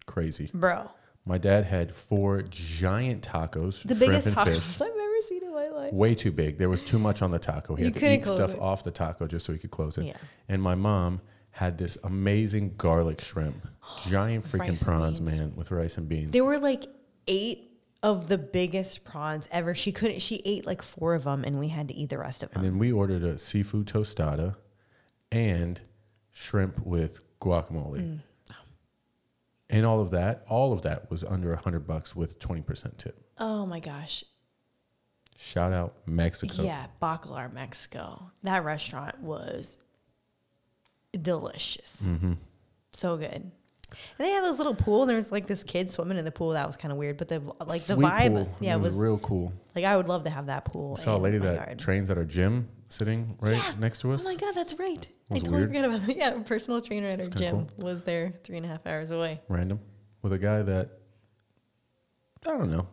Crazy. 0.05 0.49
Bro, 0.53 0.89
My 1.25 1.37
dad 1.37 1.65
had 1.65 1.93
four 1.95 2.41
giant 2.41 3.21
tacos, 3.25 3.83
the 3.87 3.95
biggest 3.95 4.27
tacos 4.29 4.45
fish. 4.55 4.81
I've 4.81 4.87
ever 4.89 5.21
seen 5.27 5.43
in 5.43 5.53
my 5.53 5.69
life. 5.69 5.93
Way 5.93 6.15
too 6.15 6.31
big. 6.31 6.57
There 6.57 6.69
was 6.69 6.81
too 6.83 6.99
much 6.99 7.21
on 7.21 7.31
the 7.31 7.39
taco. 7.39 7.75
He 7.75 7.83
You 7.85 7.91
had 7.93 7.99
to 7.99 8.11
eat 8.13 8.25
stuff 8.25 8.55
it. 8.55 8.59
off 8.59 8.83
the 8.83 8.91
taco 8.91 9.27
just 9.27 9.45
so 9.45 9.53
he 9.53 9.59
could 9.59 9.71
close 9.71 9.97
it. 9.97 10.05
Yeah. 10.05 10.17
And 10.49 10.61
my 10.61 10.75
mom 10.75 11.21
had 11.51 11.77
this 11.77 11.97
amazing 12.03 12.73
garlic 12.77 13.21
shrimp, 13.21 13.65
giant 14.09 14.43
freaking 14.43 14.83
prawns, 14.83 15.19
beans. 15.19 15.39
man, 15.39 15.53
with 15.55 15.69
rice 15.71 15.97
and 15.97 16.09
beans. 16.09 16.31
They 16.31 16.41
were 16.41 16.57
like 16.59 16.85
eight 17.27 17.69
of 18.03 18.27
the 18.27 18.37
biggest 18.37 19.05
prawns 19.05 19.47
ever. 19.51 19.73
She 19.73 19.91
couldn't, 19.91 20.21
she 20.21 20.41
ate 20.45 20.65
like 20.65 20.81
four 20.83 21.15
of 21.15 21.23
them 21.23 21.43
and 21.43 21.57
we 21.57 21.69
had 21.69 21.87
to 21.87 21.95
eat 21.95 22.09
the 22.09 22.19
rest 22.19 22.43
of 22.43 22.51
them. 22.51 22.63
And 22.63 22.73
then 22.73 22.79
we 22.79 22.91
ordered 22.91 23.23
a 23.23 23.39
seafood 23.39 23.87
tostada 23.87 24.57
and 25.31 25.81
shrimp 26.31 26.85
with 26.85 27.23
guacamole. 27.39 27.99
Mm. 28.01 28.19
And 29.69 29.85
all 29.87 30.01
of 30.01 30.11
that, 30.11 30.43
all 30.47 30.71
of 30.73 30.83
that 30.83 31.09
was 31.09 31.23
under 31.23 31.53
a 31.53 31.57
hundred 31.57 31.87
bucks 31.87 32.15
with 32.15 32.37
twenty 32.37 32.61
percent 32.61 32.99
tip. 32.99 33.25
oh 33.39 33.65
my 33.65 33.79
gosh. 33.79 34.23
Shout 35.35 35.73
out 35.73 35.95
Mexico. 36.05 36.61
Yeah, 36.61 36.85
Bacalar, 37.01 37.51
Mexico. 37.51 38.31
That 38.43 38.63
restaurant 38.63 39.19
was 39.21 39.79
delicious. 41.19 41.99
Mm-hmm. 42.05 42.33
So 42.91 43.17
good. 43.17 43.51
And 44.17 44.25
they 44.27 44.31
had 44.31 44.43
this 44.43 44.57
little 44.57 44.75
pool, 44.75 45.01
and 45.03 45.09
there 45.09 45.17
was 45.17 45.31
like 45.31 45.47
this 45.47 45.63
kid 45.63 45.89
swimming 45.89 46.17
in 46.17 46.25
the 46.25 46.31
pool. 46.31 46.49
That 46.49 46.67
was 46.67 46.75
kind 46.77 46.91
of 46.91 46.97
weird, 46.97 47.17
but 47.17 47.27
the 47.29 47.39
like 47.65 47.83
the 47.83 47.95
vibe, 47.95 48.33
pool. 48.35 48.49
yeah, 48.59 48.75
it 48.75 48.79
was, 48.79 48.91
was 48.91 48.99
real 48.99 49.17
cool. 49.19 49.53
like 49.75 49.85
I 49.85 49.95
would 49.97 50.07
love 50.07 50.23
to 50.25 50.29
have 50.29 50.47
that 50.47 50.65
pool. 50.65 50.95
I 50.97 51.01
saw 51.01 51.15
a 51.15 51.19
lady 51.19 51.37
that 51.39 51.55
yard. 51.55 51.79
trains 51.79 52.09
at 52.09 52.17
our 52.17 52.23
gym 52.25 52.69
sitting 52.87 53.37
right 53.41 53.53
Yeah. 53.55 53.73
next 53.79 53.99
to 54.01 54.11
oh 54.11 54.15
us. 54.15 54.25
Oh 54.25 54.29
my 54.29 54.35
god, 54.35 54.53
that's 54.55 54.73
right. 54.75 55.07
I 55.29 55.33
Was 55.33 55.43
totally 55.43 55.57
weird? 55.65 55.69
forgot 55.75 55.85
about 55.85 56.07
that. 56.07 56.15
Yeah, 56.17 56.31
personal 56.43 56.81
trainer 56.81 57.07
at 57.07 57.19
our 57.21 57.27
gym 57.27 57.67
was 57.77 58.03
there 58.03 58.33
three 58.43 58.57
and 58.57 58.65
a 58.65 58.69
half 58.69 58.85
hours 58.85 59.09
away. 59.11 59.41
Random. 59.47 59.79
With 60.21 60.33
a 60.33 60.37
guy 60.39 60.61
that 60.61 60.89
I 62.47 62.57
don't 62.57 62.71
know. 62.71 62.87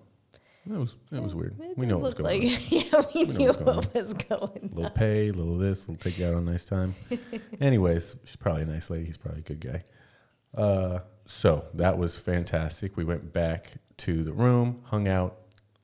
It 0.66 0.78
was 0.78 0.96
it 1.10 1.22
was 1.22 1.34
weird. 1.34 1.58
It 1.60 1.76
we 1.76 1.86
know 1.86 1.98
what 1.98 2.04
was 2.04 2.14
going 2.14 2.42
like, 2.42 2.52
on. 2.52 2.58
Yeah, 2.70 3.02
we, 3.14 3.24
know 3.24 3.38
knew 3.38 3.46
what's 3.46 3.56
going 3.56 3.76
what 3.76 3.94
was 3.94 4.14
going 4.14 4.42
on. 4.62 4.70
little 4.72 4.90
pay, 4.90 5.30
little 5.32 5.56
this, 5.56 5.88
little 5.88 6.00
take 6.00 6.18
you 6.18 6.26
out 6.26 6.34
on 6.34 6.46
a 6.46 6.50
nice 6.50 6.64
time. 6.64 6.94
Anyways, 7.60 8.16
she's 8.24 8.36
probably 8.36 8.62
a 8.62 8.66
nice 8.66 8.90
lady. 8.90 9.06
He's 9.06 9.16
probably 9.16 9.40
a 9.40 9.42
good 9.42 9.60
guy. 9.60 9.82
Uh, 10.56 11.00
so 11.26 11.64
that 11.74 11.96
was 11.98 12.16
fantastic. 12.16 12.96
We 12.96 13.04
went 13.04 13.32
back 13.32 13.74
to 13.98 14.22
the 14.24 14.32
room, 14.32 14.82
hung 14.84 15.08
out. 15.08 15.36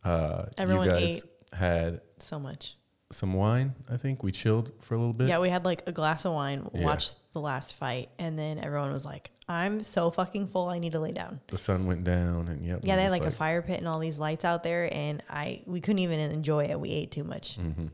Uh, 0.04 0.46
Everyone 0.58 0.86
you 0.86 0.90
guys 0.92 1.02
ate. 1.02 1.22
had 1.58 2.00
so 2.18 2.38
much. 2.38 2.76
some 3.12 3.34
wine. 3.34 3.74
I 3.90 3.96
think 3.96 4.22
we 4.22 4.32
chilled 4.32 4.72
for 4.80 4.94
a 4.94 4.98
little 4.98 5.12
bit. 5.12 5.28
Yeah, 5.28 5.38
we 5.38 5.48
had 5.48 5.64
like 5.64 5.82
a 5.86 5.92
glass 5.92 6.24
of 6.24 6.32
wine, 6.32 6.68
Yeah. 6.74 6.84
watched 6.84 7.16
the 7.32 7.40
last 7.40 7.74
fight, 7.76 8.08
and 8.18 8.38
then 8.38 8.58
everyone 8.58 8.92
was 8.92 9.04
like, 9.04 9.30
I'm 9.48 9.80
so 9.80 10.10
fucking 10.10 10.48
full, 10.48 10.68
I 10.68 10.78
need 10.80 10.92
to 10.92 11.00
lay 11.00 11.12
down. 11.12 11.40
The 11.48 11.58
sun 11.58 11.86
went 11.86 12.02
down, 12.02 12.48
and 12.48 12.64
yep. 12.66 12.80
Yeah, 12.82 12.96
they 12.96 13.02
had 13.02 13.10
just 13.10 13.20
like, 13.20 13.28
a 13.28 13.34
fire 13.36 13.62
pit 13.62 13.78
and 13.78 13.86
all 13.86 14.00
these 14.00 14.18
lights 14.18 14.44
out 14.44 14.64
there, 14.64 14.88
and 14.92 15.22
I 15.30 15.62
we 15.66 15.80
couldn't 15.80 16.00
even 16.00 16.18
enjoy 16.18 16.64
it. 16.64 16.80
We 16.80 16.90
ate 16.90 17.12
too 17.12 17.22
much. 17.24 17.58
Mm-hmm. 17.58 17.86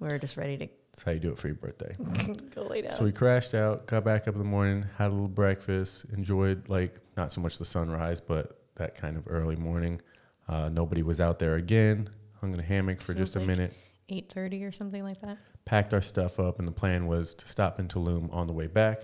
We 0.00 0.08
were 0.08 0.18
just 0.18 0.36
ready 0.36 0.56
to 0.58 0.68
That's 0.96 1.04
how 1.04 1.12
you 1.12 1.20
do 1.20 1.30
it 1.30 1.36
for 1.38 1.48
your 1.48 1.56
birthday. 1.56 1.94
go 2.54 2.62
lay 2.62 2.80
down. 2.80 2.90
So 2.90 3.04
we 3.04 3.12
crashed 3.12 3.52
out, 3.52 3.84
got 3.86 4.02
back 4.02 4.26
up 4.26 4.34
in 4.34 4.38
the 4.38 4.46
morning, 4.46 4.86
had 4.96 5.08
a 5.08 5.12
little 5.12 5.28
breakfast, 5.28 6.06
enjoyed 6.10 6.70
like 6.70 6.94
not 7.18 7.30
so 7.30 7.42
much 7.42 7.58
the 7.58 7.66
sunrise, 7.66 8.18
but 8.18 8.58
that 8.76 8.94
kind 8.94 9.18
of 9.18 9.24
early 9.26 9.56
morning. 9.56 10.00
Uh, 10.48 10.70
nobody 10.70 11.02
was 11.02 11.20
out 11.20 11.38
there 11.38 11.56
again. 11.56 12.08
Hung 12.40 12.54
in 12.54 12.60
a 12.60 12.62
hammock 12.62 13.02
for 13.02 13.12
just 13.12 13.36
a 13.36 13.40
like- 13.40 13.48
minute. 13.48 13.74
Eight 14.08 14.32
thirty 14.32 14.64
or 14.64 14.72
something 14.72 15.02
like 15.02 15.20
that. 15.20 15.36
Packed 15.66 15.92
our 15.92 16.00
stuff 16.00 16.40
up, 16.40 16.58
and 16.58 16.66
the 16.66 16.72
plan 16.72 17.06
was 17.06 17.34
to 17.34 17.48
stop 17.48 17.78
in 17.78 17.88
Tulum 17.88 18.32
on 18.32 18.46
the 18.46 18.52
way 18.54 18.66
back. 18.68 19.00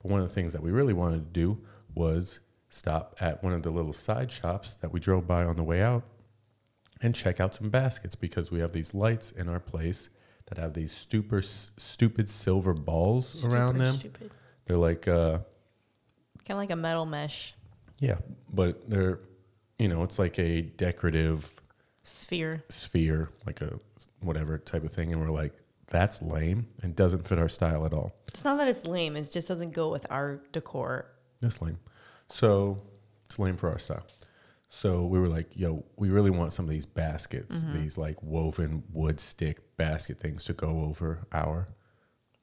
But 0.00 0.10
one 0.10 0.20
of 0.20 0.28
the 0.28 0.32
things 0.34 0.54
that 0.54 0.62
we 0.62 0.70
really 0.70 0.94
wanted 0.94 1.26
to 1.26 1.30
do 1.40 1.60
was 1.94 2.40
stop 2.70 3.16
at 3.20 3.42
one 3.42 3.52
of 3.52 3.64
the 3.64 3.70
little 3.70 3.92
side 3.92 4.30
shops 4.32 4.76
that 4.76 4.92
we 4.92 5.00
drove 5.00 5.26
by 5.26 5.44
on 5.44 5.56
the 5.56 5.64
way 5.64 5.82
out 5.82 6.04
and 7.02 7.14
check 7.14 7.38
out 7.38 7.54
some 7.54 7.68
baskets 7.68 8.14
because 8.14 8.50
we 8.50 8.60
have 8.60 8.72
these 8.72 8.94
lights 8.94 9.30
in 9.30 9.48
our 9.48 9.60
place 9.60 10.08
that 10.46 10.58
have 10.58 10.74
these 10.74 10.92
super 10.92 11.42
stupid 11.42 12.28
silver 12.28 12.74
balls 12.74 13.44
around 13.46 13.78
them. 13.78 13.94
Stupid. 13.94 14.30
They're 14.66 14.76
like 14.76 15.08
uh, 15.08 15.38
Kind 16.46 16.56
of 16.56 16.58
like 16.58 16.70
a 16.70 16.76
metal 16.76 17.06
mesh 17.06 17.54
Yeah, 17.98 18.18
but 18.52 18.88
they're, 18.90 19.20
you 19.78 19.88
know, 19.88 20.02
it's 20.02 20.18
like 20.18 20.38
a 20.38 20.60
decorative 20.62 21.60
sphere. 22.02 22.64
sphere, 22.68 23.30
like 23.46 23.60
a 23.62 23.78
whatever 24.20 24.58
type 24.58 24.84
of 24.84 24.92
thing, 24.92 25.12
and 25.12 25.20
we're 25.20 25.30
like, 25.30 25.54
that's 25.88 26.20
lame 26.22 26.66
and 26.82 26.94
doesn't 26.96 27.26
fit 27.28 27.38
our 27.38 27.48
style 27.48 27.84
at 27.86 27.92
all. 27.92 28.14
It's 28.28 28.44
not 28.44 28.58
that 28.58 28.68
it's 28.68 28.86
lame. 28.86 29.16
It 29.16 29.30
just 29.30 29.48
doesn't 29.48 29.72
go 29.72 29.90
with 29.90 30.06
our 30.10 30.40
decor. 30.52 31.06
That's 31.40 31.60
lame. 31.62 31.78
So 32.28 32.82
it's 33.26 33.38
lame 33.38 33.56
for 33.56 33.70
our 33.70 33.78
style. 33.78 34.04
So 34.74 35.04
we 35.06 35.20
were 35.20 35.28
like, 35.28 35.50
yo, 35.54 35.84
we 35.96 36.10
really 36.10 36.32
want 36.32 36.52
some 36.52 36.64
of 36.64 36.70
these 36.72 36.84
baskets, 36.84 37.62
these 37.72 37.96
like 37.96 38.20
woven 38.24 38.82
wood 38.92 39.20
stick 39.20 39.76
basket 39.76 40.18
things 40.18 40.42
to 40.46 40.52
go 40.52 40.80
over 40.80 41.28
our 41.32 41.68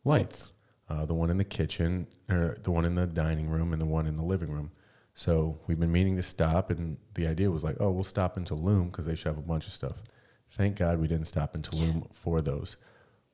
lights. 0.05 0.53
Uh, 0.89 1.05
the 1.05 1.13
one 1.13 1.29
in 1.29 1.35
the 1.35 1.43
kitchen, 1.43 2.07
or 2.29 2.57
the 2.63 2.71
one 2.71 2.85
in 2.85 2.95
the 2.95 3.05
dining 3.05 3.49
room, 3.49 3.73
and 3.73 3.81
the 3.81 3.85
one 3.85 4.07
in 4.07 4.15
the 4.15 4.23
living 4.23 4.49
room. 4.49 4.71
So 5.13 5.59
we've 5.67 5.79
been 5.79 5.91
meaning 5.91 6.15
to 6.15 6.23
stop, 6.23 6.69
and 6.69 6.95
the 7.15 7.27
idea 7.27 7.51
was 7.51 7.65
like, 7.65 7.75
oh, 7.81 7.91
we'll 7.91 8.05
stop 8.05 8.37
in 8.37 8.45
Tulum 8.45 8.85
because 8.85 9.05
they 9.05 9.15
should 9.15 9.27
have 9.27 9.37
a 9.37 9.41
bunch 9.41 9.67
of 9.67 9.73
stuff. 9.73 10.01
Thank 10.49 10.77
God 10.77 10.99
we 10.99 11.09
didn't 11.09 11.27
stop 11.27 11.53
in 11.53 11.61
Tulum 11.61 12.13
for 12.13 12.41
those. 12.41 12.77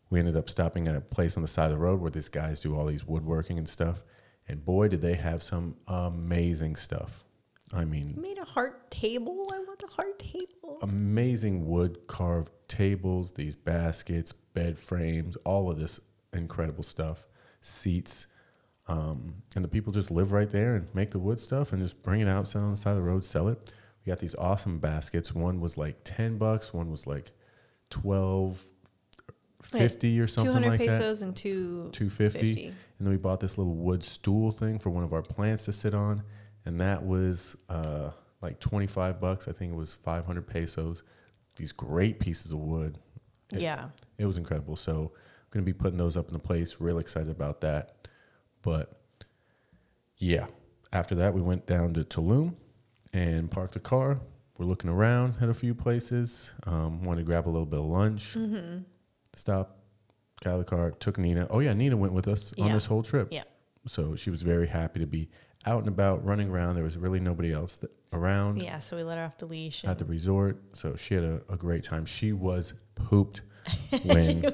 We 0.10 0.18
ended 0.18 0.36
up 0.36 0.50
stopping 0.50 0.88
at 0.88 0.96
a 0.96 1.02
place 1.02 1.38
on 1.38 1.44
the 1.44 1.48
side 1.48 1.66
of 1.66 1.72
the 1.72 1.78
road 1.78 2.02
where 2.02 2.10
these 2.10 2.30
guys 2.30 2.60
do 2.60 2.76
all 2.76 2.88
these 2.88 3.06
woodworking 3.06 3.60
and 3.60 3.70
stuff. 3.70 4.02
And 4.48 4.66
boy, 4.66 4.88
did 4.88 5.02
they 5.02 5.16
have 5.16 5.44
some 5.44 5.76
amazing 5.88 6.78
stuff. 6.78 7.24
I 7.74 7.84
mean, 7.84 8.14
You 8.16 8.22
made 8.22 8.38
a 8.38 8.46
heart 8.46 8.90
table. 8.90 9.52
I 9.54 9.60
want 9.60 9.84
a 9.84 9.88
heart 9.88 10.18
table. 10.20 10.80
amazing 10.82 11.68
wood 11.68 12.08
carved 12.08 12.52
tables, 12.68 13.34
these 13.34 13.56
baskets, 13.56 14.32
bed 14.32 14.80
frames, 14.80 15.36
all 15.44 15.70
of 15.70 15.78
this 15.80 16.00
incredible 16.34 16.84
stuff, 16.84 17.28
seats. 17.62 18.28
Um, 18.88 19.44
and 19.56 19.66
the 19.66 19.70
people 19.70 19.92
just 19.92 20.12
live 20.12 20.32
right 20.32 20.50
there 20.50 20.76
and 20.76 20.88
make 20.96 21.12
the 21.12 21.20
wood 21.20 21.40
stuff 21.42 21.74
and 21.74 21.82
just 21.82 22.02
bring 22.04 22.22
it 22.22 22.28
out, 22.30 22.48
sell 22.48 22.64
on 22.64 22.72
the 22.72 22.78
side 22.78 22.92
of 22.92 22.98
the 22.98 23.04
road, 23.04 23.26
sell 23.26 23.50
it. 23.50 23.74
We 24.06 24.10
got 24.12 24.20
these 24.20 24.36
awesome 24.36 24.80
baskets. 24.80 25.36
One 25.36 25.60
was 25.60 25.78
like 25.78 25.98
10 26.06 26.38
bucks, 26.38 26.74
one 26.74 26.90
was 26.90 27.06
like 27.06 27.32
12 27.90 28.64
50 29.62 30.20
or 30.22 30.28
something 30.28 30.54
200 30.54 30.70
like 30.70 30.80
that. 30.80 30.88
pesos 30.88 31.22
and 31.24 31.36
two 31.36 31.90
250 31.92 32.54
50. 32.54 32.68
and 32.68 32.76
then 33.00 33.10
we 33.10 33.18
bought 33.18 33.40
this 33.40 33.58
little 33.58 33.74
wood 33.76 34.04
stool 34.04 34.52
thing 34.52 34.78
for 34.78 34.90
one 34.92 35.04
of 35.04 35.12
our 35.14 35.24
plants 35.24 35.66
to 35.66 35.74
sit 35.74 35.94
on 35.94 36.24
and 36.68 36.82
that 36.82 37.06
was 37.06 37.56
uh, 37.70 38.12
like 38.42 38.60
25 38.60 39.20
bucks 39.22 39.48
i 39.48 39.52
think 39.52 39.72
it 39.72 39.76
was 39.76 39.94
500 39.94 40.46
pesos 40.46 41.04
these 41.56 41.72
great 41.72 42.20
pieces 42.20 42.52
of 42.52 42.60
wood 42.60 42.98
It- 43.54 43.62
Yeah. 43.62 43.90
it 44.18 44.26
was 44.26 44.38
incredible 44.38 44.76
so 44.76 45.12
i'm 45.14 45.50
going 45.52 45.66
to 45.66 45.72
be 45.74 45.74
putting 45.74 45.98
those 45.98 46.18
up 46.18 46.28
in 46.28 46.34
the 46.34 46.40
place 46.40 46.76
real 46.80 47.00
excited 47.00 47.30
about 47.30 47.62
that 47.62 48.08
but 48.62 49.00
yeah 50.18 50.48
after 50.94 51.16
that 51.16 51.34
we 51.34 51.42
went 51.42 51.66
down 51.66 51.94
to 51.94 52.04
tulum 52.04 52.56
and 53.14 53.50
parked 53.52 53.74
the 53.74 53.80
car 53.80 54.20
we're 54.58 54.66
looking 54.66 54.90
around 54.90 55.36
at 55.42 55.50
a 55.50 55.54
few 55.54 55.74
places 55.76 56.54
um, 56.66 57.04
wanted 57.04 57.22
to 57.22 57.26
grab 57.26 57.48
a 57.48 57.52
little 57.52 57.66
bit 57.66 57.80
of 57.80 57.86
lunch 57.86 58.34
Mm-hmm. 58.36 58.80
Stop, 59.34 59.78
got 60.44 60.50
out 60.52 60.60
of 60.62 60.66
the 60.66 60.70
car, 60.76 60.90
took 60.90 61.20
Nina. 61.20 61.46
Oh 61.52 61.60
yeah, 61.60 61.74
Nina 61.74 61.96
went 61.96 62.12
with 62.12 62.28
us 62.28 62.54
on 62.58 62.72
this 62.72 62.88
whole 62.88 63.04
trip. 63.04 63.28
Yeah. 63.32 63.44
So 63.86 64.16
she 64.16 64.32
was 64.32 64.42
very 64.42 64.66
happy 64.66 65.00
to 65.00 65.06
be 65.06 65.30
out 65.68 65.80
and 65.80 65.88
about, 65.90 66.26
running 66.26 66.50
around. 66.50 66.76
There 66.76 66.84
was 66.84 66.98
really 66.98 67.20
nobody 67.20 67.52
else 67.54 67.78
that, 67.78 67.92
around 68.14 68.62
Yeah. 68.62 68.80
So 68.80 68.96
we 68.98 69.04
let 69.04 69.18
her 69.18 69.26
off 69.26 69.38
the 69.38 69.46
leash. 69.46 69.84
at 69.86 69.98
the 70.00 70.06
resort. 70.06 70.62
So 70.74 70.96
she 70.96 71.14
had 71.16 71.24
a, 71.24 71.42
a 71.50 71.58
great 71.58 71.84
time. 71.84 72.06
She 72.06 72.32
was 72.34 72.74
pooped 72.96 73.42
when 74.06 74.46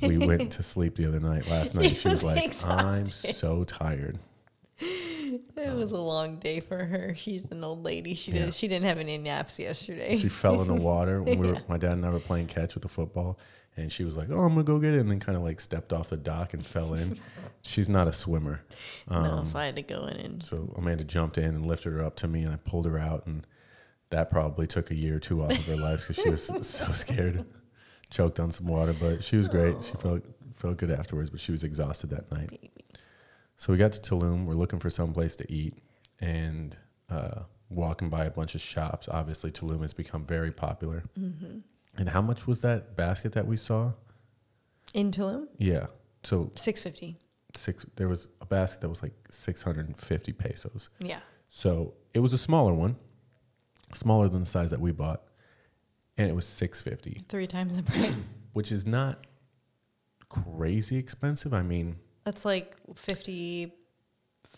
we 0.00 0.16
went 0.18 0.50
to 0.52 0.62
sleep 0.62 0.94
the 0.96 1.06
other 1.06 1.20
night. 1.20 1.48
Last 1.48 1.74
night, 1.76 1.96
she 1.96 2.08
was 2.08 2.22
was 2.22 2.24
like, 2.24 2.64
"I'm 2.64 3.06
so 3.06 3.64
tired." 3.64 4.18
It 5.56 5.74
was 5.74 5.92
a 5.92 5.96
long 5.98 6.36
day 6.36 6.60
for 6.60 6.76
her. 6.84 7.14
She's 7.16 7.46
an 7.50 7.64
old 7.64 7.82
lady. 7.84 8.14
She 8.14 8.32
Yeah. 8.32 8.46
did. 8.46 8.54
She 8.54 8.68
didn't 8.68 8.84
have 8.84 8.98
any 8.98 9.16
naps 9.16 9.58
yesterday. 9.58 10.18
She 10.18 10.28
fell 10.28 10.60
in 10.60 10.68
the 10.68 10.74
water 10.82 11.22
when 11.22 11.38
we 11.38 11.46
were, 11.46 11.56
my 11.68 11.78
dad 11.78 11.92
and 11.92 12.04
I 12.04 12.10
were 12.10 12.18
playing 12.20 12.48
catch 12.48 12.74
with 12.74 12.82
the 12.82 12.88
football, 12.90 13.38
and 13.76 13.90
she 13.90 14.04
was 14.04 14.16
like, 14.16 14.28
"Oh, 14.30 14.40
I'm 14.42 14.50
gonna 14.50 14.64
go 14.64 14.78
get 14.78 14.94
it," 14.94 15.00
and 15.00 15.10
then 15.10 15.20
kind 15.20 15.36
of 15.36 15.42
like 15.42 15.60
stepped 15.60 15.92
off 15.92 16.10
the 16.10 16.16
dock 16.16 16.54
and 16.54 16.64
fell 16.64 16.94
in. 16.94 17.18
She's 17.62 17.88
not 17.88 18.08
a 18.08 18.12
swimmer. 18.12 18.62
Um, 19.08 19.22
no, 19.22 19.44
so 19.44 19.58
I 19.58 19.66
had 19.66 19.76
to 19.76 19.82
go 19.82 20.06
in 20.06 20.16
and 20.16 20.42
So 20.42 20.74
Amanda 20.76 21.04
jumped 21.04 21.38
in 21.38 21.44
and 21.54 21.64
lifted 21.64 21.92
her 21.92 22.02
up 22.02 22.16
to 22.16 22.28
me, 22.28 22.42
and 22.42 22.52
I 22.52 22.56
pulled 22.56 22.86
her 22.86 22.98
out, 22.98 23.26
and 23.26 23.46
that 24.10 24.30
probably 24.30 24.66
took 24.66 24.90
a 24.90 24.94
year 24.94 25.16
or 25.16 25.20
two 25.20 25.42
off 25.42 25.52
of 25.52 25.66
her 25.66 25.76
life 25.76 26.00
because 26.00 26.22
she 26.22 26.30
was 26.30 26.44
so 26.66 26.92
scared, 26.92 27.44
choked 28.10 28.38
on 28.40 28.50
some 28.52 28.66
water. 28.66 28.94
But 28.98 29.24
she 29.24 29.36
was 29.36 29.48
great. 29.48 29.82
She 29.82 29.94
felt 29.96 30.22
felt 30.54 30.76
good 30.76 30.90
afterwards, 30.90 31.30
but 31.30 31.40
she 31.40 31.52
was 31.52 31.64
exhausted 31.64 32.10
that 32.10 32.30
night. 32.30 32.70
So 33.56 33.72
we 33.72 33.78
got 33.78 33.92
to 33.92 34.00
Tulum. 34.00 34.44
We're 34.44 34.54
looking 34.54 34.80
for 34.80 34.90
some 34.90 35.12
place 35.12 35.36
to 35.36 35.50
eat, 35.50 35.74
and 36.20 36.76
uh, 37.08 37.42
walking 37.68 38.10
by 38.10 38.24
a 38.24 38.30
bunch 38.30 38.54
of 38.54 38.60
shops. 38.60 39.08
Obviously, 39.08 39.50
Tulum 39.50 39.82
has 39.82 39.94
become 39.94 40.24
very 40.24 40.50
popular. 40.52 41.04
And 41.96 42.08
how 42.10 42.22
much 42.22 42.46
was 42.46 42.62
that 42.62 42.96
basket 42.96 43.32
that 43.32 43.46
we 43.46 43.56
saw? 43.56 43.92
in 44.94 45.10
Tulum, 45.10 45.46
Yeah. 45.58 45.86
So 46.22 46.52
six 46.54 46.82
fifty. 46.82 47.16
six. 47.54 47.86
There 47.96 48.08
was 48.08 48.28
a 48.40 48.46
basket 48.46 48.80
that 48.82 48.88
was 48.90 49.02
like 49.02 49.12
six 49.30 49.62
hundred 49.62 49.86
and 49.88 49.96
fifty 49.96 50.32
pesos. 50.32 50.88
Yeah. 50.98 51.20
So 51.48 51.94
it 52.14 52.18
was 52.20 52.32
a 52.32 52.38
smaller 52.38 52.74
one, 52.74 52.96
smaller 53.94 54.28
than 54.28 54.40
the 54.40 54.46
size 54.46 54.70
that 54.70 54.80
we 54.80 54.92
bought, 54.92 55.22
and 56.18 56.28
it 56.30 56.34
was 56.34 56.46
650. 56.46 57.22
3 57.28 57.46
times 57.46 57.76
the 57.76 57.82
price. 57.82 58.22
which 58.52 58.70
is 58.72 58.86
not 58.86 59.26
crazy 60.28 60.96
expensive. 60.98 61.52
I 61.54 61.62
mean, 61.62 61.96
That's 62.24 62.44
like 62.44 62.76
fifty 62.94 63.72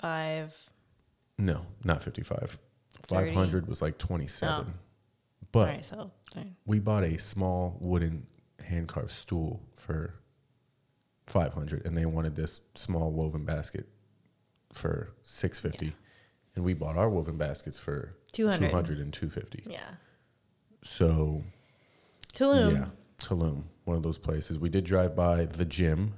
five. 0.00 0.56
no, 1.38 1.66
not 1.84 2.02
fifty 2.02 2.22
five. 2.22 2.58
30. 3.02 3.26
Five 3.26 3.34
hundred 3.34 3.66
was 3.68 3.80
like 3.82 3.98
twenty 3.98 4.26
seven. 4.26 4.66
Oh. 4.68 4.80
But 5.52 5.68
right, 5.68 5.84
so 5.84 6.10
fine. 6.32 6.56
we 6.66 6.78
bought 6.80 7.04
a 7.04 7.18
small 7.18 7.76
wooden 7.80 8.26
hand 8.64 8.88
carved 8.88 9.10
stool 9.10 9.62
for 9.74 10.14
five 11.26 11.52
hundred, 11.54 11.84
and 11.86 11.96
they 11.96 12.06
wanted 12.06 12.34
this 12.36 12.60
small 12.74 13.10
woven 13.12 13.44
basket 13.44 13.86
for 14.72 15.12
six 15.22 15.60
fifty, 15.60 15.92
and 16.56 16.64
we 16.64 16.74
bought 16.74 16.96
our 16.96 17.08
woven 17.08 17.36
baskets 17.36 17.78
for 17.78 18.16
200. 18.32 18.68
200 18.70 18.98
and 18.98 19.12
250. 19.12 19.70
yeah. 19.70 19.80
So 20.82 21.44
Tulum. 22.34 22.72
Yeah, 22.74 22.86
Tulum, 23.18 23.64
one 23.84 23.96
of 23.96 24.02
those 24.02 24.18
places. 24.18 24.58
We 24.58 24.68
did 24.68 24.84
drive 24.84 25.14
by 25.14 25.44
the 25.46 25.64
gym. 25.64 26.14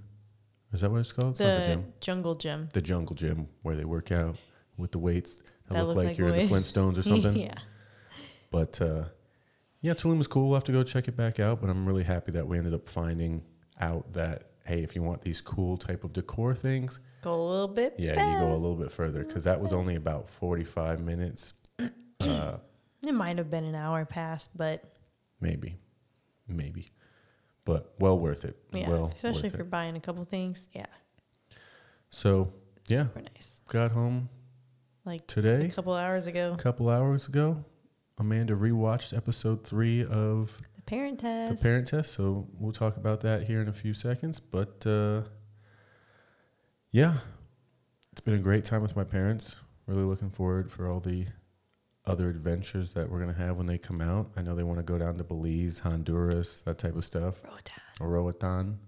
Is 0.72 0.80
that 0.80 0.90
what 0.90 0.98
it's 1.00 1.12
called? 1.12 1.30
It's 1.30 1.38
the 1.40 1.44
The 1.44 1.66
gym. 1.66 1.92
jungle 2.00 2.34
gym. 2.34 2.68
The 2.72 2.80
jungle 2.82 3.14
gym 3.14 3.48
where 3.62 3.76
they 3.76 3.84
work 3.84 4.10
out 4.10 4.36
with 4.76 4.92
the 4.92 4.98
weights 4.98 5.36
that, 5.36 5.74
That 5.74 5.78
look 5.86 5.88
look 5.88 5.96
like, 5.96 6.06
like 6.08 6.18
you're 6.18 6.28
in 6.28 6.36
the. 6.48 6.54
Flintstones 6.54 6.98
or 6.98 7.02
something. 7.02 7.36
yeah. 7.48 7.54
But 8.50 8.80
uh, 8.80 9.04
yeah, 9.80 9.94
Tulum 9.94 10.20
is 10.20 10.26
cool. 10.26 10.46
We'll 10.48 10.56
have 10.56 10.64
to 10.64 10.72
go 10.72 10.82
check 10.82 11.08
it 11.08 11.16
back 11.16 11.38
out. 11.40 11.60
But 11.60 11.70
I'm 11.70 11.86
really 11.86 12.04
happy 12.04 12.32
that 12.32 12.46
we 12.46 12.58
ended 12.58 12.74
up 12.74 12.88
finding 12.88 13.42
out 13.80 14.12
that 14.14 14.50
hey, 14.64 14.82
if 14.82 14.96
you 14.96 15.02
want 15.02 15.20
these 15.20 15.40
cool 15.40 15.76
type 15.76 16.02
of 16.02 16.12
decor 16.12 16.52
things, 16.54 16.98
Go 17.22 17.32
a 17.32 17.36
little 17.36 17.68
bit. 17.68 17.94
yeah, 17.98 18.32
you 18.32 18.38
go 18.40 18.52
a 18.52 18.56
little 18.56 18.74
bit 18.74 18.90
further 18.90 19.22
because 19.22 19.44
that 19.44 19.60
was 19.60 19.72
only 19.72 19.94
about 19.94 20.28
45 20.28 21.00
minutes. 21.00 21.54
Uh, 22.20 22.56
It 23.06 23.12
might 23.14 23.38
have 23.38 23.48
been 23.50 23.62
an 23.64 23.76
hour 23.76 24.04
past, 24.04 24.50
but 24.56 24.82
maybe, 25.40 25.76
maybe, 26.48 26.88
but 27.64 27.94
well 28.00 28.18
worth 28.18 28.44
it. 28.44 28.56
Yeah, 28.72 28.88
well 28.88 29.12
especially 29.14 29.46
if 29.46 29.52
you're 29.52 29.60
it. 29.62 29.70
buying 29.70 29.94
a 29.96 30.00
couple 30.00 30.24
things. 30.24 30.66
Yeah, 30.72 30.86
So 32.10 32.52
yeah, 32.88 33.02
super 33.04 33.20
nice. 33.34 33.60
got 33.68 33.92
home 33.92 34.28
Like 35.04 35.24
today. 35.28 35.66
a 35.66 35.70
couple 35.70 35.92
hours 35.94 36.26
ago, 36.26 36.54
A 36.54 36.56
couple 36.60 36.88
hours 36.88 37.28
ago, 37.28 37.64
Amanda 38.18 38.54
rewatched 38.54 39.16
episode 39.16 39.64
three 39.64 40.04
of 40.04 40.58
the 40.74 40.82
parent 40.82 41.20
Test. 41.20 41.56
the 41.56 41.62
parent 41.62 41.88
test. 41.88 42.12
So 42.14 42.48
we'll 42.58 42.72
talk 42.72 42.96
about 42.96 43.20
that 43.20 43.44
here 43.44 43.60
in 43.60 43.68
a 43.68 43.72
few 43.72 43.92
seconds. 43.94 44.40
But 44.40 44.86
uh, 44.86 45.22
yeah, 46.90 47.18
it's 48.12 48.20
been 48.22 48.34
a 48.34 48.38
great 48.38 48.64
time 48.64 48.82
with 48.82 48.96
my 48.96 49.04
parents. 49.04 49.56
Really 49.86 50.02
looking 50.02 50.30
forward 50.30 50.70
for 50.72 50.88
all 50.88 51.00
the 51.00 51.26
other 52.06 52.28
adventures 52.30 52.94
that 52.94 53.10
we're 53.10 53.20
gonna 53.20 53.32
have 53.34 53.56
when 53.56 53.66
they 53.66 53.78
come 53.78 54.00
out. 54.00 54.30
I 54.36 54.42
know 54.42 54.54
they 54.54 54.62
want 54.62 54.78
to 54.78 54.84
go 54.84 54.96
down 54.96 55.18
to 55.18 55.24
Belize, 55.24 55.80
Honduras, 55.80 56.60
that 56.60 56.78
type 56.78 56.96
of 56.96 57.04
stuff. 57.04 57.42
Roatan. 57.44 57.82
Roatan. 58.00 58.78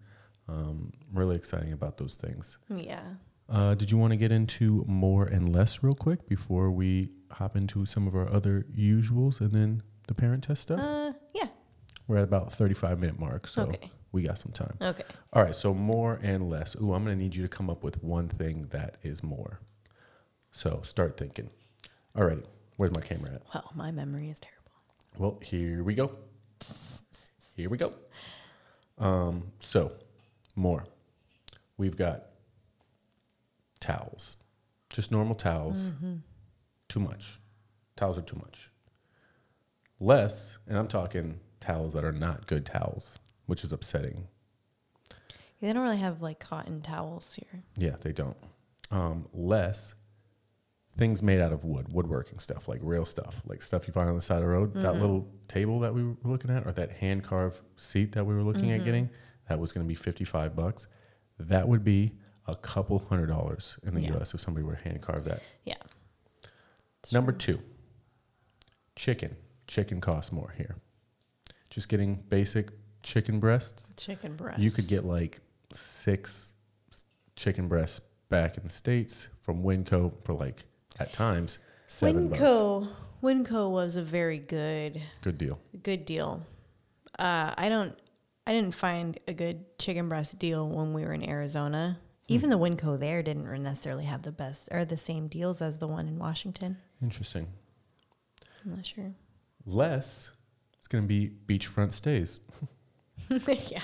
Um, 0.48 0.92
really 1.12 1.36
exciting 1.36 1.72
about 1.72 1.98
those 1.98 2.16
things. 2.16 2.58
Yeah. 2.74 3.02
Uh, 3.48 3.74
did 3.74 3.90
you 3.90 3.98
want 3.98 4.12
to 4.12 4.16
get 4.16 4.32
into 4.32 4.84
more 4.86 5.24
and 5.24 5.54
less 5.54 5.82
real 5.82 5.94
quick 5.94 6.26
before 6.26 6.70
we 6.70 7.10
hop 7.32 7.56
into 7.56 7.84
some 7.86 8.06
of 8.06 8.14
our 8.14 8.28
other 8.32 8.66
usuals 8.76 9.40
and 9.40 9.52
then 9.52 9.82
the 10.06 10.14
parent 10.14 10.44
test 10.44 10.62
stuff? 10.62 10.82
Uh, 10.82 11.12
yeah. 11.34 11.46
We're 12.06 12.18
at 12.18 12.24
about 12.24 12.52
35 12.52 12.98
minute 12.98 13.18
mark, 13.18 13.46
so 13.46 13.62
Okay. 13.64 13.90
we 14.12 14.22
got 14.22 14.38
some 14.38 14.52
time. 14.52 14.76
Okay. 14.80 15.02
All 15.32 15.42
right, 15.42 15.54
so 15.54 15.74
more 15.74 16.18
and 16.22 16.48
less. 16.48 16.74
Ooh, 16.76 16.94
I'm 16.94 17.04
going 17.04 17.16
to 17.18 17.22
need 17.22 17.34
you 17.36 17.42
to 17.42 17.48
come 17.48 17.68
up 17.68 17.82
with 17.84 18.02
one 18.02 18.28
thing 18.28 18.68
that 18.70 18.96
is 19.02 19.22
more. 19.22 19.60
So 20.50 20.80
start 20.82 21.16
thinking. 21.18 21.50
All 22.16 22.24
righty, 22.24 22.42
where's 22.76 22.94
my 22.94 23.02
camera 23.02 23.34
at? 23.34 23.42
Well, 23.54 23.70
my 23.74 23.90
memory 23.90 24.30
is 24.30 24.38
terrible. 24.38 24.72
Well, 25.18 25.38
here 25.42 25.82
we 25.84 25.94
go. 25.94 26.16
Here 27.56 27.68
we 27.68 27.76
go. 27.76 27.92
Um, 28.98 29.52
so, 29.60 29.92
more. 30.56 30.86
We've 31.76 31.96
got 31.96 32.24
towels, 33.80 34.36
just 34.90 35.12
normal 35.12 35.34
towels. 35.34 35.92
Too 36.88 37.00
much. 37.00 37.40
Towels 37.96 38.18
are 38.18 38.22
too 38.22 38.36
much. 38.36 38.70
Less, 40.00 40.58
and 40.66 40.78
I'm 40.78 40.88
talking 40.88 41.40
towels 41.60 41.92
that 41.94 42.04
are 42.04 42.12
not 42.12 42.46
good 42.46 42.64
towels, 42.64 43.18
which 43.46 43.64
is 43.64 43.72
upsetting. 43.72 44.28
They 45.60 45.72
don't 45.72 45.82
really 45.82 45.96
have 45.96 46.22
like 46.22 46.38
cotton 46.38 46.80
towels 46.82 47.34
here. 47.34 47.62
Yeah, 47.76 47.96
they 48.00 48.12
don't. 48.12 48.36
Um, 48.90 49.26
less 49.32 49.94
things 50.96 51.22
made 51.22 51.40
out 51.40 51.52
of 51.52 51.64
wood, 51.64 51.92
woodworking 51.92 52.38
stuff, 52.38 52.68
like 52.68 52.80
real 52.82 53.04
stuff, 53.04 53.42
like 53.46 53.62
stuff 53.62 53.86
you 53.86 53.92
find 53.92 54.08
on 54.08 54.16
the 54.16 54.22
side 54.22 54.36
of 54.36 54.42
the 54.42 54.48
road. 54.48 54.74
That 54.74 54.94
little 54.96 55.28
table 55.48 55.80
that 55.80 55.94
we 55.94 56.04
were 56.04 56.16
looking 56.24 56.50
at, 56.50 56.66
or 56.66 56.72
that 56.72 56.92
hand 56.92 57.24
carved 57.24 57.60
seat 57.76 58.12
that 58.12 58.24
we 58.24 58.34
were 58.34 58.42
looking 58.42 58.70
at 58.72 58.84
getting, 58.84 59.10
that 59.48 59.58
was 59.58 59.72
going 59.72 59.84
to 59.84 59.88
be 59.88 59.94
55 59.96 60.54
bucks. 60.56 60.86
That 61.38 61.68
would 61.68 61.84
be 61.84 62.12
a 62.46 62.54
couple 62.54 62.98
hundred 63.00 63.26
dollars 63.26 63.78
in 63.82 63.94
the 63.94 64.00
Yeah. 64.02 64.16
US 64.16 64.32
if 64.34 64.40
somebody 64.40 64.64
were 64.64 64.74
to 64.76 64.82
hand 64.82 65.02
carve 65.02 65.24
that. 65.26 65.42
Yeah. 65.64 65.74
Number 67.12 67.32
two, 67.32 67.60
chicken. 68.96 69.36
Chicken 69.66 70.00
costs 70.00 70.32
more 70.32 70.54
here. 70.56 70.76
Just 71.70 71.88
getting 71.88 72.16
basic 72.16 72.70
chicken 73.02 73.38
breasts 73.38 73.90
Chicken 73.96 74.34
breasts. 74.34 74.62
you 74.64 74.70
could 74.70 74.88
get 74.88 75.04
like 75.04 75.40
six 75.72 76.50
chicken 77.36 77.68
breasts 77.68 78.00
back 78.30 78.56
in 78.56 78.64
the 78.64 78.70
states 78.70 79.28
from 79.42 79.62
Winco 79.62 80.12
for 80.24 80.32
like 80.32 80.64
at 80.98 81.12
times 81.12 81.58
seven 81.86 82.28
bucks. 82.28 82.40
Winco. 82.40 82.88
Winco 83.22 83.70
was 83.70 83.96
a 83.96 84.02
very 84.02 84.38
good, 84.38 85.00
Good 85.22 85.38
deal. 85.38 85.60
good 85.82 86.04
deal. 86.06 86.42
Uh, 87.18 87.52
I 87.56 87.68
don't. 87.68 87.96
I 88.46 88.52
didn't 88.52 88.74
find 88.74 89.18
a 89.28 89.34
good 89.34 89.78
chicken 89.78 90.08
breast 90.08 90.38
deal 90.38 90.66
when 90.68 90.94
we 90.94 91.02
were 91.04 91.12
in 91.12 91.28
Arizona. 91.28 91.98
Even 92.28 92.50
the 92.50 92.58
Winco 92.58 92.98
there 92.98 93.22
didn't 93.22 93.50
necessarily 93.62 94.04
have 94.04 94.22
the 94.22 94.32
best 94.32 94.68
or 94.70 94.84
the 94.84 94.96
same 94.96 95.28
deals 95.28 95.62
as 95.62 95.78
the 95.78 95.86
one 95.88 96.06
in 96.08 96.18
Washington. 96.18 96.76
Interesting. 97.02 97.48
I'm 98.64 98.76
not 98.76 98.86
sure. 98.86 99.14
Less, 99.64 100.30
it's 100.78 100.86
going 100.88 101.04
to 101.04 101.08
be 101.08 101.30
beachfront 101.46 101.92
stays. 101.92 102.40
yeah. 103.30 103.80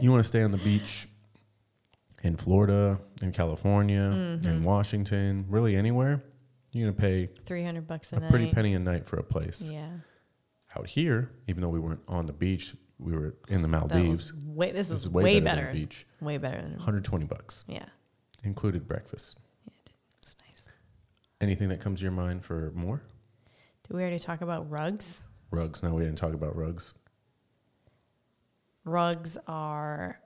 You 0.00 0.10
want 0.10 0.22
to 0.22 0.28
stay 0.28 0.42
on 0.42 0.50
the 0.50 0.58
beach 0.58 1.08
in 2.22 2.36
Florida, 2.36 3.00
in 3.22 3.32
California, 3.32 4.10
Mm-hmm. 4.12 4.48
in 4.48 4.62
Washington, 4.62 5.46
really 5.48 5.76
anywhere. 5.76 6.22
You're 6.72 6.86
going 6.90 6.94
to 6.96 7.00
pay 7.00 7.28
Three 7.44 7.62
hundred 7.64 7.86
bucks 7.86 8.12
a, 8.12 8.16
a 8.16 8.28
pretty 8.28 8.50
penny 8.52 8.74
a 8.74 8.78
night 8.78 9.06
for 9.06 9.16
a 9.16 9.22
place. 9.22 9.68
Yeah. 9.70 9.88
Out 10.76 10.88
here, 10.88 11.30
even 11.46 11.62
though 11.62 11.68
we 11.68 11.78
weren't 11.78 12.00
on 12.08 12.26
the 12.26 12.32
beach, 12.32 12.74
we 12.98 13.12
were 13.12 13.34
in 13.48 13.62
the 13.62 13.68
Maldives. 13.68 14.32
was 14.32 14.32
way. 14.44 14.70
This, 14.72 14.88
This 14.88 15.00
is 15.02 15.08
way, 15.08 15.22
way 15.24 15.40
better. 15.40 15.62
better 15.62 15.66
than 15.72 15.76
beach. 15.82 16.06
Way 16.20 16.38
better 16.38 16.60
than. 16.62 16.72
120 16.72 17.24
bucks, 17.26 17.64
Yeah. 17.68 17.86
included 18.42 18.86
breakfast. 18.86 19.38
It's 20.22 20.36
nice. 20.48 20.68
Anything 21.40 21.68
that 21.70 21.80
comes 21.80 22.00
to 22.00 22.04
your 22.04 22.12
mind 22.12 22.44
for 22.44 22.70
more? 22.74 23.02
Did 23.86 23.96
we 23.96 24.00
already 24.02 24.18
talk 24.18 24.40
about 24.40 24.70
rugs? 24.70 25.22
Rugs. 25.50 25.82
No, 25.82 25.94
we 25.94 26.02
didn't 26.04 26.18
talk 26.18 26.32
about 26.34 26.56
rugs. 26.56 26.94
rugs 28.84 29.38
are 29.48 30.20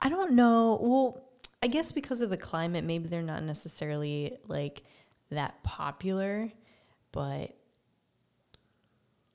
i 0.00 0.08
don't 0.08 0.32
know 0.32 0.78
well 0.80 1.28
i 1.60 1.66
guess 1.66 1.90
because 1.90 2.20
of 2.20 2.30
the 2.30 2.36
climate 2.36 2.84
maybe 2.84 3.08
they're 3.08 3.20
not 3.20 3.42
necessarily 3.42 4.36
like 4.46 4.82
that 5.30 5.60
popular 5.64 6.52
but 7.10 7.50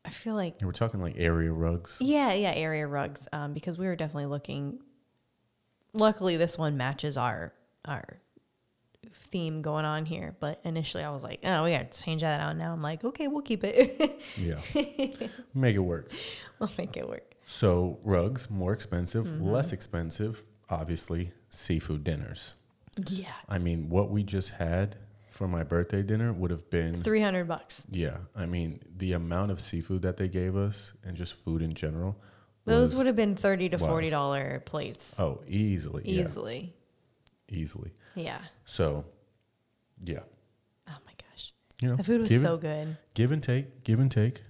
i 0.06 0.10
feel 0.10 0.36
like 0.36 0.56
we're 0.62 0.72
talking 0.72 1.02
like 1.02 1.16
area 1.18 1.52
rugs. 1.52 1.98
yeah 2.02 2.34
yeah 2.34 2.54
area 2.56 2.86
rugs 2.88 3.28
um, 3.34 3.54
because 3.54 3.78
we 3.78 3.86
were 3.88 3.96
definitely 3.96 4.28
looking 4.28 4.80
luckily 5.94 6.38
this 6.38 6.58
one 6.58 6.78
matches 6.78 7.18
our 7.18 7.54
our 7.86 8.20
theme 9.14 9.62
going 9.62 9.86
on 9.86 10.06
here 10.06 10.36
but 10.40 10.60
initially 10.66 11.04
i 11.04 11.10
was 11.10 11.24
like 11.24 11.40
oh 11.44 11.64
we 11.64 11.72
gotta 11.72 11.86
change 11.86 12.22
that 12.22 12.42
out 12.42 12.56
now 12.58 12.74
i'm 12.74 12.82
like 12.82 13.04
okay 13.04 13.28
we'll 13.28 13.42
keep 13.42 13.64
it 13.64 14.22
Yeah. 14.38 14.60
Make 15.54 15.76
it 15.76 15.80
work. 15.80 16.12
we'll 16.60 16.70
make 16.78 16.98
it 16.98 17.08
work 17.08 17.34
So, 17.46 18.00
rugs, 18.04 18.50
more 18.50 18.74
expensive, 18.74 19.26
Mm-hmm. 19.26 19.48
less 19.50 19.72
expensive, 19.72 20.44
obviously, 20.70 21.32
seafood 21.50 22.04
dinners. 22.04 22.54
yeah 23.08 23.32
I 23.48 23.58
mean, 23.60 23.90
what 23.90 24.10
we 24.10 24.24
just 24.24 24.52
had 24.56 24.98
for 25.36 25.48
my 25.50 25.64
birthday 25.64 26.02
dinner 26.02 26.32
would 26.32 26.50
have 26.50 26.70
been 26.70 27.04
300 27.04 27.46
bucks 27.46 27.86
Yeah. 27.92 28.18
I 28.36 28.46
mean, 28.46 28.80
the 28.96 29.12
amount 29.12 29.52
of 29.52 29.60
seafood 29.60 30.02
that 30.04 30.16
they 30.16 30.30
gave 30.30 30.56
us 30.56 30.94
and 31.04 31.18
just 31.18 31.34
food 31.34 31.62
in 31.62 31.74
general. 31.74 32.16
Those 32.64 32.92
was- 32.92 32.96
would 33.00 33.08
have 33.08 33.16
been 33.18 33.36
thirty 33.36 33.68
to 33.70 33.78
wild. 33.78 33.90
forty 33.92 34.10
dollar 34.10 34.62
plates 34.66 35.20
Oh, 35.20 35.44
easily. 35.48 36.04
yeah, 36.06 36.24
easily. 36.24 36.74
easily. 37.50 37.92
Yeah. 38.16 38.40
So, 38.64 39.06
yeah. 40.02 40.24
Oh 40.88 40.98
my 41.06 41.12
gosh, 41.24 41.54
You 41.82 41.90
know, 41.90 41.96
the 41.98 42.04
food 42.04 42.22
was 42.22 42.30
give, 42.30 42.42
so 42.42 42.58
good. 42.58 42.98
give 43.14 43.32
and 43.34 43.44
take, 43.44 43.84
give 43.84 44.00
and 44.00 44.10
take. 44.12 44.42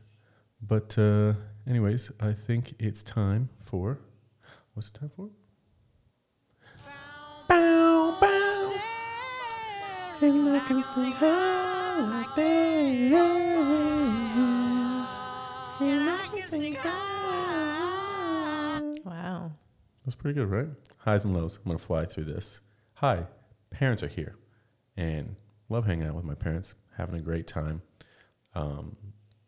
But, 0.61 0.97
uh, 0.97 1.33
anyways, 1.67 2.11
I 2.19 2.31
think 2.33 2.75
it's 2.79 3.01
time 3.03 3.49
for 3.59 3.99
what's 4.75 4.87
it 4.89 4.93
time 4.93 5.09
for? 5.09 5.29
And 10.21 10.49
I 10.49 10.59
can 10.59 10.81
sing 10.81 11.11
holidays. 11.11 13.11
And 15.81 16.09
I 16.09 16.27
can 16.31 16.41
sing 16.41 16.75
holidays. 16.79 16.95
Wow. 19.05 19.51
That's 20.05 20.15
pretty 20.15 20.35
good, 20.35 20.49
right? 20.49 20.67
Highs 20.99 21.25
and 21.25 21.35
lows. 21.35 21.57
I'm 21.57 21.63
gonna 21.69 21.79
fly 21.79 22.05
through 22.05 22.23
this. 22.25 22.61
Hi, 22.95 23.27
parents 23.71 24.01
are 24.03 24.07
here, 24.07 24.35
and 24.95 25.35
love 25.67 25.85
hanging 25.85 26.07
out 26.07 26.15
with 26.15 26.23
my 26.23 26.35
parents, 26.35 26.75
having 26.95 27.15
a 27.15 27.21
great 27.21 27.45
time. 27.45 27.81
Um, 28.53 28.95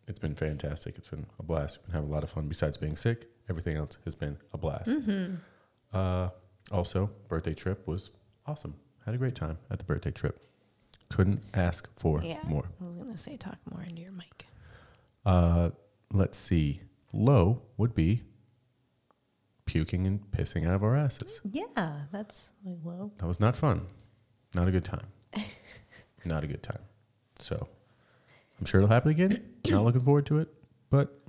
it's 0.08 0.20
been 0.20 0.36
fantastic. 0.36 0.98
It's 0.98 1.08
been 1.10 1.28
a 1.40 1.44
blast. 1.44 1.78
We've 1.78 1.86
been 1.88 1.94
having 1.96 2.10
a 2.10 2.14
lot 2.14 2.24
of 2.24 2.30
fun. 2.30 2.50
Besides 2.50 2.76
being 2.76 2.98
sick, 2.98 3.28
everything 3.50 3.78
else 3.78 3.98
has 4.04 4.16
been 4.16 4.38
a 4.54 4.58
blast. 4.58 4.90
Uh, 5.94 6.30
also, 6.72 7.10
birthday 7.30 7.54
trip 7.54 7.88
was 7.88 8.12
awesome. 8.46 8.76
Had 9.06 9.16
a 9.16 9.18
great 9.18 9.36
time 9.36 9.60
at 9.72 9.80
the 9.80 9.86
birthday 9.86 10.12
trip. 10.12 10.42
Couldn't 11.10 11.42
ask 11.54 11.90
for 11.98 12.22
Yeah. 12.22 12.42
more. 12.44 12.66
I 12.82 12.84
was 12.84 12.96
gonna 12.96 13.18
say 13.18 13.38
talk 13.38 13.58
more 13.72 13.82
into 13.84 14.02
your 14.02 14.12
mic. 14.12 14.46
Uh, 15.26 15.72
let's 16.12 16.38
see. 16.38 16.82
Low 17.14 17.62
would 17.78 17.96
be 17.96 18.24
puking 19.66 20.06
and 20.08 20.30
pissing 20.32 20.68
out 20.68 20.76
of 20.76 20.84
our 20.84 20.96
asses. 20.96 21.42
Yeah, 21.50 22.06
that's 22.12 22.50
like 22.64 22.78
low. 22.84 23.12
That 23.18 23.28
was 23.28 23.40
not 23.40 23.56
fun. 23.56 23.88
Not 24.54 24.68
a 24.68 24.72
good 24.72 24.86
time. 24.86 25.08
not 26.26 26.44
a 26.44 26.48
good 26.48 26.64
time. 26.64 26.82
So 27.40 27.68
I'm 28.60 28.66
sure 28.66 28.82
it'll 28.82 28.94
happen 28.94 29.12
again. 29.12 29.54
Not 29.70 29.84
looking 29.84 30.02
forward 30.02 30.26
to 30.28 30.40
it, 30.40 30.50
but 30.90 31.20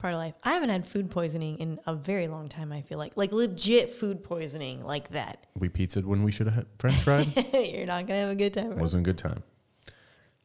part 0.00 0.14
of 0.14 0.18
life. 0.18 0.34
I 0.42 0.52
haven't 0.54 0.70
had 0.70 0.88
food 0.88 1.10
poisoning 1.10 1.58
in 1.58 1.78
a 1.86 1.94
very 1.94 2.26
long 2.26 2.48
time. 2.48 2.72
I 2.72 2.82
feel 2.82 2.98
like 2.98 3.12
like 3.16 3.32
legit 3.32 3.90
food 3.90 4.24
poisoning 4.24 4.82
like 4.84 5.10
that. 5.10 5.46
we 5.54 5.68
pizzaed 5.68 6.04
when 6.04 6.22
we 6.22 6.32
should 6.32 6.46
have 6.46 6.54
had 6.56 6.66
French 6.78 6.96
fried. 7.02 7.26
You're 7.54 7.86
not 7.86 8.06
gonna 8.06 8.20
have 8.20 8.30
a 8.30 8.34
good 8.34 8.54
time. 8.54 8.70
bro. 8.70 8.78
Wasn't 8.78 9.06
a 9.06 9.08
good 9.08 9.18
time. 9.18 9.42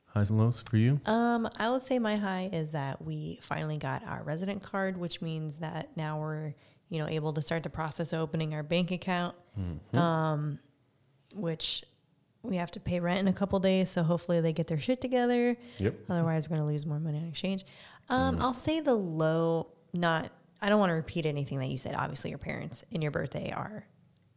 Highs 0.08 0.30
and 0.30 0.40
lows 0.40 0.64
for 0.70 0.78
you? 0.78 1.00
Um, 1.06 1.50
I 1.58 1.70
would 1.70 1.82
say 1.82 2.00
my 2.00 2.16
high 2.16 2.50
is 2.54 2.72
that 2.72 3.04
we 3.04 3.40
finally 3.42 3.78
got 3.78 4.06
our 4.08 4.24
resident 4.24 4.64
card, 4.64 4.96
which 4.98 5.22
means 5.22 5.58
that 5.58 5.90
now 5.98 6.20
we're, 6.22 6.54
you 6.90 7.00
know, 7.00 7.08
able 7.10 7.34
to 7.34 7.42
start 7.42 7.64
the 7.64 7.70
process 7.70 8.14
of 8.14 8.20
opening 8.22 8.54
our 8.54 8.64
bank 8.64 8.92
account. 8.92 9.36
Um, 9.94 10.60
which 11.34 11.84
we 12.44 12.58
have 12.58 12.72
to 12.72 12.80
pay 12.80 13.00
rent 13.00 13.20
in 13.20 13.28
a 13.28 13.34
couple 13.34 13.60
days, 13.60 13.90
so 13.90 14.04
hopefully 14.04 14.40
they 14.40 14.54
get 14.54 14.68
their 14.68 14.80
shit 14.80 15.02
together. 15.02 15.58
Yep. 15.80 15.96
Otherwise, 16.10 16.50
we're 16.50 16.58
going 16.58 16.68
to 16.68 16.72
lose 16.72 16.86
more 16.86 17.00
money 17.00 17.18
in 17.18 17.28
exchange. 17.28 17.66
Um, 18.10 18.42
I'll 18.42 18.54
say 18.54 18.80
the 18.80 18.94
low, 18.94 19.68
not, 19.94 20.32
I 20.62 20.70
don't 20.70 20.80
want 20.80 20.92
to 20.92 20.96
repeat 20.96 21.26
anything 21.26 21.60
that 21.60 21.68
you 21.68 21.78
said. 21.78 21.96
Obviously, 21.96 22.30
your 22.30 22.40
parents 22.40 22.84
and 22.92 23.02
your 23.02 23.12
birthday 23.12 23.52
are 23.52 23.86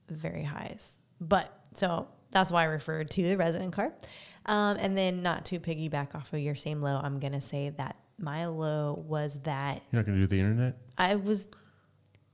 very 0.09 0.43
highs. 0.43 0.93
But 1.21 1.53
so 1.75 2.09
that's 2.31 2.51
why 2.53 2.63
I 2.63 2.67
referred 2.67 3.11
to 3.11 3.23
the 3.23 3.37
resident 3.37 3.73
card. 3.73 3.93
Um, 4.47 4.79
and 4.81 4.97
then, 4.97 5.23
not 5.23 5.45
to 5.47 5.61
piggyback 5.61 6.15
off 6.15 6.33
of 6.33 6.39
your 6.39 6.55
same 6.55 6.81
low, 6.81 6.99
I'm 7.03 7.19
going 7.19 7.35
to 7.35 7.41
say 7.41 7.71
that 7.71 7.97
my 8.19 8.47
low 8.47 9.05
was 9.07 9.35
that 9.43 9.83
You're 9.93 10.01
not 10.01 10.07
going 10.07 10.19
to 10.19 10.27
do 10.27 10.27
the 10.27 10.41
internet? 10.41 10.77
I 10.97 11.17
was, 11.17 11.49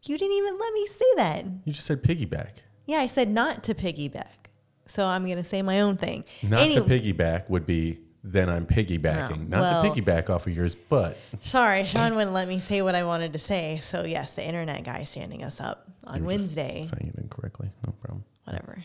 you 0.04 0.16
didn't 0.16 0.36
even 0.36 0.58
let 0.58 0.72
me 0.72 0.86
say 0.86 1.04
that. 1.16 1.44
You 1.64 1.72
just 1.72 1.86
said 1.86 2.02
piggyback. 2.02 2.50
Yeah, 2.86 2.98
I 2.98 3.06
said 3.06 3.30
not 3.30 3.64
to 3.64 3.74
piggyback. 3.74 4.48
So 4.86 5.06
I'm 5.06 5.24
going 5.24 5.38
to 5.38 5.44
say 5.44 5.62
my 5.62 5.80
own 5.80 5.96
thing. 5.96 6.24
Not 6.42 6.60
Any- 6.60 6.74
to 6.76 6.82
piggyback 6.82 7.48
would 7.48 7.66
be 7.66 7.98
then 8.26 8.48
I'm 8.48 8.66
piggybacking. 8.66 9.48
No. 9.48 9.58
Not 9.60 9.60
Well- 9.60 9.94
to 9.94 10.00
piggyback 10.02 10.30
off 10.30 10.46
of 10.46 10.54
yours, 10.56 10.74
but 10.74 11.18
Sorry, 11.42 11.84
Sean 11.84 12.14
wouldn't 12.14 12.32
let 12.32 12.48
me 12.48 12.58
say 12.58 12.80
what 12.80 12.94
I 12.94 13.04
wanted 13.04 13.34
to 13.34 13.38
say. 13.38 13.78
So 13.82 14.04
yes, 14.04 14.32
the 14.32 14.44
internet 14.44 14.82
guy 14.82 15.04
standing 15.04 15.44
us 15.44 15.60
up 15.60 15.86
on 16.06 16.18
you 16.20 16.24
were 16.24 16.32
just 16.32 16.56
Wednesday. 16.56 16.84
saying 16.84 17.12
it 17.14 17.20
incorrectly. 17.20 17.70
No 17.86 17.92
problem. 18.00 18.24
Whatever. 18.44 18.82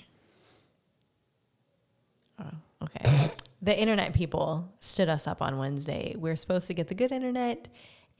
Oh, 2.39 2.45
okay. 2.83 3.31
the 3.61 3.77
internet 3.79 4.13
people 4.13 4.69
stood 4.79 5.09
us 5.09 5.25
up 5.27 5.41
on 5.41 5.57
Wednesday. 5.57 6.15
We 6.17 6.29
are 6.29 6.35
supposed 6.35 6.67
to 6.67 6.73
get 6.73 6.87
the 6.87 6.95
good 6.95 7.11
internet, 7.11 7.67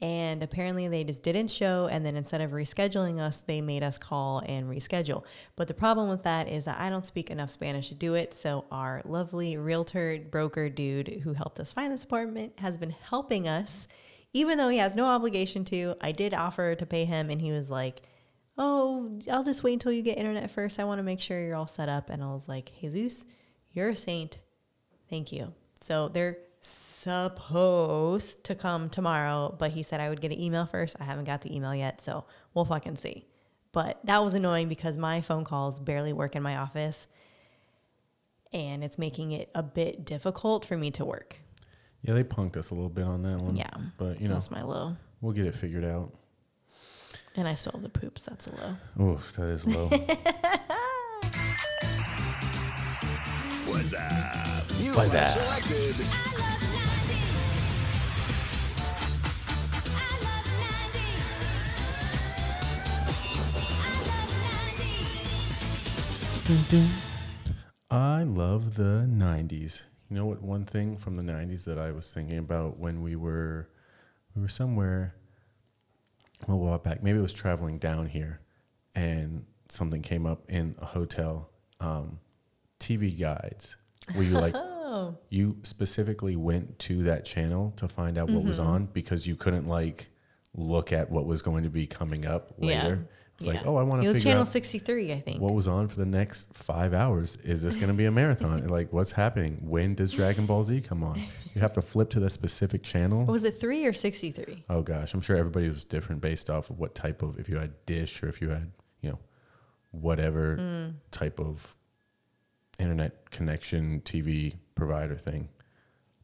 and 0.02 0.42
apparently 0.42 0.88
they 0.88 1.04
just 1.04 1.22
didn't 1.22 1.50
show. 1.50 1.88
And 1.90 2.04
then 2.04 2.16
instead 2.16 2.40
of 2.40 2.52
rescheduling 2.52 3.20
us, 3.20 3.38
they 3.38 3.60
made 3.60 3.82
us 3.82 3.98
call 3.98 4.42
and 4.46 4.68
reschedule. 4.68 5.24
But 5.56 5.68
the 5.68 5.74
problem 5.74 6.08
with 6.08 6.22
that 6.22 6.48
is 6.48 6.64
that 6.64 6.80
I 6.80 6.88
don't 6.88 7.06
speak 7.06 7.30
enough 7.30 7.50
Spanish 7.50 7.88
to 7.88 7.94
do 7.94 8.14
it. 8.14 8.32
So 8.32 8.64
our 8.70 9.02
lovely 9.04 9.56
realtor 9.56 10.18
broker 10.30 10.70
dude 10.70 11.08
who 11.22 11.34
helped 11.34 11.60
us 11.60 11.72
find 11.72 11.92
this 11.92 12.04
apartment 12.04 12.54
has 12.60 12.78
been 12.78 12.94
helping 13.08 13.46
us, 13.46 13.88
even 14.32 14.56
though 14.56 14.70
he 14.70 14.78
has 14.78 14.96
no 14.96 15.04
obligation 15.04 15.64
to. 15.66 15.94
I 16.00 16.12
did 16.12 16.32
offer 16.32 16.74
to 16.74 16.86
pay 16.86 17.04
him, 17.04 17.28
and 17.28 17.40
he 17.40 17.52
was 17.52 17.68
like, 17.68 18.02
oh, 18.56 19.18
I'll 19.30 19.44
just 19.44 19.62
wait 19.62 19.74
until 19.74 19.92
you 19.92 20.02
get 20.02 20.18
internet 20.18 20.50
first. 20.50 20.78
I 20.78 20.84
want 20.84 20.98
to 20.98 21.02
make 21.02 21.20
sure 21.20 21.40
you're 21.42 21.56
all 21.56 21.66
set 21.66 21.88
up. 21.88 22.10
And 22.10 22.22
I 22.22 22.26
was 22.32 22.48
like, 22.48 22.72
Jesus, 22.80 23.24
you're 23.72 23.90
a 23.90 23.96
saint. 23.96 24.40
Thank 25.08 25.32
you. 25.32 25.52
So 25.80 26.08
they're 26.08 26.38
supposed 26.60 28.44
to 28.44 28.54
come 28.54 28.88
tomorrow, 28.90 29.54
but 29.58 29.72
he 29.72 29.82
said 29.82 30.00
I 30.00 30.08
would 30.10 30.20
get 30.20 30.32
an 30.32 30.40
email 30.40 30.66
first. 30.66 30.96
I 31.00 31.04
haven't 31.04 31.24
got 31.24 31.40
the 31.42 31.54
email 31.54 31.74
yet, 31.74 32.00
so 32.00 32.24
we'll 32.54 32.64
fucking 32.64 32.96
see. 32.96 33.24
But 33.72 33.98
that 34.04 34.22
was 34.22 34.34
annoying 34.34 34.68
because 34.68 34.96
my 34.98 35.20
phone 35.20 35.44
calls 35.44 35.80
barely 35.80 36.12
work 36.12 36.34
in 36.36 36.42
my 36.42 36.56
office 36.56 37.06
and 38.52 38.82
it's 38.82 38.98
making 38.98 39.30
it 39.32 39.48
a 39.54 39.62
bit 39.62 40.04
difficult 40.04 40.64
for 40.64 40.76
me 40.76 40.90
to 40.92 41.04
work. 41.04 41.36
Yeah, 42.02 42.14
they 42.14 42.24
punked 42.24 42.56
us 42.56 42.70
a 42.70 42.74
little 42.74 42.88
bit 42.90 43.04
on 43.04 43.22
that 43.22 43.38
one. 43.38 43.56
Yeah. 43.56 43.70
But, 43.96 44.20
you 44.20 44.26
know, 44.28 44.34
That's 44.34 44.50
my 44.50 44.62
low. 44.62 44.96
we'll 45.20 45.32
get 45.32 45.46
it 45.46 45.54
figured 45.54 45.84
out. 45.84 46.12
And 47.36 47.46
I 47.46 47.54
still 47.54 47.72
have 47.72 47.82
the 47.82 47.88
poops. 47.90 48.22
That's 48.22 48.48
a 48.48 48.50
low. 48.50 48.76
Oh, 48.98 49.20
that 49.36 49.48
is 49.50 49.66
low. 49.66 49.88
What's 53.70 53.94
that? 55.12 55.36
I 67.90 68.22
love 68.22 68.74
the 68.76 69.06
90s. 69.08 69.82
You 70.08 70.16
know 70.16 70.26
what? 70.26 70.42
One 70.42 70.64
thing 70.64 70.96
from 70.96 71.16
the 71.16 71.22
90s 71.22 71.64
that 71.64 71.78
I 71.78 71.92
was 71.92 72.10
thinking 72.10 72.38
about 72.38 72.78
when 72.78 73.02
we 73.02 73.14
were 73.16 73.68
we 74.34 74.42
were 74.42 74.48
somewhere 74.48 75.14
a 76.42 76.50
little 76.50 76.66
while 76.66 76.78
back. 76.78 77.02
Maybe 77.02 77.18
it 77.18 77.22
was 77.22 77.32
traveling 77.32 77.78
down 77.78 78.06
here, 78.06 78.40
and 78.94 79.44
something 79.68 80.02
came 80.02 80.26
up 80.26 80.42
in 80.48 80.74
a 80.78 80.86
hotel. 80.86 81.50
Um, 81.80 82.20
TV 82.78 83.18
guides. 83.18 83.76
Where 84.14 84.24
you 84.24 84.32
like 84.38 84.54
Oh, 84.92 85.16
you 85.28 85.58
specifically 85.62 86.34
went 86.34 86.78
to 86.80 87.04
that 87.04 87.24
channel 87.24 87.72
to 87.76 87.86
find 87.88 88.18
out 88.18 88.28
what 88.28 88.42
was 88.44 88.58
Mm-hmm. 88.58 88.68
on 88.68 88.86
because 88.86 89.26
you 89.26 89.36
couldn't 89.36 89.66
like 89.66 90.08
look 90.52 90.92
at 90.92 91.10
what 91.10 91.26
was 91.26 91.42
going 91.42 91.62
to 91.62 91.70
be 91.70 91.86
coming 91.86 92.26
up 92.26 92.50
Yeah. 92.58 92.82
later. 92.82 92.94
It 92.94 93.06
was 93.38 93.46
like, 93.46 93.62
yeah. 93.62 93.68
oh, 93.70 93.76
I 93.76 93.84
want 93.84 94.02
to. 94.02 94.08
It 94.08 94.12
was 94.12 94.22
channel 94.22 94.44
63, 94.44 95.12
I 95.12 95.20
think. 95.20 95.40
what 95.40 95.54
was 95.54 95.66
on 95.68 95.86
for 95.88 95.96
the 95.96 96.04
next 96.04 96.52
five 96.52 96.92
hours. 96.92 97.36
Is 97.36 97.62
this 97.62 97.76
going 97.76 97.86
to 97.88 97.94
be 97.94 98.04
a 98.04 98.10
marathon? 98.10 98.66
like, 98.78 98.92
what's 98.92 99.12
happening? 99.12 99.58
When 99.62 99.94
does 99.94 100.12
Dragon 100.12 100.44
Ball 100.44 100.64
Z 100.64 100.80
come 100.82 101.02
on? 101.04 101.18
You 101.54 101.60
have 101.62 101.72
to 101.74 101.82
flip 101.82 102.10
to 102.10 102.20
the 102.20 102.28
specific 102.28 102.82
channel. 102.82 103.24
was 103.24 103.44
it 103.44 103.52
3 103.60 103.86
or 103.86 103.92
63? 103.94 104.64
Oh 104.68 104.82
gosh, 104.82 105.14
I'm 105.14 105.20
sure 105.22 105.36
everybody 105.36 105.68
was 105.68 105.84
different 105.84 106.20
based 106.20 106.50
off 106.50 106.68
of 106.68 106.78
what 106.80 106.94
type 106.96 107.22
of 107.22 107.38
if 107.38 107.48
you 107.48 107.58
had 107.58 107.72
dish 107.86 108.22
or 108.24 108.28
if 108.28 108.42
you 108.42 108.50
had 108.50 108.72
you 109.02 109.10
know 109.10 109.18
whatever 109.92 110.56
Mm. 110.56 110.94
type 111.10 111.40
of 111.40 111.76
internet 112.80 113.30
connection 113.30 114.00
TV 114.00 114.54
provider 114.74 115.14
thing. 115.16 115.48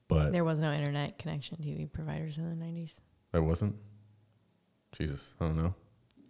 But 0.08 0.32
There 0.32 0.44
was 0.44 0.58
no 0.60 0.72
internet 0.72 1.18
connection 1.18 1.58
TV 1.58 1.90
providers 1.92 2.38
in 2.38 2.48
the 2.48 2.56
90s. 2.64 3.00
there 3.32 3.42
wasn't. 3.42 3.76
Jesus, 4.92 5.34
I 5.40 5.44
don't 5.46 5.56
know. 5.56 5.74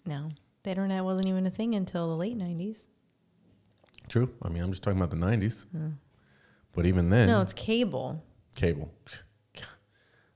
No. 0.07 0.29
The 0.63 0.71
internet 0.71 1.05
wasn't 1.05 1.27
even 1.29 1.47
a 1.47 1.51
thing 1.51 1.75
until 1.75 2.09
the 2.09 2.17
late 2.17 2.37
90s. 2.37 2.87
True. 4.09 4.31
I 4.43 4.49
mean, 4.49 4.63
I'm 4.63 4.71
just 4.71 4.83
talking 4.83 4.99
about 4.99 5.11
the 5.11 5.17
'90s. 5.17 5.67
Hmm. 5.73 5.91
But 6.73 6.87
even 6.87 7.11
then, 7.11 7.27
No, 7.29 7.41
it's 7.43 7.53
cable. 7.53 8.23
cable. 8.55 8.93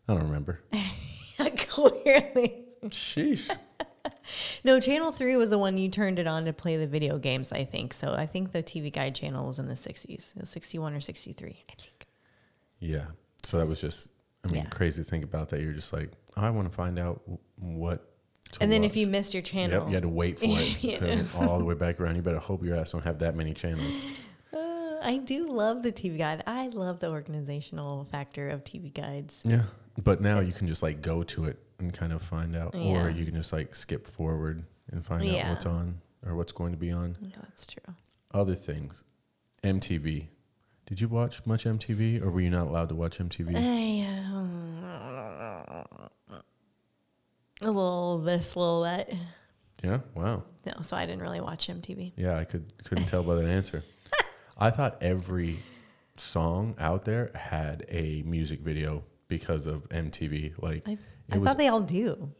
I 0.09 0.15
don't 0.15 0.23
remember. 0.25 0.61
Clearly. 1.57 2.65
Sheesh. 2.87 3.57
No, 4.65 4.81
Channel 4.81 5.13
3 5.13 5.37
was 5.37 5.51
the 5.51 5.59
one 5.59 5.77
you 5.79 5.89
turned 5.89 6.19
it 6.19 6.27
on 6.27 6.45
to 6.45 6.53
play 6.53 6.77
the 6.77 6.87
video 6.87 7.19
games, 7.19 7.53
I 7.53 7.65
think. 7.65 7.93
So 7.93 8.13
I 8.13 8.27
think 8.27 8.53
the 8.53 8.63
TV 8.63 8.93
Guide 8.93 9.15
channel 9.15 9.47
was 9.47 9.59
in 9.59 9.69
the 9.69 9.75
60s. 9.75 10.09
It 10.35 10.41
was 10.41 10.49
61 10.49 10.95
or 10.95 11.01
63, 11.01 11.65
I 11.71 11.73
think. 11.75 12.07
Yeah. 12.79 13.07
So 13.43 13.59
that 13.59 13.67
was 13.69 13.81
just, 13.81 14.11
I 14.45 14.49
mean, 14.49 14.63
Yeah. 14.65 14.69
crazy 14.71 15.03
to 15.03 15.09
think 15.09 15.25
about 15.25 15.49
that. 15.51 15.61
You're 15.61 15.73
just 15.73 15.93
like, 15.93 16.11
I 16.37 16.51
want 16.51 16.71
to 16.71 16.75
find 16.75 16.99
out 16.99 17.23
what. 17.57 18.07
And 18.61 18.71
then 18.73 18.83
watch. 18.83 18.91
if 18.91 18.97
you 18.97 19.07
missed 19.07 19.33
your 19.35 19.43
channel, 19.43 19.81
Yep, 19.81 19.89
you 19.89 19.95
had 19.95 20.03
to 20.03 20.09
wait 20.09 20.39
for 20.39 20.47
it 20.47 20.83
Yeah. 20.83 21.23
all 21.39 21.59
the 21.59 21.65
way 21.65 21.75
back 21.75 22.01
around. 22.01 22.17
You 22.17 22.23
better 22.23 22.39
hope 22.39 22.65
your 22.65 22.77
ass 22.77 22.93
don't 22.93 23.05
have 23.05 23.19
that 23.21 23.35
many 23.37 23.55
channels. 23.55 24.05
Uh, 24.53 24.99
I 25.03 25.19
do 25.19 25.47
love 25.49 25.83
the 25.85 25.93
TV 25.93 26.19
Guide. 26.19 26.43
I 26.47 26.67
love 26.67 26.99
the 26.99 27.09
organizational 27.11 28.05
factor 28.11 28.49
of 28.51 28.65
TV 28.65 28.93
Guides. 28.93 29.43
Yeah. 29.47 29.63
But 30.03 30.21
now 30.21 30.41
you 30.41 30.53
can 30.53 30.67
just 30.67 30.83
like 30.83 31.03
go 31.03 31.23
to 31.25 31.45
it 31.47 31.59
and 31.79 31.93
kind 31.93 32.13
of 32.13 32.23
find 32.23 32.55
out, 32.57 32.75
Yeah. 32.75 33.05
or 33.07 33.11
you 33.11 33.25
can 33.25 33.35
just 33.35 33.53
like 33.53 33.75
skip 33.75 34.07
forward 34.07 34.65
and 34.91 35.05
find 35.05 35.23
out 35.29 35.49
what's 35.51 35.67
on 35.67 36.01
or 36.27 36.35
what's 36.35 36.53
going 36.53 36.73
to 36.73 36.79
be 36.79 36.91
on. 36.91 37.17
Yeah, 37.21 37.37
that's 37.43 37.67
true. 37.67 37.95
Other 38.33 38.55
things, 38.55 39.05
MTV. 39.63 40.29
Did 40.87 41.01
you 41.01 41.09
watch 41.09 41.45
much 41.47 41.65
MTV, 41.65 42.21
or 42.23 42.31
were 42.31 42.41
you 42.41 42.51
not 42.51 42.67
allowed 42.67 42.89
to 42.91 42.95
watch 42.95 43.19
MTV? 43.19 43.55
I, 43.57 44.07
uh, 46.31 46.39
a 47.63 47.71
little 47.71 48.19
this, 48.19 48.57
little 48.57 48.83
that. 48.83 49.11
yeah. 49.83 49.99
Wow. 50.15 50.45
No, 50.67 50.73
so 50.83 50.97
I 50.97 51.07
didn't 51.07 51.23
really 51.23 51.41
watch 51.41 51.69
MTV. 51.69 52.13
Yeah, 52.17 52.37
I 52.39 52.45
could 52.45 52.73
couldn't 52.85 53.07
tell 53.07 53.23
by 53.23 53.35
that 53.37 53.47
answer. 53.47 53.83
I 54.59 54.71
thought 54.71 54.97
every 55.01 55.59
song 56.17 56.75
out 56.79 57.05
there 57.05 57.31
had 57.35 57.85
a 57.89 58.23
music 58.23 58.61
video 58.61 59.05
because 59.31 59.67
of 59.67 59.89
MTV. 59.89 60.61
Like 60.63 60.87
I, 60.87 60.99
I 61.33 61.39
was 61.39 61.47
thought 61.47 61.57
they 61.57 61.69
all 61.69 61.81
do. 61.81 62.33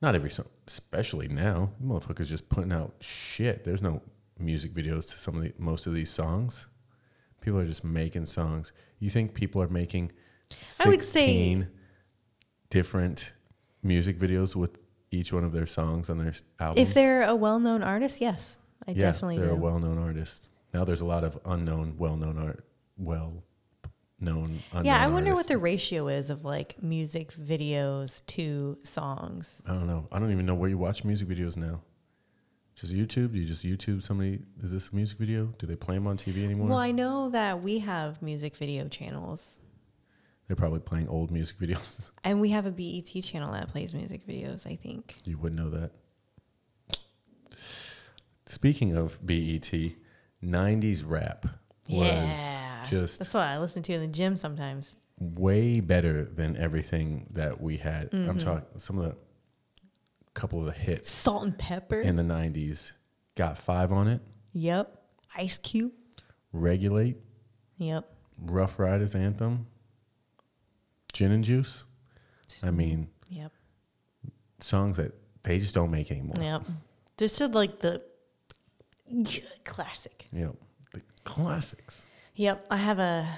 not 0.00 0.14
every 0.14 0.30
song, 0.30 0.46
especially 0.66 1.28
now. 1.28 1.72
Motherfuckers 1.84 2.28
just 2.28 2.48
putting 2.48 2.72
out 2.72 2.94
shit. 3.00 3.64
There's 3.64 3.82
no 3.82 4.00
music 4.38 4.72
videos 4.72 5.10
to 5.12 5.18
some 5.18 5.36
of 5.36 5.42
the 5.42 5.52
most 5.58 5.86
of 5.86 5.92
these 5.92 6.08
songs. 6.10 6.66
People 7.42 7.60
are 7.60 7.66
just 7.66 7.84
making 7.84 8.24
songs. 8.26 8.72
You 8.98 9.10
think 9.10 9.34
people 9.34 9.60
are 9.60 9.68
making 9.68 10.12
I 10.82 10.88
would 10.88 11.02
say- 11.02 11.66
different 12.70 13.32
music 13.82 14.18
videos 14.18 14.56
with 14.56 14.78
each 15.10 15.32
one 15.32 15.44
of 15.44 15.52
their 15.52 15.66
songs 15.66 16.08
on 16.10 16.18
their 16.18 16.32
albums? 16.58 16.88
If 16.88 16.94
they're 16.94 17.22
a 17.22 17.34
well-known 17.34 17.82
artist, 17.82 18.20
yes, 18.20 18.58
I 18.86 18.92
yeah, 18.92 19.00
definitely 19.00 19.38
they're 19.38 19.48
do. 19.48 19.52
a 19.54 19.56
well-known 19.56 19.98
artist. 19.98 20.48
Now 20.74 20.84
there's 20.84 21.00
a 21.00 21.06
lot 21.06 21.24
of 21.24 21.38
unknown, 21.44 21.94
well-known 21.98 22.38
art, 22.38 22.64
well-known. 24.20 24.60
Unknown 24.72 24.84
yeah, 24.84 25.02
I 25.02 25.08
wonder 25.08 25.34
what 25.34 25.48
the 25.48 25.58
ratio 25.58 26.08
is 26.08 26.30
of 26.30 26.44
like 26.44 26.82
music 26.82 27.32
videos 27.32 28.24
to 28.26 28.78
songs. 28.82 29.62
I 29.68 29.72
don't 29.72 29.86
know. 29.86 30.08
I 30.12 30.18
don't 30.18 30.32
even 30.32 30.46
know 30.46 30.54
where 30.54 30.68
you 30.68 30.78
watch 30.78 31.04
music 31.04 31.28
videos 31.28 31.56
now. 31.56 31.82
Just 32.74 32.92
YouTube? 32.92 33.32
Do 33.32 33.38
you 33.38 33.46
just 33.46 33.64
YouTube 33.64 34.02
somebody? 34.02 34.40
Is 34.62 34.70
this 34.70 34.90
a 34.90 34.94
music 34.94 35.18
video? 35.18 35.46
Do 35.58 35.66
they 35.66 35.76
play 35.76 35.94
them 35.94 36.06
on 36.06 36.18
TV 36.18 36.44
anymore? 36.44 36.68
Well, 36.68 36.78
I 36.78 36.90
know 36.90 37.30
that 37.30 37.62
we 37.62 37.78
have 37.78 38.20
music 38.20 38.54
video 38.56 38.86
channels. 38.88 39.58
They're 40.46 40.56
probably 40.56 40.80
playing 40.80 41.08
old 41.08 41.30
music 41.30 41.56
videos. 41.60 42.10
And 42.22 42.40
we 42.40 42.50
have 42.50 42.66
a 42.66 42.70
BET 42.70 43.22
channel 43.22 43.52
that 43.52 43.68
plays 43.68 43.94
music 43.94 44.26
videos, 44.26 44.70
I 44.70 44.76
think. 44.76 45.16
you 45.24 45.38
wouldn't 45.38 45.60
know 45.60 45.70
that. 45.70 45.92
Speaking 48.44 48.94
of 48.94 49.24
BET, 49.24 49.72
90s 50.44 51.02
rap 51.04 51.46
was 51.88 52.06
yeah. 52.06 52.75
Just 52.88 53.18
That's 53.18 53.34
what 53.34 53.44
I 53.46 53.58
listen 53.58 53.82
to 53.82 53.92
in 53.92 54.00
the 54.00 54.06
gym 54.06 54.36
sometimes. 54.36 54.96
way 55.18 55.80
better 55.80 56.24
than 56.24 56.56
everything 56.56 57.26
that 57.32 57.60
we 57.60 57.76
had. 57.78 58.10
Mm-hmm. 58.10 58.30
I'm 58.30 58.38
talking 58.38 58.66
some 58.78 58.98
of 58.98 59.04
the 59.06 59.16
couple 60.34 60.58
of 60.60 60.66
the 60.66 60.72
hits 60.72 61.10
Salt-N-Pepa. 61.10 62.02
in 62.04 62.16
the 62.16 62.22
90s 62.22 62.92
got 63.36 63.56
five 63.58 63.90
on 63.92 64.06
it. 64.08 64.20
yep. 64.52 65.02
Ice 65.36 65.58
Cube. 65.58 65.92
Regulate, 66.52 67.16
Yep. 67.78 68.06
Ruff 68.40 68.78
Ryders 68.78 69.14
Anthem, 69.14 69.66
Gin 71.12 71.32
and 71.32 71.42
Juice. 71.44 71.84
I 72.62 72.70
mean, 72.70 73.08
Yep. 73.28 73.52
songs 74.60 74.96
that 74.98 75.12
they 75.42 75.58
just 75.58 75.74
don't 75.74 75.90
make 75.90 76.10
anymore. 76.10 76.34
Yep. 76.40 76.66
This 77.18 77.40
is 77.40 77.50
like 77.50 77.80
the 77.80 78.02
classic. 79.64 80.26
Yep. 80.32 80.54
the 80.92 81.02
classics. 81.24 82.06
Yep. 82.36 82.66
I 82.70 82.76
have 82.76 82.98
a, 82.98 83.28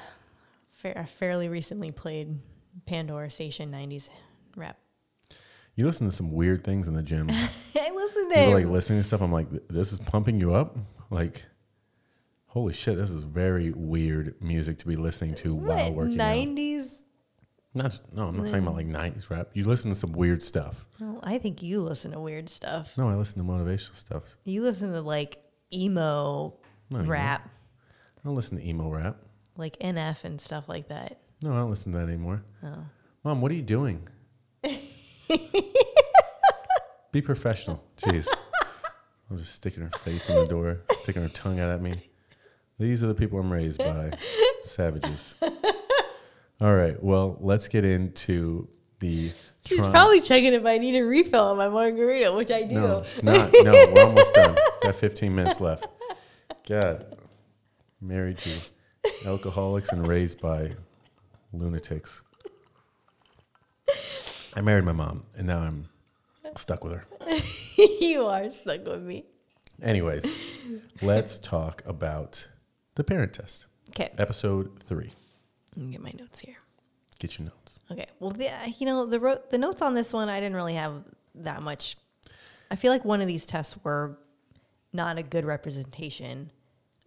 fa- 0.70 0.94
a 0.96 1.04
fairly 1.06 1.48
recently 1.48 1.90
played 1.90 2.38
Pandora 2.86 3.30
Station 3.30 3.70
90s 3.72 4.10
rap. 4.56 4.76
You 5.74 5.86
listen 5.86 6.06
to 6.08 6.12
some 6.12 6.32
weird 6.32 6.64
things 6.64 6.88
in 6.88 6.94
the 6.94 7.02
gym. 7.02 7.28
I 7.30 7.90
listen 7.94 8.30
to 8.30 8.50
like 8.50 8.66
listening 8.66 8.98
to 9.00 9.04
stuff. 9.04 9.20
I'm 9.20 9.32
like, 9.32 9.46
this 9.68 9.92
is 9.92 10.00
pumping 10.00 10.40
you 10.40 10.52
up. 10.52 10.76
Like, 11.10 11.46
holy 12.46 12.72
shit, 12.72 12.96
this 12.96 13.10
is 13.10 13.22
very 13.22 13.70
weird 13.70 14.34
music 14.42 14.78
to 14.78 14.86
be 14.88 14.96
listening 14.96 15.34
to 15.36 15.54
while 15.54 15.86
What, 15.90 15.94
working 15.94 16.20
out. 16.20 16.34
90s? 16.34 17.02
Not 17.74 18.00
no, 18.12 18.26
I'm 18.28 18.36
not 18.36 18.46
talking 18.46 18.62
about 18.62 18.74
like 18.74 18.86
'90s 18.88 19.30
rap. 19.30 19.50
You 19.52 19.64
listen 19.66 19.90
to 19.90 19.94
some 19.94 20.12
weird 20.12 20.42
stuff. 20.42 20.86
Well, 20.98 21.20
I 21.22 21.38
think 21.38 21.62
you 21.62 21.80
listen 21.82 22.10
to 22.12 22.18
weird 22.18 22.48
stuff. 22.48 22.96
No, 22.98 23.08
I 23.08 23.14
listen 23.14 23.38
to 23.46 23.48
motivational 23.52 23.94
stuff. 23.94 24.24
You 24.44 24.62
listen 24.62 24.90
to 24.92 25.02
like 25.02 25.38
emo 25.72 26.54
No, 26.90 27.00
you 27.02 27.04
rap, 27.04 27.48
I 28.18 28.20
don't 28.24 28.34
listen 28.34 28.58
to 28.58 28.66
emo 28.66 28.90
rap. 28.90 29.16
like 29.56 29.78
NF 29.80 30.24
and 30.24 30.40
stuff 30.40 30.68
like 30.68 30.88
that. 30.88 31.20
No, 31.42 31.52
I 31.52 31.56
don't 31.56 31.70
listen 31.70 31.92
to 31.92 31.98
that 31.98 32.08
anymore. 32.08 32.42
Oh. 32.64 32.84
Mom, 33.24 33.40
what 33.40 33.50
are 33.52 33.54
you 33.54 33.62
doing? 33.62 34.08
Be 37.12 37.22
professional. 37.22 37.82
Jeez. 37.96 38.26
I'm 39.30 39.38
just 39.38 39.54
sticking 39.54 39.82
her 39.82 39.90
face 39.98 40.28
in 40.28 40.36
the 40.36 40.46
door, 40.46 40.80
sticking 40.92 41.22
her 41.22 41.28
tongue 41.28 41.58
out 41.60 41.70
at 41.70 41.80
me. 41.82 41.94
These 42.78 43.02
are 43.02 43.06
the 43.06 43.14
people 43.14 43.38
I'm 43.38 43.52
raised 43.52 43.78
by. 43.78 44.12
Savages. 44.62 45.34
All 46.60 46.74
right. 46.74 47.02
Well, 47.02 47.36
let's 47.40 47.68
get 47.68 47.84
into 47.84 48.68
the. 49.00 49.30
She's 49.64 49.78
Tron- 49.78 49.90
probably 49.90 50.20
checking 50.20 50.52
if 50.54 50.64
I 50.66 50.78
need 50.78 50.96
a 50.98 51.04
refill 51.04 51.40
on 51.40 51.56
my 51.56 51.68
margarita, 51.68 52.32
which 52.32 52.50
I 52.50 52.62
do. 52.62 52.74
No, 52.74 53.02
she's 53.04 53.22
not. 53.22 53.50
No, 53.62 53.72
we're 53.72 54.02
almost 54.04 54.34
done. 54.34 54.56
Got 54.82 54.94
15 54.94 55.34
minutes 55.34 55.60
left. 55.60 55.86
God. 56.68 57.17
Married 58.00 58.38
to 58.38 58.50
alcoholics 59.26 59.90
and 59.92 60.06
raised 60.06 60.40
by 60.40 60.70
lunatics. 61.52 62.22
I 64.54 64.60
married 64.60 64.84
my 64.84 64.92
mom, 64.92 65.24
and 65.36 65.46
now 65.46 65.58
I'm 65.58 65.88
stuck 66.56 66.84
with 66.84 66.92
her. 66.94 67.04
you 68.00 68.26
are 68.26 68.50
stuck 68.50 68.84
with 68.86 69.02
me. 69.02 69.24
Anyways, 69.82 70.26
let's 71.02 71.38
talk 71.38 71.82
about 71.86 72.48
the 72.94 73.04
parent 73.04 73.32
test. 73.34 73.66
Okay, 73.90 74.10
Episode 74.18 74.82
three. 74.82 75.12
let 75.76 75.86
me 75.86 75.92
get 75.92 76.00
my 76.02 76.12
notes 76.18 76.40
here. 76.40 76.56
Get 77.18 77.38
your 77.38 77.46
notes. 77.46 77.78
Okay, 77.90 78.06
well, 78.20 78.30
the, 78.30 78.48
you 78.78 78.86
know 78.86 79.06
the 79.06 79.18
ro- 79.18 79.42
the 79.50 79.58
notes 79.58 79.82
on 79.82 79.94
this 79.94 80.12
one, 80.12 80.28
I 80.28 80.40
didn't 80.40 80.56
really 80.56 80.74
have 80.74 81.02
that 81.36 81.62
much. 81.62 81.96
I 82.70 82.76
feel 82.76 82.92
like 82.92 83.04
one 83.04 83.20
of 83.20 83.26
these 83.26 83.46
tests 83.46 83.76
were 83.82 84.18
not 84.92 85.18
a 85.18 85.22
good 85.22 85.44
representation 85.44 86.50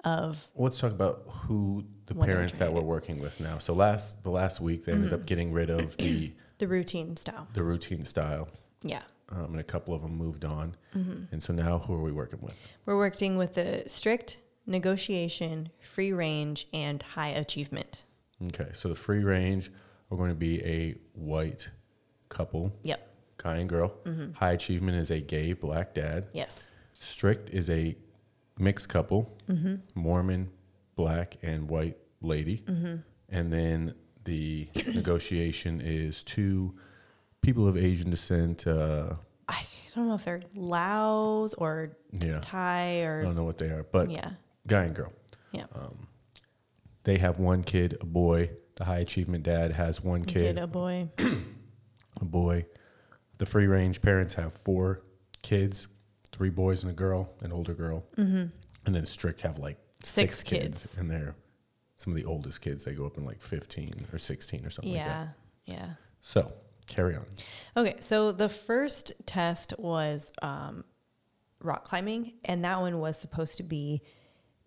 of 0.04 0.48
Let's 0.56 0.80
talk 0.80 0.92
about 0.92 1.24
who 1.28 1.86
the 2.08 2.16
parents 2.16 2.58
that 2.58 2.74
we're 2.74 2.82
working 2.82 3.20
with 3.20 3.40
now. 3.40 3.58
So 3.60 3.74
last 3.74 4.24
the 4.24 4.30
last 4.32 4.60
week 4.62 4.86
they 4.86 4.92
ended 4.94 5.14
up 5.14 5.26
getting 5.26 5.52
rid 5.52 5.70
of 5.70 5.96
the 5.98 6.32
the 6.58 6.68
routine 6.68 7.16
style. 7.18 7.48
the 7.54 7.64
routine 7.64 8.04
style. 8.06 8.48
Yeah, 8.84 9.04
um, 9.30 9.46
and 9.52 9.60
a 9.60 9.64
couple 9.64 9.94
of 9.94 10.02
them 10.02 10.18
moved 10.18 10.44
on. 10.46 10.76
Mm-hmm. 10.96 11.26
And 11.32 11.42
so 11.44 11.54
now, 11.54 11.80
who 11.80 11.94
are 11.94 12.02
we 12.02 12.12
working 12.12 12.40
with? 12.42 12.56
we're 12.86 12.98
working 12.98 13.38
with 13.38 13.54
the 13.56 13.84
strict 13.88 14.38
negotiation, 14.66 15.70
free 15.82 16.12
range, 16.14 16.68
and 16.74 17.02
high 17.04 17.30
achievement. 17.30 18.04
Okay, 18.48 18.70
so 18.74 18.90
the 18.90 18.96
free 18.96 19.24
range 19.24 19.72
are 20.10 20.18
going 20.18 20.30
to 20.30 20.36
be 20.36 20.64
a 20.66 20.96
white 21.14 21.70
couple, 22.30 22.74
Yep. 22.84 23.08
guy 23.38 23.58
and 23.58 23.70
girl. 23.70 23.94
Mm-hmm. 24.06 24.34
High 24.34 24.52
achievement 24.52 24.98
is 24.98 25.12
a 25.12 25.20
gay 25.20 25.54
black 25.54 25.94
dad. 25.94 26.28
Yes. 26.34 26.68
Strict 26.94 27.50
is 27.50 27.70
a 27.70 27.96
mixed 28.62 28.88
couple, 28.90 29.30
Mm-hmm. 29.50 29.76
Mormon, 29.96 30.50
black, 30.96 31.36
and 31.42 31.68
white 31.70 31.98
lady. 32.22 32.64
Mm-hmm. 32.68 32.96
And 33.30 33.52
then 33.52 33.96
the 34.24 34.70
negotiation 34.94 35.82
is 35.82 36.24
two 36.24 36.76
people 37.42 37.68
of 37.68 37.76
Asian 37.76 38.10
descent. 38.10 38.66
Uh, 38.68 39.16
I 39.50 39.64
don't 39.96 40.08
know 40.08 40.16
if 40.16 40.24
they're 40.24 40.42
Laos 40.56 41.54
or 41.56 41.98
Yeah. 42.14 42.40
Thai 42.42 43.02
or 43.02 43.20
I 43.22 43.24
don't 43.24 43.36
know 43.36 43.44
what 43.44 43.58
they 43.58 43.68
are, 43.70 43.84
but 43.92 44.10
yeah, 44.10 44.32
guy 44.68 44.84
and 44.84 44.96
girl. 44.96 45.12
yeah. 45.52 45.66
They 47.04 47.18
have 47.18 47.40
one 47.40 47.64
kid, 47.64 47.98
a 48.00 48.06
boy. 48.06 48.52
The 48.76 48.86
high 48.86 49.00
achievement 49.00 49.44
dad 49.44 49.74
has 49.74 50.02
one 50.04 50.24
kid, 50.24 50.56
Kid, 50.56 50.58
a 50.60 50.68
boy. 50.68 51.10
a 52.22 52.26
boy. 52.26 52.66
The 53.40 53.46
free 53.46 53.66
range 53.66 54.02
parents 54.02 54.36
have 54.36 54.54
four 54.54 55.02
kids, 55.42 55.88
three 56.42 56.50
boys 56.50 56.82
and 56.82 56.92
a 56.92 56.96
girl, 56.96 57.32
an 57.42 57.52
older 57.52 57.76
girl. 57.76 58.04
Mm-hmm. 58.18 58.46
And 58.88 58.96
then 58.96 59.06
strict 59.06 59.42
have 59.42 59.60
like 59.60 59.78
six, 60.04 60.38
Six 60.40 60.44
kids. 60.44 60.82
kids. 60.82 60.98
And 60.98 61.12
they're 61.12 61.36
some 61.98 62.14
of 62.14 62.18
the 62.18 62.26
oldest 62.26 62.62
kids. 62.62 62.84
They 62.84 62.94
go 62.94 63.06
up 63.06 63.16
in 63.18 63.26
like 63.26 63.40
15 63.40 64.08
or 64.12 64.18
16 64.18 64.66
or 64.66 64.72
something 64.72 64.92
like 64.92 65.06
that. 65.06 65.28
Yeah, 65.66 65.76
yeah. 65.76 65.90
So 66.22 66.52
carry 66.88 67.16
on. 67.16 67.28
Okay, 67.78 67.94
so 68.00 68.32
the 68.32 68.50
first 68.50 69.14
test 69.28 69.76
was 69.78 70.34
um, 70.42 70.84
rock 71.62 71.84
climbing, 71.84 72.34
and 72.46 72.66
that 72.66 72.82
one 72.82 72.98
was 72.98 73.20
supposed 73.20 73.58
to 73.58 73.64
be 73.64 74.02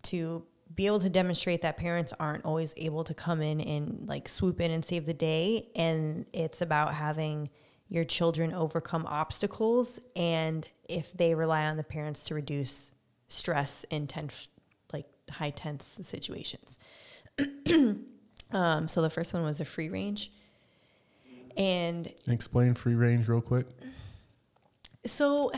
to 0.05 0.47
be 0.72 0.87
able 0.87 1.01
to 1.01 1.11
demonstrate 1.11 1.62
that 1.62 1.77
parents 1.77 2.12
aren't 2.20 2.45
always 2.45 2.72
able 2.77 3.03
to 3.03 3.14
come 3.14 3.43
in 3.43 3.61
and 3.61 4.07
like 4.07 4.29
swoop 4.29 4.61
in 4.61 4.70
and 4.70 4.85
save 4.85 5.07
the 5.07 5.14
day, 5.14 5.70
and 5.75 6.25
it's 6.33 6.62
about 6.62 6.95
having 6.95 7.49
your 7.89 8.05
children 8.05 8.53
overcome 8.53 9.07
obstacles, 9.07 10.01
and 10.16 10.66
if 10.89 11.12
they 11.12 11.35
rely 11.35 11.64
on 11.66 11.76
the 11.76 11.85
parents 11.85 12.24
to 12.24 12.35
reduce 12.35 12.93
stress 13.28 13.85
in 13.91 14.07
tense, 14.07 14.49
like 14.93 15.07
high 15.30 15.51
tense 15.51 15.99
situations. 16.03 16.78
um, 18.53 18.89
so 18.89 19.03
the 19.03 19.11
first 19.11 19.35
one 19.35 19.43
was 19.45 19.61
a 19.61 19.64
free 19.64 19.89
range. 19.89 20.32
And 21.57 22.12
Explain 22.26 22.74
free 22.74 22.95
range 22.95 23.28
real 23.28 23.41
quick. 23.41 23.66
so 25.07 25.53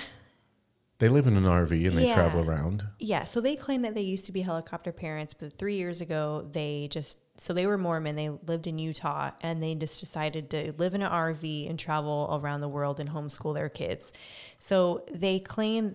They 0.99 1.09
live 1.09 1.27
in 1.27 1.37
an 1.37 1.45
RV 1.45 1.87
and 1.89 1.97
they 1.97 2.07
Yeah. 2.09 2.15
travel 2.15 2.49
around. 2.49 2.85
Yeah, 2.99 3.25
so 3.25 3.41
they 3.41 3.57
claim 3.57 3.83
that 3.83 3.95
they 3.95 4.03
used 4.03 4.27
to 4.27 4.33
be 4.33 4.41
helicopter 4.43 4.93
parents, 4.93 5.33
but 5.35 5.57
three 5.59 5.77
years 5.77 6.01
ago 6.01 6.49
they 6.53 6.89
just 6.91 7.19
so 7.39 7.53
they 7.53 7.67
were 7.67 7.79
Mormon. 7.79 8.17
They 8.17 8.31
lived 8.31 8.67
in 8.67 8.79
Utah, 8.79 9.31
and 9.43 9.63
they 9.63 9.75
just 9.75 10.01
decided 10.01 10.51
to 10.51 10.73
live 10.79 10.95
in 10.95 11.03
an 11.03 11.11
RV 11.11 11.69
and 11.69 11.79
travel 11.79 12.41
around 12.43 12.61
the 12.61 12.69
world 12.69 12.99
and 13.01 13.11
homeschool 13.11 13.55
their 13.55 13.69
kids. 13.69 14.13
So 14.59 15.05
they 15.13 15.39
claim 15.41 15.95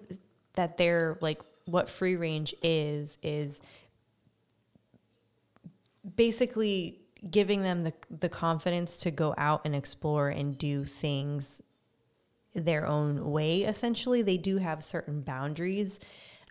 that 0.53 0.77
they're 0.77 1.17
like 1.21 1.41
what 1.65 1.89
free 1.89 2.15
range 2.15 2.53
is 2.61 3.17
is 3.23 3.61
basically 6.15 6.99
giving 7.29 7.61
them 7.61 7.83
the 7.83 7.93
the 8.09 8.29
confidence 8.29 8.97
to 8.97 9.11
go 9.11 9.33
out 9.37 9.61
and 9.65 9.75
explore 9.75 10.29
and 10.29 10.57
do 10.57 10.83
things 10.83 11.61
their 12.53 12.85
own 12.85 13.31
way. 13.31 13.61
Essentially, 13.61 14.21
they 14.21 14.37
do 14.37 14.57
have 14.57 14.83
certain 14.83 15.21
boundaries. 15.21 15.99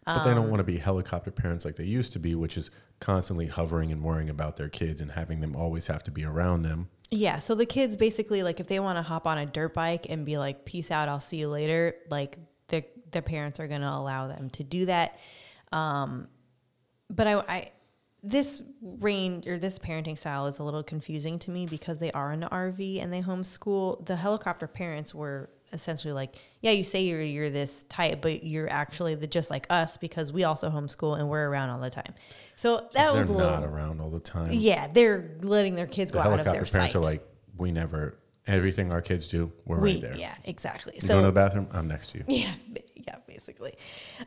But 0.07 0.24
they 0.24 0.30
don't 0.34 0.45
Um, 0.45 0.51
want 0.51 0.61
to 0.61 0.64
be 0.64 0.78
helicopter 0.78 1.30
parents 1.30 1.64
like 1.64 1.76
they 1.76 1.84
used 1.84 2.14
to 2.14 2.18
be, 2.18 2.34
which 2.34 2.57
is 2.57 2.70
constantly 3.01 3.46
hovering 3.46 3.90
and 3.90 4.03
worrying 4.03 4.30
about 4.30 4.57
their 4.57 4.68
kids 4.68 5.01
and 5.01 5.12
having 5.12 5.40
them 5.40 5.57
always 5.57 5.86
have 5.88 6.05
to 6.05 6.11
be 6.11 6.24
around 6.24 6.62
them. 6.62 6.88
Yeah, 7.11 7.38
so 7.38 7.55
the 7.55 7.66
kids 7.66 7.96
basically 7.96 8.42
like 8.42 8.61
if 8.61 8.68
they 8.68 8.78
want 8.78 8.98
to 8.98 9.03
hop 9.03 9.26
on 9.26 9.38
a 9.38 9.46
dirt 9.46 9.74
bike 9.74 10.07
and 10.09 10.24
be 10.24 10.38
like, 10.38 10.64
"Peace 10.64 10.90
out, 10.90 11.09
I'll 11.09 11.18
see 11.18 11.38
you 11.38 11.48
later," 11.48 11.94
like 12.09 12.38
their 12.68 12.84
the 13.11 13.22
parents 13.22 13.59
are 13.59 13.66
going 13.66 13.80
to 13.80 13.92
allow 13.92 14.28
them 14.28 14.51
to 14.51 14.62
do 14.62 14.86
that. 14.86 15.18
Um, 15.72 16.28
but 17.09 17.26
I, 17.26 17.34
I 17.48 17.72
this 18.22 18.62
range 18.80 19.46
or 19.46 19.59
this 19.59 19.78
parenting 19.78 20.16
style 20.16 20.46
is 20.46 20.59
a 20.59 20.62
little 20.62 20.82
confusing 20.82 21.38
to 21.40 21.51
me 21.51 21.66
because 21.66 21.98
they 21.98 22.12
are 22.12 22.32
in 22.32 22.42
an 22.42 22.48
RV 22.51 23.03
and 23.03 23.12
they 23.12 23.22
homeschool. 23.22 24.05
The 24.07 24.16
helicopter 24.16 24.66
parents 24.66 25.14
were 25.14 25.51
essentially 25.72 26.12
like, 26.12 26.34
yeah, 26.60 26.70
you 26.72 26.84
say 26.84 27.02
you're 27.02 27.22
you're 27.22 27.50
this 27.50 27.84
type, 27.84 28.20
but 28.20 28.44
you're 28.44 28.70
actually 28.70 29.14
the 29.14 29.26
just 29.26 29.50
like 29.50 29.66
us 29.70 29.96
because 29.96 30.32
we 30.32 30.44
also 30.44 30.70
homeschool 30.70 31.18
and 31.18 31.28
we're 31.28 31.48
around 31.48 31.70
all 31.70 31.80
the 31.80 31.90
time. 31.90 32.14
So 32.56 32.88
that 32.94 33.12
was 33.12 33.30
a 33.30 33.32
little 33.32 33.50
not 33.52 33.64
around 33.64 34.00
all 34.00 34.10
the 34.10 34.20
time. 34.20 34.50
yeah, 34.52 34.88
they're 34.88 35.36
letting 35.40 35.74
their 35.74 35.86
kids 35.86 36.12
The 36.12 36.18
go 36.18 36.28
out 36.30 36.38
of 36.40 36.44
their 36.44 36.54
parents 36.54 36.72
sight. 36.72 36.94
are 36.96 37.00
like, 37.00 37.26
we 37.56 37.72
never, 37.72 38.18
everything 38.46 38.92
our 38.92 39.00
kids 39.00 39.28
do, 39.28 39.50
we're 39.64 39.80
we, 39.80 39.92
right 39.94 40.02
there. 40.02 40.16
yeah, 40.16 40.34
exactly. 40.44 40.92
You 40.96 41.00
so 41.00 41.08
go 41.14 41.20
to 41.20 41.26
the 41.26 41.32
bathroom, 41.32 41.68
I'm 41.72 41.88
next 41.88 42.10
to 42.12 42.18
you. 42.18 42.24
Yeah, 42.28 42.52
yeah, 42.96 43.16
basically. 43.26 43.74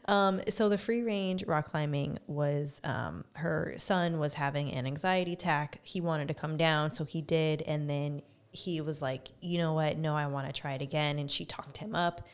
Um, 0.07 0.41
so 0.49 0.67
the 0.67 0.79
free 0.79 1.03
range 1.03 1.45
rock 1.45 1.67
climbing 1.67 2.17
was 2.25 2.81
um, 2.83 3.23
her 3.33 3.75
son 3.77 4.17
was 4.17 4.33
having 4.33 4.71
an 4.71 4.87
anxiety 4.87 5.33
attack. 5.33 5.79
He 5.83 6.01
wanted 6.01 6.27
to 6.29 6.33
come 6.33 6.57
down, 6.57 6.89
so 6.89 7.05
he 7.05 7.21
did, 7.21 7.61
and 7.63 7.87
then 7.87 8.23
he 8.53 8.79
was 8.81 9.01
like, 9.01 9.29
"You 9.41 9.57
know 9.57 9.73
what? 9.73 9.97
No, 9.97 10.15
I 10.15 10.27
want 10.27 10.47
to 10.47 10.53
try 10.53 10.73
it 10.73 10.81
again." 10.81 11.19
And 11.19 11.29
she 11.29 11.45
talked 11.45 11.77
him 11.77 11.95
up, 11.95 12.27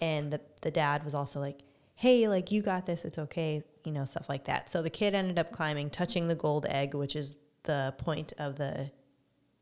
and 0.00 0.32
the 0.32 0.40
the 0.62 0.70
dad 0.70 1.04
was 1.04 1.14
also 1.14 1.38
like, 1.40 1.60
"Hey, 1.94 2.28
like 2.28 2.50
you 2.50 2.62
got 2.62 2.86
this. 2.86 3.04
It's 3.04 3.18
okay." 3.18 3.62
You 3.84 3.92
know, 3.92 4.04
stuff 4.04 4.28
like 4.28 4.46
that. 4.46 4.68
So 4.68 4.82
the 4.82 4.90
kid 4.90 5.14
ended 5.14 5.38
up 5.38 5.52
climbing, 5.52 5.90
touching 5.90 6.26
the 6.26 6.34
gold 6.34 6.66
egg, 6.68 6.94
which 6.94 7.14
is 7.14 7.32
the 7.62 7.94
point 7.98 8.32
of 8.38 8.56
the 8.56 8.90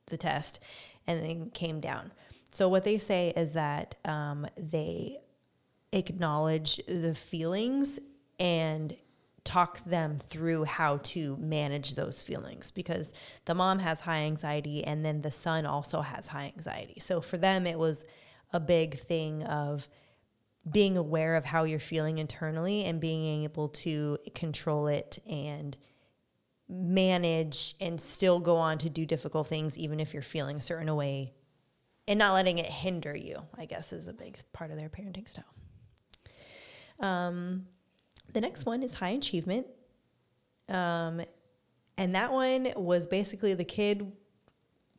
the 0.06 0.16
test 0.16 0.60
and 1.06 1.22
then 1.22 1.50
came 1.50 1.80
down. 1.80 2.12
So 2.50 2.68
what 2.68 2.84
they 2.84 2.98
say 2.98 3.32
is 3.36 3.52
that 3.52 3.96
um, 4.04 4.46
they 4.56 5.18
acknowledge 5.92 6.76
the 6.86 7.14
feelings 7.14 7.98
and 8.38 8.96
talk 9.44 9.84
them 9.84 10.18
through 10.18 10.64
how 10.64 10.98
to 10.98 11.36
manage 11.36 11.94
those 11.94 12.22
feelings 12.22 12.70
because 12.70 13.12
the 13.44 13.54
mom 13.54 13.78
has 13.78 14.00
high 14.00 14.22
anxiety 14.22 14.82
and 14.82 15.04
then 15.04 15.20
the 15.22 15.30
son 15.30 15.66
also 15.66 16.00
has 16.00 16.28
high 16.28 16.52
anxiety. 16.56 16.98
So 16.98 17.20
for 17.20 17.36
them 17.36 17.66
it 17.66 17.78
was 17.78 18.04
a 18.52 18.60
big 18.60 18.98
thing 18.98 19.42
of 19.42 19.88
being 20.70 20.96
aware 20.96 21.36
of 21.36 21.44
how 21.44 21.64
you're 21.64 21.78
feeling 21.78 22.18
internally 22.18 22.84
and 22.84 23.00
being 23.00 23.44
able 23.44 23.68
to 23.68 24.18
control 24.34 24.86
it 24.86 25.18
and 25.28 25.76
manage 26.68 27.74
and 27.80 28.00
still 28.00 28.40
go 28.40 28.56
on 28.56 28.78
to 28.78 28.88
do 28.88 29.04
difficult 29.04 29.46
things 29.46 29.78
even 29.78 30.00
if 30.00 30.14
you're 30.14 30.22
feeling 30.22 30.56
a 30.56 30.62
certain 30.62 30.94
way 30.96 31.34
and 32.08 32.18
not 32.18 32.32
letting 32.32 32.56
it 32.56 32.64
hinder 32.64 33.14
you 33.14 33.36
i 33.58 33.66
guess 33.66 33.92
is 33.92 34.08
a 34.08 34.14
big 34.14 34.38
part 34.54 34.70
of 34.70 34.78
their 34.78 34.88
parenting 34.88 35.28
style 35.28 35.44
um, 37.00 37.66
the 38.32 38.40
next 38.40 38.66
one 38.66 38.82
is 38.82 38.94
high 38.94 39.10
achievement. 39.10 39.66
Um, 40.68 41.22
and 41.96 42.14
that 42.14 42.32
one 42.32 42.72
was 42.76 43.06
basically 43.06 43.54
the 43.54 43.64
kid 43.64 44.10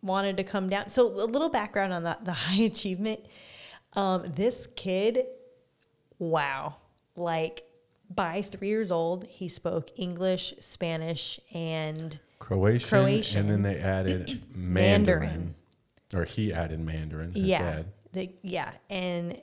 wanted 0.02 0.38
to 0.38 0.44
come 0.44 0.70
down. 0.70 0.90
So 0.90 1.08
a 1.08 1.26
little 1.26 1.50
background 1.50 1.94
on 1.94 2.04
that 2.04 2.24
the 2.26 2.34
high 2.34 2.62
achievement. 2.62 3.22
Um, 3.94 4.32
this 4.36 4.68
kid 4.76 5.26
wow. 6.20 6.76
Like 7.16 7.64
by 8.14 8.42
three 8.42 8.68
years 8.68 8.92
old 8.92 9.26
he 9.26 9.50
spoke 9.50 9.90
english 9.98 10.54
spanish 10.60 11.40
and 11.56 12.20
Croatian, 12.38 12.88
Croatian. 12.88 13.40
and 13.42 13.50
then 13.50 13.62
they 13.64 13.80
added 13.80 14.44
Mandarin, 14.56 15.20
Mandarin. 15.30 15.56
or 16.14 16.24
he 16.26 16.54
added 16.54 16.80
Mandarin. 16.80 17.32
yeah. 17.34 17.82
the, 18.14 18.30
yeah. 18.44 18.72
And 18.90 19.42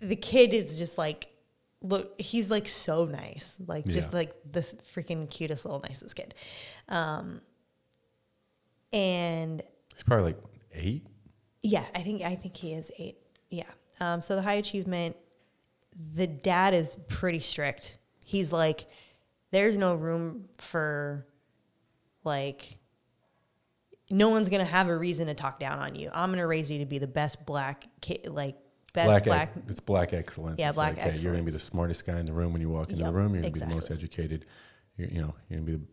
the 0.00 0.16
kid 0.16 0.54
is 0.54 0.78
just 0.78 0.98
like 0.98 1.28
look 1.80 2.20
he's 2.20 2.50
like 2.50 2.66
so 2.66 3.04
nice 3.04 3.56
like 3.66 3.84
just 3.84 4.12
like 4.12 4.34
the 4.50 4.60
freaking 4.60 5.30
cutest 5.30 5.64
little 5.64 5.80
nicest 5.80 6.16
kid 6.16 6.34
um 6.88 7.40
and 8.92 9.62
He's 9.98 10.04
probably 10.04 10.26
like 10.26 10.42
eight. 10.72 11.06
Yeah, 11.62 11.84
I 11.92 12.00
think 12.00 12.22
I 12.22 12.36
think 12.36 12.56
he 12.56 12.72
is 12.72 12.92
eight. 12.98 13.16
Yeah. 13.50 13.64
Um, 14.00 14.22
so 14.22 14.36
the 14.36 14.42
high 14.42 14.54
achievement, 14.54 15.16
the 16.14 16.28
dad 16.28 16.72
is 16.72 16.96
pretty 17.08 17.40
strict. 17.40 17.98
He's 18.24 18.52
like, 18.52 18.86
there's 19.50 19.76
no 19.76 19.96
room 19.96 20.44
for 20.58 21.26
like 22.22 22.78
no 24.08 24.28
one's 24.28 24.48
gonna 24.48 24.64
have 24.64 24.88
a 24.88 24.96
reason 24.96 25.26
to 25.26 25.34
talk 25.34 25.58
down 25.58 25.80
on 25.80 25.96
you. 25.96 26.10
I'm 26.12 26.30
gonna 26.30 26.46
raise 26.46 26.70
you 26.70 26.78
to 26.78 26.86
be 26.86 26.98
the 26.98 27.08
best 27.08 27.44
black 27.44 27.86
kid 28.00 28.28
like 28.28 28.56
best 29.06 29.24
black, 29.24 29.54
black, 29.54 29.64
it's 29.68 29.80
black 29.80 30.12
excellence. 30.12 30.58
Yeah, 30.58 30.68
it's 30.68 30.76
black 30.76 30.96
like, 30.96 31.04
hey, 31.14 31.16
you're 31.20 31.32
gonna 31.32 31.44
be 31.44 31.50
the 31.50 31.60
smartest 31.60 32.06
guy 32.06 32.18
in 32.20 32.26
the 32.26 32.32
room 32.32 32.52
when 32.52 32.60
you 32.62 32.68
walk 32.68 32.90
into 32.90 33.02
Yep, 33.02 33.12
the 33.12 33.16
room. 33.18 33.34
You're 33.34 33.42
gonna 33.42 33.52
be 33.54 33.60
the 33.60 33.66
most 33.66 33.90
educated. 33.90 34.44
You're, 34.96 35.08
you 35.08 35.20
know, 35.20 35.34
you're 35.48 35.60
gonna 35.60 35.70
be 35.72 35.76
the 35.76 35.86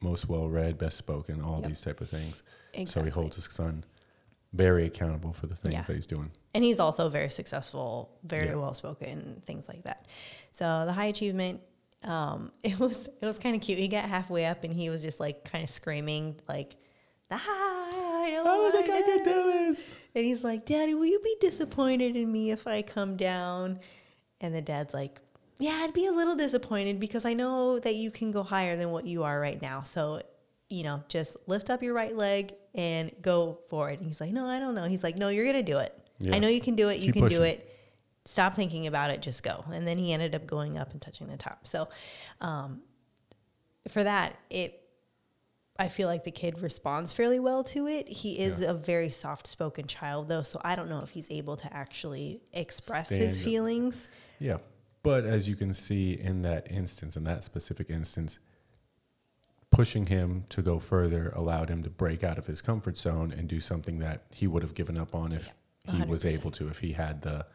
most 0.00 0.28
well 0.28 0.48
read, 0.48 0.78
best 0.78 0.96
spoken, 0.98 1.40
all 1.42 1.60
Yep. 1.60 1.68
these 1.68 1.80
type 1.80 2.00
of 2.00 2.08
things. 2.08 2.42
So 2.86 3.02
he 3.02 3.10
holds 3.10 3.36
his 3.36 3.46
son 3.50 3.84
very 4.52 4.86
accountable 4.86 5.32
for 5.32 5.46
the 5.46 5.54
things 5.56 5.74
Yeah. 5.74 5.82
that 5.82 5.94
he's 5.94 6.06
doing. 6.06 6.30
and 6.54 6.64
he's 6.64 6.80
also 6.80 7.08
very 7.08 7.30
successful, 7.30 8.10
very 8.24 8.46
Yeah. 8.46 8.54
well 8.54 8.74
spoken, 8.74 9.42
things 9.46 9.68
like 9.68 9.82
that. 9.84 10.06
So 10.52 10.84
the 10.86 10.92
high 10.92 11.06
achievement, 11.06 11.60
um, 12.04 12.52
it 12.64 12.78
was 12.78 13.06
it 13.20 13.26
was 13.26 13.38
kind 13.38 13.54
of 13.54 13.60
cute. 13.62 13.78
He 13.78 13.88
got 13.88 14.08
halfway 14.08 14.46
up 14.46 14.64
and 14.64 14.72
he 14.72 14.88
was 14.90 15.02
just 15.02 15.20
like 15.20 15.44
kind 15.44 15.62
of 15.64 15.68
screaming 15.70 16.36
like, 16.48 16.76
"Ah, 17.30 17.38
I 18.18 18.30
don't, 18.30 18.46
I 18.46 18.56
don't 18.56 18.72
think 18.72 18.90
I 18.90 19.02
can 19.02 19.24
do 19.24 19.42
this. 19.52 19.82
And 20.14 20.24
he's 20.24 20.42
like, 20.44 20.66
Daddy, 20.66 20.94
will 20.94 21.06
you 21.06 21.20
be 21.22 21.36
disappointed 21.40 22.16
in 22.16 22.30
me 22.30 22.50
if 22.50 22.66
I 22.66 22.82
come 22.82 23.16
down? 23.16 23.80
And 24.40 24.54
the 24.54 24.62
dad's 24.62 24.94
like, 24.94 25.20
Yeah, 25.58 25.80
I'd 25.82 25.92
be 25.92 26.06
a 26.06 26.12
little 26.12 26.36
disappointed 26.36 27.00
because 27.00 27.24
I 27.24 27.34
know 27.34 27.78
that 27.78 27.94
you 27.94 28.10
can 28.10 28.30
go 28.30 28.42
higher 28.42 28.76
than 28.76 28.90
what 28.90 29.06
you 29.06 29.24
are 29.24 29.38
right 29.38 29.60
now. 29.60 29.82
So, 29.82 30.22
you 30.68 30.84
know, 30.84 31.02
just 31.08 31.36
lift 31.46 31.70
up 31.70 31.82
your 31.82 31.94
right 31.94 32.14
leg 32.14 32.54
and 32.74 33.12
go 33.22 33.58
for 33.68 33.90
it. 33.90 33.98
And 33.98 34.06
he's 34.06 34.20
like, 34.20 34.32
No, 34.32 34.46
I 34.46 34.58
don't 34.58 34.74
know. 34.74 34.84
He's 34.84 35.02
like, 35.02 35.16
No, 35.16 35.28
you're 35.28 35.44
going 35.44 35.64
to 35.64 35.72
do 35.72 35.78
it. 35.78 35.94
Yeah. 36.18 36.34
I 36.34 36.38
know 36.38 36.48
you 36.48 36.60
can 36.60 36.74
do 36.74 36.88
it. 36.88 36.98
You 36.98 37.12
Keep 37.12 37.22
can 37.22 37.28
do 37.28 37.42
it. 37.42 37.64
Stop 38.24 38.54
thinking 38.54 38.86
about 38.86 39.10
it. 39.10 39.22
Just 39.22 39.42
go. 39.42 39.64
And 39.72 39.86
then 39.86 39.96
he 39.98 40.12
ended 40.12 40.34
up 40.34 40.46
going 40.46 40.78
up 40.78 40.92
and 40.92 41.00
touching 41.00 41.28
the 41.28 41.36
top. 41.36 41.66
So, 41.66 41.88
um, 42.40 42.82
for 43.88 44.04
that, 44.04 44.36
it 44.50 44.87
I 45.78 45.88
feel 45.88 46.08
like 46.08 46.24
the 46.24 46.30
kid 46.32 46.60
responds 46.60 47.12
fairly 47.12 47.38
well 47.38 47.62
to 47.64 47.86
it. 47.86 48.08
He 48.08 48.38
is 48.40 48.60
Yeah. 48.60 48.70
a 48.70 48.74
very 48.74 49.10
soft 49.10 49.46
spoken 49.46 49.86
child, 49.86 50.28
though, 50.28 50.42
so 50.42 50.60
I 50.64 50.74
don't 50.74 50.88
know 50.88 51.02
if 51.02 51.10
he's 51.10 51.30
able 51.30 51.56
to 51.56 51.72
actually 51.72 52.40
express 52.52 53.08
his 53.10 53.34
Stand- 53.34 53.44
feelings. 53.44 54.08
Yeah. 54.40 54.58
But 55.04 55.24
as 55.24 55.48
you 55.48 55.54
can 55.54 55.72
see 55.74 56.12
in 56.18 56.42
that 56.42 56.70
instance, 56.70 57.16
in 57.16 57.22
that 57.24 57.44
specific 57.44 57.88
instance, 57.90 58.38
pushing 59.70 60.06
him 60.06 60.44
to 60.48 60.62
go 60.62 60.78
further 60.78 61.28
allowed 61.36 61.68
him 61.68 61.82
to 61.84 61.90
break 61.90 62.24
out 62.24 62.38
of 62.38 62.46
his 62.46 62.60
comfort 62.60 62.98
zone 62.98 63.30
and 63.30 63.48
do 63.48 63.60
something 63.60 63.98
that 64.00 64.24
he 64.34 64.46
would 64.46 64.62
have 64.62 64.74
given 64.74 64.96
up 64.98 65.14
on 65.14 65.30
if 65.30 65.54
he 65.90 66.02
was 66.02 66.24
able 66.24 66.50
to, 66.50 66.68
if 66.68 66.78
he 66.80 66.92
had 66.92 67.22
the 67.22 67.46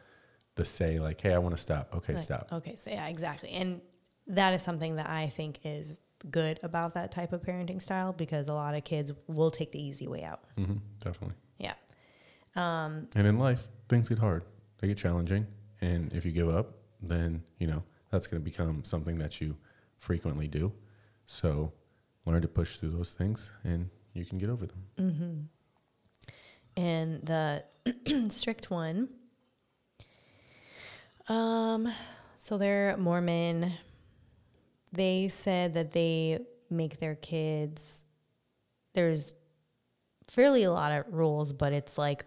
the 0.56 0.64
say 0.64 1.00
like, 1.00 1.20
hey, 1.20 1.34
I 1.34 1.38
want 1.38 1.54
to 1.56 1.60
stop. 1.60 1.92
Okay, 1.96 2.14
Like, 2.14 2.22
stop. 2.22 2.48
Okay, 2.52 2.76
so 2.76 2.88
yeah, 2.92 3.08
exactly. 3.08 3.50
And 3.50 3.80
that 4.28 4.54
is 4.54 4.62
something 4.62 4.94
that 4.96 5.08
I 5.10 5.26
think 5.26 5.58
is 5.64 5.96
good 6.30 6.58
about 6.62 6.94
that 6.94 7.10
type 7.10 7.32
of 7.32 7.42
parenting 7.42 7.80
style 7.82 8.12
because 8.12 8.48
a 8.48 8.54
lot 8.54 8.74
of 8.74 8.84
kids 8.84 9.12
will 9.26 9.50
take 9.50 9.72
the 9.72 9.82
easy 9.82 10.06
way 10.06 10.22
out. 10.24 10.40
hmm 10.56 10.76
definitely. 11.00 11.36
Yeah. 11.58 11.74
And 13.14 13.26
in 13.26 13.38
life, 13.38 13.68
things 13.88 14.08
get 14.08 14.18
hard. 14.18 14.44
They 14.78 14.88
get 14.88 14.96
challenging. 14.98 15.46
And 15.80 16.12
if 16.12 16.24
you 16.24 16.32
give 16.32 16.48
up, 16.48 16.78
then, 17.02 17.42
you 17.58 17.66
know, 17.66 17.82
that's 18.10 18.26
going 18.26 18.42
to 18.42 18.44
become 18.44 18.84
something 18.84 19.16
that 19.16 19.40
you 19.40 19.56
frequently 19.98 20.48
do. 20.48 20.72
So 21.26 21.72
learn 22.24 22.42
to 22.42 22.48
push 22.48 22.76
through 22.76 22.90
those 22.90 23.12
things 23.12 23.52
and 23.64 23.90
you 24.12 24.24
can 24.24 24.38
get 24.38 24.48
over 24.48 24.66
them. 24.66 25.48
And 26.76 27.20
the 27.26 27.64
strict 28.30 28.70
one, 28.70 29.08
um, 31.28 31.92
so 32.38 32.58
they're 32.58 32.96
Mormon. 32.96 33.72
They 34.94 35.28
said 35.28 35.74
that 35.74 35.92
they 35.92 36.38
make 36.70 37.00
their 37.00 37.16
kids. 37.16 38.04
There's 38.92 39.34
fairly 40.28 40.62
a 40.62 40.70
lot 40.70 40.92
of 40.92 41.12
rules, 41.12 41.52
but 41.52 41.72
it's 41.72 41.98
like 41.98 42.24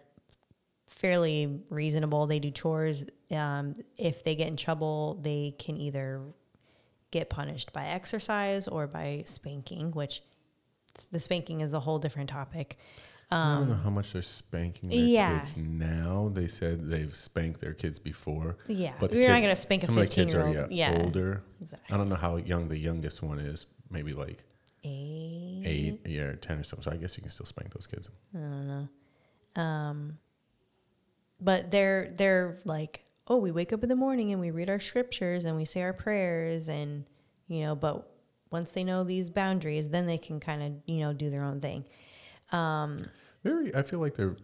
fairly 0.88 1.61
reasonable. 1.70 2.28
They 2.28 2.39
do 2.39 2.51
chores. 2.51 3.05
Um, 3.32 3.76
if 3.97 4.24
they 4.24 4.36
get 4.36 4.47
in 4.49 4.57
trouble, 4.57 5.20
they 5.22 5.55
can 5.57 5.78
either 5.78 6.22
get 7.11 7.30
punished 7.30 7.72
by 7.72 7.86
exercise 7.86 8.68
or 8.68 8.86
by 8.86 9.24
spanking, 9.26 9.91
which 9.91 10.22
the 11.11 11.20
spanking 11.20 11.61
is 11.61 11.72
a 11.72 11.80
whole 11.80 11.99
different 11.99 12.30
topic. 12.30 12.78
I 13.30 13.55
don't 13.59 13.69
know 13.69 13.75
how 13.75 13.89
much 13.89 14.13
they're 14.13 14.21
spanking 14.21 14.89
their 14.89 14.99
Um, 14.99 15.05
yeah. 15.05 15.39
kids 15.39 15.57
now. 15.57 16.30
They 16.34 16.47
said 16.47 16.89
they've 16.89 17.13
spanked 17.13 17.59
their 17.59 17.73
kids 17.73 17.99
before. 17.99 18.57
Yeah, 18.67 18.93
But 18.99 19.11
the 19.11 19.17
you're 19.17 19.28
not 19.30 19.41
gonna 19.41 19.55
spank 19.55 19.84
a 19.84 19.88
some 19.88 19.97
of 19.97 20.07
the 20.07 20.15
kids 20.15 20.34
are 20.34 20.43
15-year-old. 20.43 20.71
yeah, 20.71 20.91
Yeah. 20.93 21.03
older. 21.03 21.43
Exactly. 21.59 21.93
I 21.93 21.97
don't 21.97 22.07
know 22.07 22.15
how 22.15 22.38
young 22.38 22.69
the 22.69 22.78
youngest 22.78 23.21
one 23.21 23.39
is. 23.39 23.65
Maybe 23.89 24.13
like 24.13 24.43
Eight. 24.86 25.63
eight, 25.65 25.99
yeah, 26.05 26.21
or 26.23 26.36
ten 26.36 26.59
or 26.59 26.63
something. 26.63 26.84
So 26.84 26.91
I 26.91 26.97
guess 26.97 27.17
you 27.17 27.21
can 27.21 27.30
still 27.32 27.45
spank 27.45 27.73
those 27.73 27.88
kids. 27.88 28.09
I 28.34 28.38
don't 28.39 28.67
know. 28.67 29.61
Um, 29.61 30.17
but 31.41 31.71
they're 31.71 32.09
they're 32.11 32.57
like 32.65 33.03
oh 33.28 33.38
we 33.38 33.51
wake 33.51 33.73
up 33.73 33.84
in 33.84 33.89
the 33.89 33.95
morning 33.95 34.32
and 34.32 34.39
we 34.39 34.51
read 34.51 34.69
our 34.69 34.80
scriptures 34.80 35.43
and 35.45 35.55
we 35.57 35.65
say 35.65 35.82
our 35.82 35.93
prayers 35.93 36.67
and 36.69 37.03
you 37.47 37.61
know 37.63 37.75
but 37.75 38.09
once 38.51 38.71
they 38.71 38.84
know 38.84 39.03
these 39.03 39.30
boundaries 39.30 39.89
then 39.89 40.05
they 40.05 40.17
can 40.17 40.39
kind 40.39 40.63
of 40.63 40.73
you 40.86 40.99
know 41.01 41.11
do 41.13 41.30
their 41.30 41.43
own 41.43 41.59
thing 41.59 41.84
Very, 43.43 43.74
I 43.76 43.84
feel 43.84 44.00
like 44.00 44.16
they're 44.16 44.36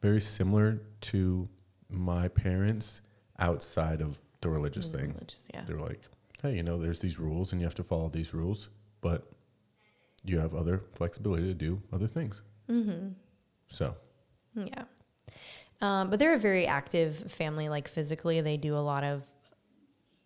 very 0.00 0.20
similar 0.20 0.80
to 1.02 1.48
my 1.88 2.28
parents 2.28 3.02
outside 3.38 4.00
of 4.00 4.20
the 4.40 4.48
religious 4.48 4.90
thing. 4.90 5.12
Religious, 5.12 5.44
yeah. 5.52 5.62
They're 5.66 5.78
like, 5.78 6.00
hey, 6.42 6.54
you 6.56 6.62
know, 6.62 6.78
there's 6.78 7.00
these 7.00 7.18
rules 7.18 7.52
and 7.52 7.60
you 7.60 7.66
have 7.66 7.74
to 7.76 7.84
follow 7.84 8.08
these 8.08 8.34
rules, 8.34 8.68
but 9.00 9.30
you 10.24 10.38
have 10.38 10.54
other 10.54 10.82
flexibility 10.94 11.44
to 11.44 11.54
do 11.54 11.82
other 11.92 12.06
things. 12.06 12.42
Mm-hmm. 12.68 13.10
So, 13.68 13.94
Yeah. 14.54 14.84
Um, 15.80 16.08
but 16.10 16.18
they're 16.18 16.34
a 16.34 16.38
very 16.38 16.66
active 16.66 17.30
family, 17.30 17.68
like 17.68 17.86
physically. 17.86 18.40
They 18.40 18.56
do 18.56 18.74
a 18.74 18.80
lot 18.80 19.04
of, 19.04 19.22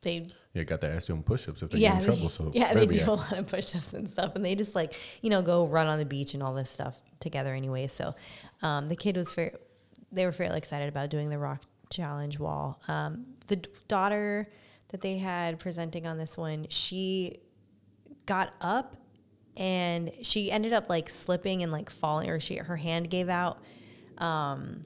they, 0.02 0.26
yeah, 0.54 0.62
got 0.64 0.80
the 0.80 0.88
ass 0.90 1.04
doing 1.04 1.22
push 1.22 1.48
ups 1.48 1.62
if 1.62 1.70
they 1.70 1.78
yeah, 1.78 1.94
get 1.94 1.98
in 1.98 2.04
trouble. 2.04 2.28
So, 2.28 2.50
yeah, 2.54 2.74
they 2.74 2.86
do 2.86 2.98
a 2.98 3.02
act- 3.02 3.08
lot 3.08 3.38
of 3.38 3.46
push 3.48 3.74
ups 3.74 3.92
and 3.92 4.08
stuff. 4.08 4.34
And 4.34 4.44
they 4.44 4.54
just 4.54 4.74
like, 4.74 4.94
you 5.22 5.30
know, 5.30 5.42
go 5.42 5.66
run 5.66 5.86
on 5.86 5.98
the 5.98 6.04
beach 6.04 6.34
and 6.34 6.42
all 6.42 6.54
this 6.54 6.70
stuff 6.70 6.98
together 7.20 7.54
anyway. 7.54 7.86
So 7.86 8.14
um, 8.62 8.88
the 8.88 8.96
kid 8.96 9.16
was 9.16 9.32
very, 9.32 9.52
they 10.12 10.26
were 10.26 10.32
fairly 10.32 10.58
excited 10.58 10.88
about 10.88 11.10
doing 11.10 11.28
the 11.30 11.38
rock 11.38 11.62
challenge 11.90 12.38
wall. 12.38 12.80
Um, 12.88 13.26
the 13.46 13.56
d- 13.56 13.70
daughter 13.88 14.48
that 14.88 15.00
they 15.00 15.18
had 15.18 15.58
presenting 15.58 16.06
on 16.06 16.18
this 16.18 16.36
one, 16.38 16.66
she 16.68 17.38
got 18.26 18.54
up 18.60 18.96
and 19.56 20.12
she 20.22 20.50
ended 20.50 20.72
up 20.72 20.88
like 20.88 21.08
slipping 21.08 21.62
and 21.62 21.72
like 21.72 21.90
falling 21.90 22.30
or 22.30 22.38
she 22.38 22.56
her 22.56 22.76
hand 22.76 23.10
gave 23.10 23.28
out 23.28 23.58
um 24.18 24.84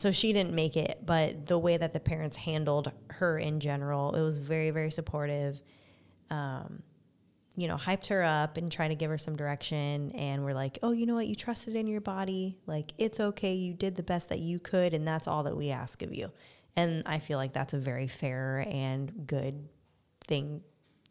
so 0.00 0.10
she 0.10 0.32
didn't 0.32 0.54
make 0.54 0.76
it 0.76 1.00
but 1.04 1.46
the 1.46 1.58
way 1.58 1.76
that 1.76 1.92
the 1.92 2.00
parents 2.00 2.36
handled 2.36 2.90
her 3.10 3.38
in 3.38 3.60
general 3.60 4.14
it 4.14 4.22
was 4.22 4.38
very 4.38 4.70
very 4.70 4.90
supportive. 4.90 5.62
Um 6.30 6.82
you 7.56 7.68
know 7.68 7.76
hyped 7.76 8.06
her 8.06 8.22
up 8.22 8.56
and 8.56 8.72
tried 8.72 8.88
to 8.88 8.94
give 8.94 9.10
her 9.10 9.18
some 9.18 9.36
direction 9.36 10.12
and 10.12 10.44
we're 10.44 10.54
like 10.54 10.78
oh 10.82 10.92
you 10.92 11.04
know 11.04 11.14
what? 11.14 11.26
You 11.26 11.34
trusted 11.34 11.76
in 11.76 11.86
your 11.86 12.00
body. 12.00 12.56
Like 12.66 12.92
it's 12.96 13.20
okay. 13.20 13.54
You 13.54 13.74
did 13.74 13.96
the 13.96 14.02
best 14.02 14.30
that 14.30 14.38
you 14.38 14.58
could 14.58 14.94
and 14.94 15.06
that's 15.06 15.28
all 15.28 15.42
that 15.42 15.56
we 15.56 15.70
ask 15.70 16.02
of 16.02 16.14
you. 16.14 16.30
And 16.76 17.02
i 17.06 17.18
feel 17.18 17.36
like 17.36 17.52
that's 17.52 17.74
a 17.74 17.78
very 17.78 18.06
fair 18.06 18.64
and 18.68 19.26
good 19.26 19.68
thing 20.26 20.62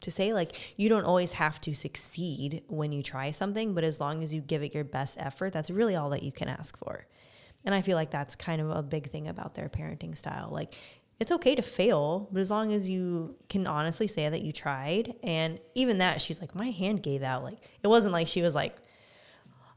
to 0.01 0.09
say. 0.09 0.33
Like 0.33 0.73
you 0.77 0.89
don't 0.89 1.05
always 1.05 1.33
have 1.33 1.61
to 1.61 1.75
succeed 1.75 2.63
when 2.67 2.91
you 2.91 3.03
try 3.03 3.29
something 3.31 3.75
but 3.75 3.83
as 3.83 3.99
long 3.99 4.23
as 4.23 4.33
you 4.33 4.41
give 4.41 4.63
it 4.63 4.73
your 4.73 4.85
best 4.85 5.17
effort 5.19 5.53
that's 5.53 5.69
really 5.69 5.95
all 5.95 6.09
that 6.09 6.23
you 6.23 6.31
can 6.31 6.47
ask 6.47 6.77
for 6.77 7.05
and 7.65 7.73
i 7.75 7.81
feel 7.81 7.95
like 7.95 8.11
that's 8.11 8.35
kind 8.35 8.61
of 8.61 8.69
a 8.69 8.83
big 8.83 9.09
thing 9.09 9.27
about 9.27 9.55
their 9.55 9.69
parenting 9.69 10.15
style 10.15 10.49
like 10.51 10.73
it's 11.19 11.31
okay 11.31 11.55
to 11.55 11.61
fail 11.61 12.29
but 12.31 12.39
as 12.41 12.49
long 12.49 12.71
as 12.71 12.89
you 12.89 13.35
can 13.49 13.67
honestly 13.67 14.07
say 14.07 14.27
that 14.29 14.41
you 14.41 14.51
tried 14.51 15.13
and 15.23 15.59
even 15.75 15.97
that 15.97 16.21
she's 16.21 16.39
like 16.39 16.55
my 16.55 16.69
hand 16.69 17.03
gave 17.03 17.23
out 17.23 17.43
like 17.43 17.57
it 17.83 17.87
wasn't 17.87 18.11
like 18.11 18.27
she 18.27 18.41
was 18.41 18.55
like 18.55 18.75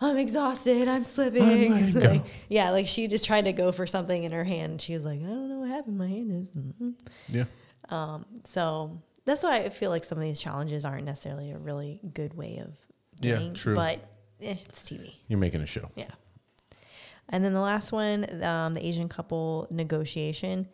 I'm 0.02 0.16
exhausted. 0.16 0.88
I'm 0.88 1.04
slipping. 1.04 1.92
go. 1.92 2.00
Like, 2.00 2.22
yeah, 2.48 2.70
like 2.70 2.88
she 2.88 3.06
just 3.06 3.24
tried 3.24 3.44
to 3.44 3.52
go 3.52 3.70
for 3.70 3.86
something 3.86 4.24
in 4.24 4.32
her 4.32 4.42
hand. 4.42 4.82
She 4.82 4.94
was 4.94 5.04
like, 5.04 5.20
I 5.20 5.26
don't 5.26 5.48
know 5.48 5.60
what 5.60 5.68
happened. 5.68 5.96
My 5.96 6.08
hand 6.08 6.32
is. 6.32 6.50
mm 6.50 6.94
yeah. 7.28 7.44
Um, 7.88 8.26
so 8.44 9.00
that's 9.24 9.44
why 9.44 9.58
I 9.58 9.68
feel 9.68 9.90
like 9.90 10.04
some 10.04 10.18
of 10.18 10.24
these 10.24 10.40
challenges 10.40 10.84
aren't 10.84 11.04
necessarily 11.04 11.52
a 11.52 11.58
really 11.58 12.00
good 12.14 12.34
way 12.34 12.58
of 12.58 12.76
Yeah, 13.20 13.36
doing. 13.36 13.54
true. 13.54 13.74
But 13.76 14.00
eh, 14.40 14.56
it's 14.68 14.82
TV. 14.82 15.14
You're 15.28 15.38
making 15.38 15.60
a 15.60 15.66
show. 15.66 15.88
Yeah. 15.94 16.10
And 17.32 17.42
then 17.42 17.54
the 17.54 17.60
last 17.60 17.90
one, 17.90 18.42
um, 18.42 18.74
the 18.74 18.86
Asian 18.86 19.08
couple 19.08 19.66
negotiation. 19.70 20.68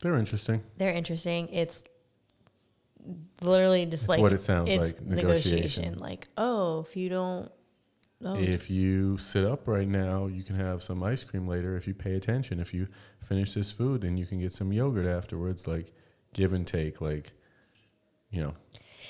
They're 0.00 0.16
interesting. 0.16 0.62
They're 0.78 0.92
interesting. 0.92 1.48
It's 1.48 1.82
literally 3.42 3.86
just 3.86 4.04
It's 4.04 4.08
like 4.08 4.20
what 4.20 4.32
it 4.32 4.40
sounds 4.40 4.74
like, 4.74 5.00
negotiation. 5.02 5.98
Like, 5.98 6.28
oh, 6.36 6.80
if 6.80 6.96
you 6.96 7.08
don't, 7.08 7.50
oh, 8.24 8.36
If 8.36 8.70
you 8.70 9.18
sit 9.18 9.44
up 9.44 9.68
right 9.68 9.88
now, 9.88 10.26
you 10.26 10.42
can 10.42 10.56
have 10.56 10.82
some 10.82 11.02
ice 11.02 11.22
cream 11.22 11.46
later 11.46 11.76
if 11.76 11.86
you 11.86 11.94
pay 11.94 12.14
attention. 12.14 12.58
If 12.58 12.72
you 12.72 12.88
finish 13.22 13.52
this 13.52 13.70
food, 13.70 14.00
then 14.00 14.16
you 14.16 14.26
can 14.26 14.40
get 14.40 14.52
some 14.52 14.72
yogurt 14.72 15.06
afterwards. 15.06 15.66
Like 15.66 15.92
give 16.32 16.52
and 16.52 16.66
take. 16.66 17.00
Like, 17.00 17.32
you 18.30 18.42
know, 18.42 18.54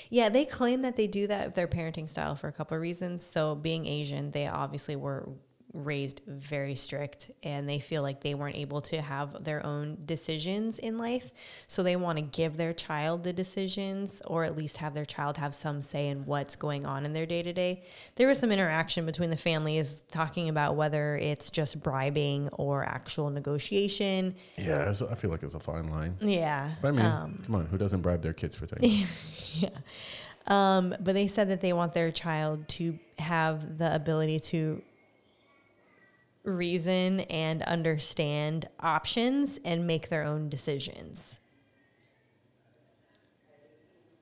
Yeah, 0.09 0.29
they 0.29 0.45
claim 0.45 0.81
that 0.81 0.95
they 0.95 1.07
do 1.07 1.27
that 1.27 1.55
their 1.55 1.67
parenting 1.67 2.09
style 2.09 2.35
for 2.35 2.47
a 2.47 2.51
couple 2.51 2.75
of 2.75 2.81
reasons. 2.81 3.25
So, 3.25 3.55
being 3.55 3.85
Asian, 3.85 4.31
they 4.31 4.47
obviously 4.47 4.95
were 4.95 5.29
raised 5.73 6.21
very 6.27 6.75
strict 6.75 7.29
and 7.43 7.67
they 7.67 7.79
feel 7.79 8.01
like 8.01 8.21
they 8.21 8.33
weren't 8.33 8.55
able 8.55 8.81
to 8.81 9.01
have 9.01 9.43
their 9.43 9.63
own 9.65 9.97
decisions 10.05 10.79
in 10.79 10.97
life. 10.97 11.31
So, 11.67 11.83
they 11.83 11.95
want 11.95 12.17
to 12.17 12.23
give 12.23 12.57
their 12.57 12.73
child 12.73 13.23
the 13.23 13.33
decisions 13.33 14.21
or 14.25 14.43
at 14.43 14.55
least 14.57 14.77
have 14.77 14.93
their 14.93 15.05
child 15.05 15.37
have 15.37 15.53
some 15.53 15.81
say 15.81 16.07
in 16.07 16.25
what's 16.25 16.55
going 16.55 16.85
on 16.85 17.05
in 17.05 17.13
their 17.13 17.25
day 17.25 17.43
to 17.43 17.53
day. 17.53 17.83
There 18.15 18.27
was 18.27 18.39
some 18.39 18.51
interaction 18.51 19.05
between 19.05 19.29
the 19.29 19.37
families 19.37 20.01
talking 20.11 20.49
about 20.49 20.75
whether 20.75 21.17
it's 21.17 21.49
just 21.49 21.81
bribing 21.83 22.49
or 22.53 22.83
actual 22.83 23.29
negotiation. 23.29 24.35
yeah, 24.57 24.81
it's- 24.81 25.01
I 25.01 25.15
feel 25.15 25.29
like 25.29 25.43
it's 25.43 25.53
a 25.55 25.59
fine 25.59 25.87
line. 25.87 26.15
Yeah. 26.21 26.71
But 26.81 26.87
I 26.89 26.91
mean, 26.91 27.05
um, 27.05 27.41
come 27.45 27.55
on, 27.55 27.65
who 27.67 27.77
doesn't 27.77 28.01
bribe 28.01 28.21
their 28.21 28.33
kids 28.33 28.55
for 28.55 28.65
things? 28.65 29.55
yeah. 29.61 29.69
Um, 30.47 30.95
but 31.01 31.13
they 31.13 31.27
said 31.27 31.49
that 31.49 31.59
they 31.61 31.73
want 31.73 31.93
their 31.93 32.11
child 32.11 32.67
to 32.69 32.97
have 33.19 33.77
the 33.77 33.93
ability 33.93 34.39
to 34.39 34.81
reason 36.47 37.19
and 37.21 37.61
understand 37.63 38.67
options 38.79 39.59
and 39.65 39.85
make 39.85 40.09
their 40.09 40.23
own 40.23 40.49
decisions. 40.49 41.39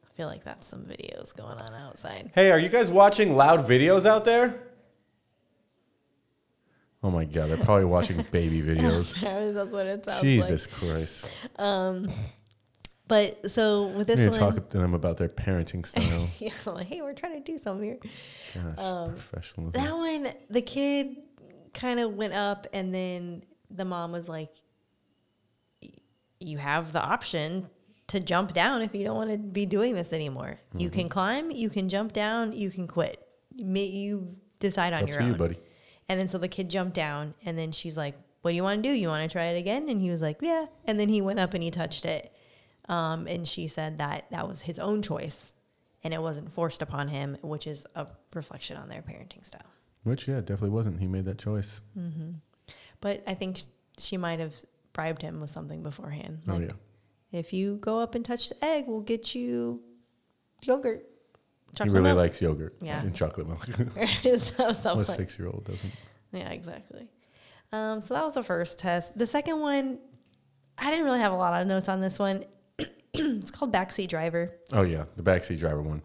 I 0.04 0.18
feel 0.18 0.28
like 0.28 0.44
that's 0.44 0.68
some 0.68 0.84
videos 0.86 1.36
going 1.36 1.58
on 1.58 1.74
outside. 1.74 2.32
hey, 2.34 2.52
are 2.52 2.60
you 2.60 2.70
guys 2.70 2.90
watching 2.90 3.36
loud 3.36 3.66
videos 3.68 4.06
out 4.06 4.26
there? 4.26 4.62
Oh 7.04 7.12
my 7.12 7.26
god, 7.26 7.50
they're 7.50 7.58
probably 7.58 7.86
watching 7.86 8.26
baby 8.32 8.62
videos. 8.62 9.20
that's 9.54 9.70
what 9.72 9.86
it 9.86 10.06
sounds 10.06 10.22
Jesus 10.22 10.66
Christ. 10.66 11.26
like. 11.60 12.10
But 13.08 13.52
so 13.52 13.88
with 13.90 14.10
We 14.10 14.16
this 14.16 14.20
need 14.26 14.34
to 14.34 14.40
talk 14.40 14.70
to 14.70 14.78
them 14.80 14.96
about 14.96 15.18
their 15.18 15.30
parenting 15.30 15.86
style. 15.86 16.28
yeah, 16.40 16.52
like, 16.66 16.88
hey, 16.88 17.02
we're 17.02 17.14
trying 17.14 17.34
to 17.34 17.52
do 17.52 17.58
something 17.60 17.86
here. 17.86 18.00
Gosh, 18.56 18.80
um, 18.84 19.10
professionalism. 19.12 19.80
That 19.80 19.96
one, 19.96 20.30
the 20.50 20.62
kid 20.64 21.18
kind 21.76 22.00
of 22.00 22.14
went 22.16 22.34
up, 22.34 22.66
and 22.74 22.94
then 22.94 23.44
the 23.70 23.86
mom 23.86 24.12
was 24.12 24.28
like, 24.28 24.52
"You 26.40 26.58
have 26.58 26.92
the 26.92 27.02
option 27.04 27.70
to 28.08 28.20
jump 28.20 28.54
down 28.54 28.82
if 28.82 28.94
you 28.94 29.04
don't 29.04 29.16
want 29.16 29.32
to 29.32 29.38
be 29.38 29.66
doing 29.66 29.96
this 29.96 30.14
anymore. 30.14 30.60
You 30.78 30.90
Mm-hmm. 30.90 31.00
can 31.00 31.10
climb, 31.10 31.52
you 31.52 31.70
can 31.70 31.90
jump 31.90 32.14
down, 32.14 32.54
you 32.54 32.70
can 32.70 32.88
quit. 32.88 33.20
You 33.56 33.66
You 33.82 34.28
decide 34.60 34.94
on 34.94 35.04
Up 35.04 35.10
your 35.10 35.18
to 35.20 35.24
own." 35.24 35.32
you, 35.32 35.38
buddy. 35.38 35.58
And 36.08 36.20
then 36.20 36.28
so 36.28 36.38
the 36.38 36.48
kid 36.48 36.70
jumped 36.70 36.94
down, 36.94 37.34
and 37.46 37.58
then 37.58 37.72
she's 37.72 37.98
like, 37.98 38.16
"What 38.42 38.52
do 38.52 38.56
you 38.56 38.64
want 38.64 38.84
to 38.84 38.90
do? 38.90 38.94
You 38.96 39.08
want 39.08 39.24
to 39.30 39.32
try 39.34 39.46
it 39.46 39.60
again?" 39.60 39.90
And 39.90 40.00
he 40.02 40.12
was 40.12 40.22
like, 40.22 40.38
"Yeah." 40.42 40.66
And 40.86 41.00
then 41.00 41.10
he 41.10 41.22
went 41.22 41.40
up 41.40 41.54
and 41.54 41.64
he 41.64 41.72
touched 41.72 42.06
it, 42.06 42.32
um, 42.90 43.28
and 43.28 43.48
she 43.48 43.68
said 43.68 43.98
that 44.00 44.30
that 44.32 44.48
was 44.48 44.62
his 44.62 44.78
own 44.78 45.02
choice, 45.02 45.54
and 46.04 46.14
it 46.14 46.22
wasn't 46.22 46.52
forced 46.52 46.82
upon 46.84 47.08
him, 47.08 47.38
which 47.42 47.66
is 47.66 47.86
a 47.96 48.06
reflection 48.36 48.78
on 48.78 48.88
their 48.88 49.02
parenting 49.02 49.44
style. 49.44 49.62
Which, 50.06 50.28
yeah, 50.28 50.40
definitely 50.40 50.70
wasn't. 50.70 51.00
He 51.02 51.08
made 51.08 51.26
that 51.26 51.38
choice. 51.38 51.82
But 53.02 53.24
I 53.28 53.34
think 53.34 53.58
sh- 53.58 53.64
she 53.98 54.18
might 54.18 54.40
have 54.40 54.56
bribed 54.94 55.22
him 55.22 55.42
with 55.42 55.50
something 55.50 55.84
beforehand. 55.84 56.40
oh, 56.48 56.60
yeah. 56.60 56.70
If 57.32 57.52
you 57.52 57.76
go 57.78 58.00
up 58.00 58.16
and 58.16 58.24
touch 58.24 58.50
the 58.50 58.64
egg, 58.64 58.86
we'll 58.88 59.02
get 59.02 59.36
you 59.36 59.82
yogurt. 60.62 61.06
He 61.78 61.90
really 61.90 62.04
milk. 62.04 62.18
likes 62.18 62.42
yogurt 62.42 62.76
Yeah. 62.82 63.02
and 63.02 63.14
chocolate 63.14 63.48
milk. 63.48 63.66
so, 64.40 64.64
what 64.96 65.08
like- 65.10 65.18
six 65.18 65.38
year 65.38 65.50
old 65.50 65.66
doesn't? 65.66 65.92
Yeah, 66.32 66.50
exactly. 66.52 67.08
Um, 67.74 68.00
so 68.00 68.14
that 68.14 68.24
was 68.24 68.36
the 68.36 68.44
first 68.44 68.78
test. 68.80 69.18
The 69.18 69.28
second 69.28 69.60
one, 69.60 70.00
I 70.78 70.92
didn't 70.92 71.06
really 71.06 71.20
have 71.20 71.34
a 71.34 71.36
lot 71.36 71.60
of 71.60 71.68
notes 71.68 71.90
on 71.90 72.00
this 72.00 72.20
one. 72.20 72.46
it's 73.14 73.52
called 73.52 73.74
Backseat 73.74 74.08
Driver. 74.08 74.52
Oh, 74.72 74.84
yeah, 74.84 75.06
the 75.18 75.24
backseat 75.24 75.60
driver 75.60 75.82
one. 75.82 76.04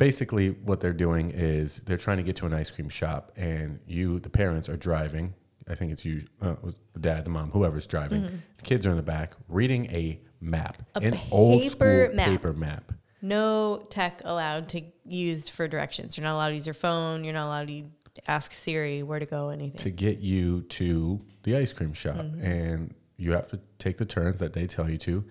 Basically, 0.00 0.48
what 0.50 0.80
they're 0.80 0.94
doing 0.94 1.30
is 1.30 1.80
they're 1.80 1.98
trying 1.98 2.16
to 2.16 2.22
get 2.22 2.34
to 2.36 2.46
an 2.46 2.54
ice 2.54 2.70
cream 2.70 2.88
shop, 2.88 3.32
and 3.36 3.80
you, 3.86 4.18
the 4.18 4.30
parents, 4.30 4.68
are 4.70 4.76
driving. 4.76 5.34
I 5.68 5.74
think 5.74 5.92
it's 5.92 6.04
you, 6.06 6.22
uh, 6.40 6.54
the 6.94 6.98
dad, 7.00 7.24
the 7.26 7.30
mom, 7.30 7.50
whoever's 7.50 7.86
driving. 7.86 8.22
The 8.56 8.62
kids 8.62 8.86
are 8.86 8.90
in 8.90 8.96
the 8.96 9.02
back 9.02 9.34
reading 9.46 9.86
a 9.90 10.18
map, 10.40 10.82
Mm-hmm. 10.96 11.04
A 11.04 11.08
an 11.16 11.20
old 11.30 11.62
school 11.64 12.08
map. 12.14 12.26
paper 12.26 12.52
map. 12.54 12.92
No 13.20 13.84
tech 13.90 14.22
allowed 14.24 14.70
to 14.70 14.80
use 15.04 15.50
for 15.50 15.68
directions. 15.68 16.16
You're 16.16 16.24
not 16.24 16.34
allowed 16.34 16.48
to 16.48 16.54
use 16.54 16.66
your 16.66 16.74
phone. 16.74 17.22
You're 17.22 17.34
not 17.34 17.46
allowed 17.46 17.68
to 17.68 17.84
ask 18.26 18.52
Siri 18.54 19.02
where 19.02 19.18
to 19.18 19.26
go, 19.26 19.50
anything. 19.50 19.76
to 19.78 19.90
get 19.90 20.18
you 20.20 20.62
to 20.62 21.20
the 21.42 21.56
ice 21.56 21.72
cream 21.74 21.92
shop 21.92 22.16
Mm-hmm. 22.16 22.42
and 22.44 22.94
you 23.18 23.32
have 23.32 23.46
to 23.48 23.60
take 23.78 23.98
the 23.98 24.06
turns 24.06 24.38
that 24.40 24.54
they 24.54 24.66
tell 24.66 24.88
you 24.90 24.96
to 24.96 25.24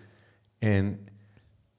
and 0.62 1.10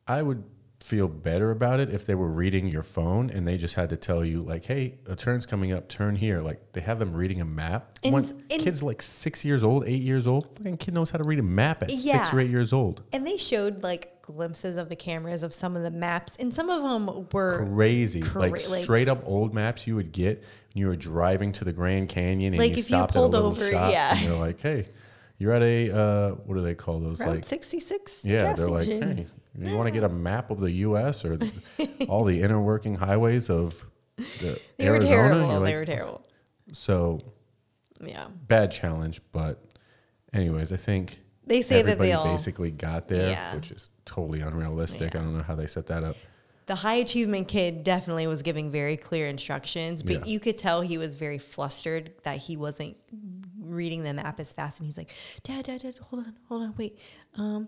i 0.09 0.21
would 0.21 0.43
feel 0.81 1.07
better 1.09 1.51
about 1.51 1.79
it 1.79 1.91
if 1.93 2.07
they 2.07 2.15
were 2.15 2.31
reading 2.31 2.67
your 2.67 2.83
phone 2.83 3.29
and 3.29 3.47
they 3.47 3.59
just 3.59 3.75
had 3.75 3.91
to 3.91 3.97
tell 3.97 4.25
you 4.25 4.43
like, 4.43 4.65
"Hey, 4.65 4.95
a 5.07 5.15
turn's 5.15 5.45
coming 5.45 5.73
up. 5.73 5.89
Turn 5.89 6.17
here." 6.17 6.41
Like 6.41 6.73
they 6.73 6.81
have 6.81 6.99
them 6.99 7.13
reading 7.13 7.41
a 7.41 7.45
map. 7.45 7.99
And- 8.03 8.15
When 8.15 8.25
and- 8.51 8.63
kids 8.63 8.83
like 8.83 9.03
six 9.03 9.45
years 9.45 9.63
old, 9.63 9.85
eight 9.87 10.03
years 10.03 10.27
old, 10.27 10.57
fucking 10.57 10.79
kid 10.79 10.95
knows 10.95 11.11
how 11.11 11.19
to 11.19 11.25
read 11.25 11.39
a 11.39 11.43
map 11.43 11.83
at 11.83 11.91
six 11.91 12.33
or 12.33 12.41
eight 12.41 12.51
years 12.51 12.73
old. 12.73 13.03
And 13.13 13.27
they 13.27 13.37
showed 13.37 13.83
like 13.83 14.23
glimpses 14.23 14.79
of 14.79 14.89
the 14.89 14.97
cameras 14.97 15.43
of 15.43 15.53
some 15.53 15.77
of 15.77 15.83
the 15.83 15.91
maps, 15.91 16.37
and 16.41 16.53
some 16.55 16.71
of 16.71 16.83
them 16.83 17.27
were 17.33 17.67
Crazy, 17.67 18.21
cra- 18.23 18.41
like 18.43 18.71
like- 18.71 18.83
straight 18.83 19.09
up 19.09 19.23
old 19.27 19.53
maps 19.53 19.87
you 19.87 19.97
would 19.97 20.13
get 20.13 20.39
when 20.73 20.81
you 20.81 20.87
were 20.87 20.97
driving 20.97 21.53
to 21.53 21.65
the 21.65 21.73
Grand 21.73 22.09
Canyon 22.09 22.55
and 22.55 22.59
Like, 22.61 22.71
you 22.71 22.79
if 22.79 22.91
you 22.91 22.97
stopped 22.97 23.13
pulled 23.13 23.35
at 23.35 23.39
a 23.39 23.45
little 23.45 23.51
over, 23.51 23.71
shop 23.71 23.93
yeah. 23.93 24.13
and 24.17 24.21
you're 24.25 24.39
like, 24.39 24.61
"Hey, 24.61 24.89
you're 25.37 25.53
at 25.53 25.63
a 25.63 25.91
uh, 25.95 26.31
what 26.47 26.55
do 26.55 26.63
they 26.63 26.75
call 26.75 27.01
those? 27.01 27.21
Route 27.21 27.29
like 27.37 27.45
66. 27.45 28.25
Yeah, 28.25 28.53
they're 28.55 28.69
like, 28.69 28.87
hey, 28.87 29.27
you 29.59 29.77
want 29.77 29.87
to 29.87 29.91
get 29.93 30.05
a 30.05 30.09
map 30.09 30.51
of 30.51 30.61
the 30.61 30.71
U.S. 30.73 31.25
or 31.25 31.39
all 32.09 32.25
the 32.25 32.43
inner 32.43 32.61
working 32.61 32.97
highways 32.97 33.51
of 33.51 33.87
the 34.17 34.61
They 34.79 34.89
were 34.89 34.97
Arizona? 34.97 35.15
terrible. 35.17 35.51
You're 35.53 35.61
they 35.65 35.75
were 35.77 35.85
terrible. 35.87 36.23
So 36.73 37.21
Yeah. 38.01 38.29
bad 38.47 38.71
challenge, 38.71 39.21
but 39.33 39.63
anyways, 40.33 40.73
I 40.73 40.77
think 40.77 41.21
They 41.47 41.63
say 41.63 41.83
that 41.83 41.99
they 41.99 42.13
all 42.13 42.25
basically 42.25 42.71
got 42.71 43.09
there, 43.09 43.31
Yeah. 43.31 43.55
which 43.57 43.71
is 43.73 43.91
totally 44.05 44.41
unrealistic. 44.41 45.15
I 45.17 45.19
don't 45.21 45.37
know 45.37 45.43
how 45.43 45.55
they 45.57 45.67
set 45.67 45.87
that 45.87 46.05
up. 46.05 46.17
the 46.67 46.77
high 46.77 46.95
achievement 46.95 47.49
kid 47.49 47.83
definitely 47.83 48.29
was 48.29 48.43
giving 48.43 48.71
very 48.71 48.97
clear 48.97 49.27
instructions, 49.27 50.05
but 50.05 50.13
Yeah. 50.21 50.25
you 50.25 50.39
could 50.39 50.57
tell 50.57 50.83
he 50.83 50.99
was 50.99 51.17
very 51.17 51.39
flustered 51.39 52.13
that 52.23 52.39
he 52.39 52.57
wasn't 52.57 52.97
reading 53.61 54.05
the 54.05 54.15
map 54.15 54.39
as 54.39 54.53
fast. 54.53 54.79
And 54.79 54.87
he's 54.87 54.97
like, 54.97 55.11
Dad, 55.43 55.65
Dad, 55.65 55.81
Dad, 55.83 55.99
hold 55.99 56.27
on, 56.27 56.35
hold 56.49 56.63
on, 56.63 56.75
wait. 56.79 56.97
Um, 57.35 57.67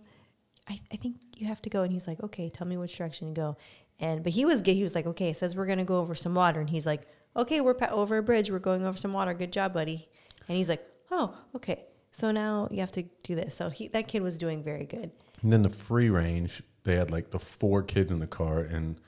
I, 0.68 0.80
I 0.92 0.96
think 0.96 1.16
you 1.36 1.46
have 1.46 1.62
to 1.62 1.70
go. 1.70 1.82
And 1.82 1.92
he's 1.92 2.06
like, 2.06 2.22
okay, 2.22 2.48
tell 2.48 2.66
me 2.66 2.76
which 2.76 2.96
direction 2.96 3.34
to 3.34 3.40
go. 3.40 3.56
And 4.00 4.22
but 4.22 4.32
he 4.32 4.44
was 4.44 4.62
good. 4.62 4.74
He 4.74 4.82
was 4.82 4.94
like, 4.94 5.06
okay, 5.06 5.30
it 5.30 5.36
says 5.36 5.56
we're 5.56 5.66
gonna 5.66 5.84
go 5.84 5.98
over 5.98 6.14
some 6.14 6.34
water. 6.34 6.60
And 6.60 6.70
he's 6.70 6.86
like, 6.86 7.02
okay, 7.36 7.60
we're 7.60 7.74
pa- 7.74 7.90
over 7.90 8.18
a 8.18 8.22
bridge. 8.22 8.50
We're 8.50 8.58
going 8.58 8.84
over 8.84 8.96
some 8.96 9.12
water. 9.12 9.34
Good 9.34 9.52
job, 9.52 9.72
buddy. 9.72 10.08
And 10.48 10.56
he's 10.56 10.68
like, 10.68 10.84
oh, 11.10 11.36
okay. 11.56 11.86
So 12.10 12.30
now 12.30 12.68
you 12.70 12.80
have 12.80 12.92
to 12.92 13.02
do 13.24 13.34
this. 13.34 13.54
So 13.54 13.70
he 13.70 13.88
that 13.88 14.08
kid 14.08 14.22
was 14.22 14.38
doing 14.38 14.62
very 14.62 14.84
good. 14.84 15.10
And 15.42 15.52
then 15.52 15.62
the 15.62 15.70
free 15.70 16.10
range, 16.10 16.62
they 16.84 16.96
had 16.96 17.10
like 17.10 17.30
the 17.30 17.38
four 17.38 17.82
kids 17.82 18.12
in 18.12 18.20
the 18.20 18.26
car 18.26 18.60
and 18.60 19.00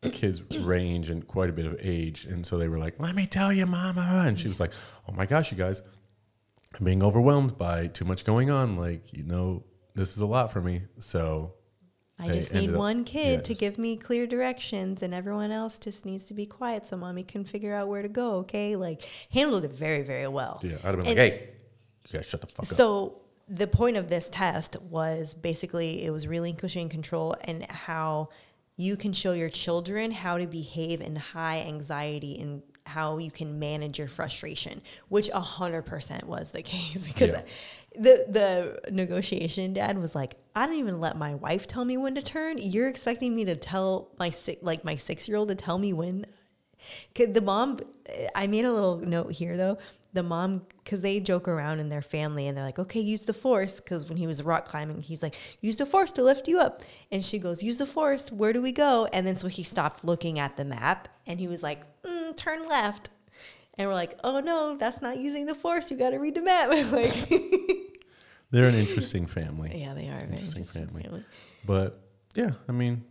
the 0.00 0.10
kids 0.10 0.42
range 0.60 1.10
and 1.10 1.26
quite 1.26 1.50
a 1.50 1.52
bit 1.52 1.66
of 1.66 1.76
age. 1.80 2.24
And 2.24 2.46
so 2.46 2.58
they 2.58 2.68
were 2.68 2.78
like, 2.78 2.98
let 2.98 3.14
me 3.14 3.26
tell 3.26 3.52
you, 3.52 3.66
mama. 3.66 4.24
And 4.26 4.38
she 4.38 4.48
was 4.48 4.60
like, 4.60 4.72
oh 5.08 5.12
my 5.12 5.26
gosh, 5.26 5.52
you 5.52 5.58
guys, 5.58 5.82
I'm 6.78 6.84
being 6.84 7.02
overwhelmed 7.02 7.58
by 7.58 7.86
too 7.86 8.04
much 8.04 8.24
going 8.24 8.50
on. 8.50 8.76
Like, 8.76 9.12
you 9.12 9.24
know, 9.24 9.64
this 9.94 10.12
is 10.12 10.18
a 10.18 10.26
lot 10.26 10.52
for 10.52 10.60
me. 10.60 10.82
So 10.98 11.54
I 12.18 12.28
just 12.30 12.52
need 12.54 12.70
up- 12.70 12.76
one 12.76 13.04
kid 13.04 13.38
yeah, 13.38 13.42
to 13.42 13.54
give 13.54 13.78
me 13.78 13.96
clear 13.96 14.26
directions, 14.26 15.02
and 15.02 15.14
everyone 15.14 15.50
else 15.50 15.78
just 15.78 16.04
needs 16.04 16.24
to 16.26 16.34
be 16.34 16.46
quiet 16.46 16.86
so 16.86 16.96
mommy 16.96 17.22
can 17.24 17.44
figure 17.44 17.74
out 17.74 17.88
where 17.88 18.02
to 18.02 18.08
go. 18.08 18.36
Okay, 18.38 18.76
like 18.76 19.02
handled 19.32 19.64
it 19.64 19.72
very, 19.72 20.02
very 20.02 20.28
well. 20.28 20.60
Yeah, 20.62 20.72
I'd 20.84 20.94
have 20.94 20.96
been 20.96 21.06
And- 21.06 21.18
like, 21.18 21.32
hey, 21.32 21.48
you 22.10 22.18
guys 22.18 22.26
shut 22.26 22.40
the 22.40 22.46
fuck 22.46 22.60
up. 22.60 22.64
So 22.66 23.20
the 23.48 23.66
point 23.66 23.96
of 23.96 24.08
this 24.08 24.28
test 24.30 24.76
was 24.82 25.34
basically 25.34 26.04
it 26.04 26.10
was 26.10 26.26
relinquishing 26.26 26.88
control 26.88 27.34
and 27.44 27.64
how 27.70 28.28
you 28.76 28.96
can 28.96 29.12
show 29.12 29.32
your 29.32 29.50
children 29.50 30.10
how 30.10 30.38
to 30.38 30.46
behave 30.46 31.00
in 31.00 31.16
high 31.16 31.58
anxiety 31.66 32.38
and 32.40 32.62
how 32.86 33.18
you 33.18 33.30
can 33.30 33.58
manage 33.58 33.98
your 33.98 34.08
frustration, 34.08 34.80
which 35.08 35.28
a 35.34 35.40
hundred 35.40 35.82
percent 35.82 36.24
was 36.26 36.50
the 36.52 36.62
case 36.62 37.06
because 37.12 37.30
Yeah. 37.30 37.42
The 37.94 38.26
the 38.28 38.92
negotiation 38.92 39.72
dad 39.72 39.98
was 39.98 40.14
like, 40.14 40.36
I 40.54 40.66
don't 40.66 40.76
even 40.76 41.00
let 41.00 41.16
my 41.16 41.34
wife 41.34 41.66
tell 41.66 41.84
me 41.84 41.96
when 41.96 42.14
to 42.14 42.22
turn. 42.22 42.58
You're 42.58 42.88
expecting 42.88 43.34
me 43.34 43.44
to 43.46 43.56
tell 43.56 44.10
my 44.18 44.30
six 44.30 44.62
like 44.62 44.84
my 44.84 44.96
six 44.96 45.28
year 45.28 45.36
old 45.36 45.48
to 45.48 45.54
tell 45.54 45.78
me 45.78 45.92
when 45.92 46.26
the 47.14 47.40
mom, 47.40 47.80
I 48.34 48.46
made 48.46 48.64
a 48.64 48.72
little 48.72 48.98
note 48.98 49.32
here 49.32 49.56
though. 49.56 49.78
The 50.12 50.24
mom, 50.24 50.62
because 50.82 51.02
they 51.02 51.20
joke 51.20 51.46
around 51.46 51.78
in 51.78 51.88
their 51.88 52.02
family 52.02 52.48
and 52.48 52.56
they're 52.56 52.64
like, 52.64 52.80
okay, 52.80 52.98
use 52.98 53.24
the 53.26 53.32
force. 53.32 53.78
Because 53.78 54.08
when 54.08 54.18
he 54.18 54.26
was 54.26 54.42
rock 54.42 54.64
climbing, 54.64 55.02
he's 55.02 55.22
like, 55.22 55.36
use 55.60 55.76
the 55.76 55.86
force 55.86 56.10
to 56.12 56.24
lift 56.24 56.48
you 56.48 56.58
up. 56.58 56.82
And 57.12 57.24
she 57.24 57.38
goes, 57.38 57.62
use 57.62 57.78
the 57.78 57.86
force. 57.86 58.32
Where 58.32 58.52
do 58.52 58.60
we 58.60 58.72
go? 58.72 59.08
And 59.12 59.24
then 59.24 59.36
so 59.36 59.46
he 59.46 59.62
stopped 59.62 60.04
looking 60.04 60.40
at 60.40 60.56
the 60.56 60.64
map 60.64 61.08
and 61.28 61.38
he 61.38 61.46
was 61.46 61.62
like, 61.62 61.82
mm, 62.02 62.36
turn 62.36 62.66
left. 62.68 63.10
And 63.80 63.88
we're 63.88 63.94
like, 63.94 64.18
oh 64.22 64.40
no, 64.40 64.76
that's 64.76 65.00
not 65.00 65.16
using 65.18 65.46
the 65.46 65.54
force. 65.54 65.90
You 65.90 65.96
got 65.96 66.10
to 66.10 66.18
read 66.18 66.34
the 66.34 66.42
map. 66.42 66.68
like, 66.92 67.28
They're 68.50 68.68
an 68.68 68.74
interesting 68.84 69.24
family. 69.24 69.72
yeah, 69.74 69.94
they 69.94 70.08
are 70.10 70.20
Interesting 70.20 70.60
interesting 70.60 70.64
family. 70.86 71.02
family. 71.04 71.24
But 71.64 71.98
yeah, 72.34 72.50
I 72.68 72.72
mean, 72.72 73.04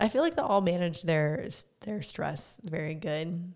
I 0.00 0.08
feel 0.08 0.22
like 0.22 0.36
they 0.36 0.42
all 0.42 0.62
manage 0.62 1.02
their 1.02 1.46
their 1.82 2.00
stress 2.00 2.60
very 2.64 2.94
good. 2.94 3.52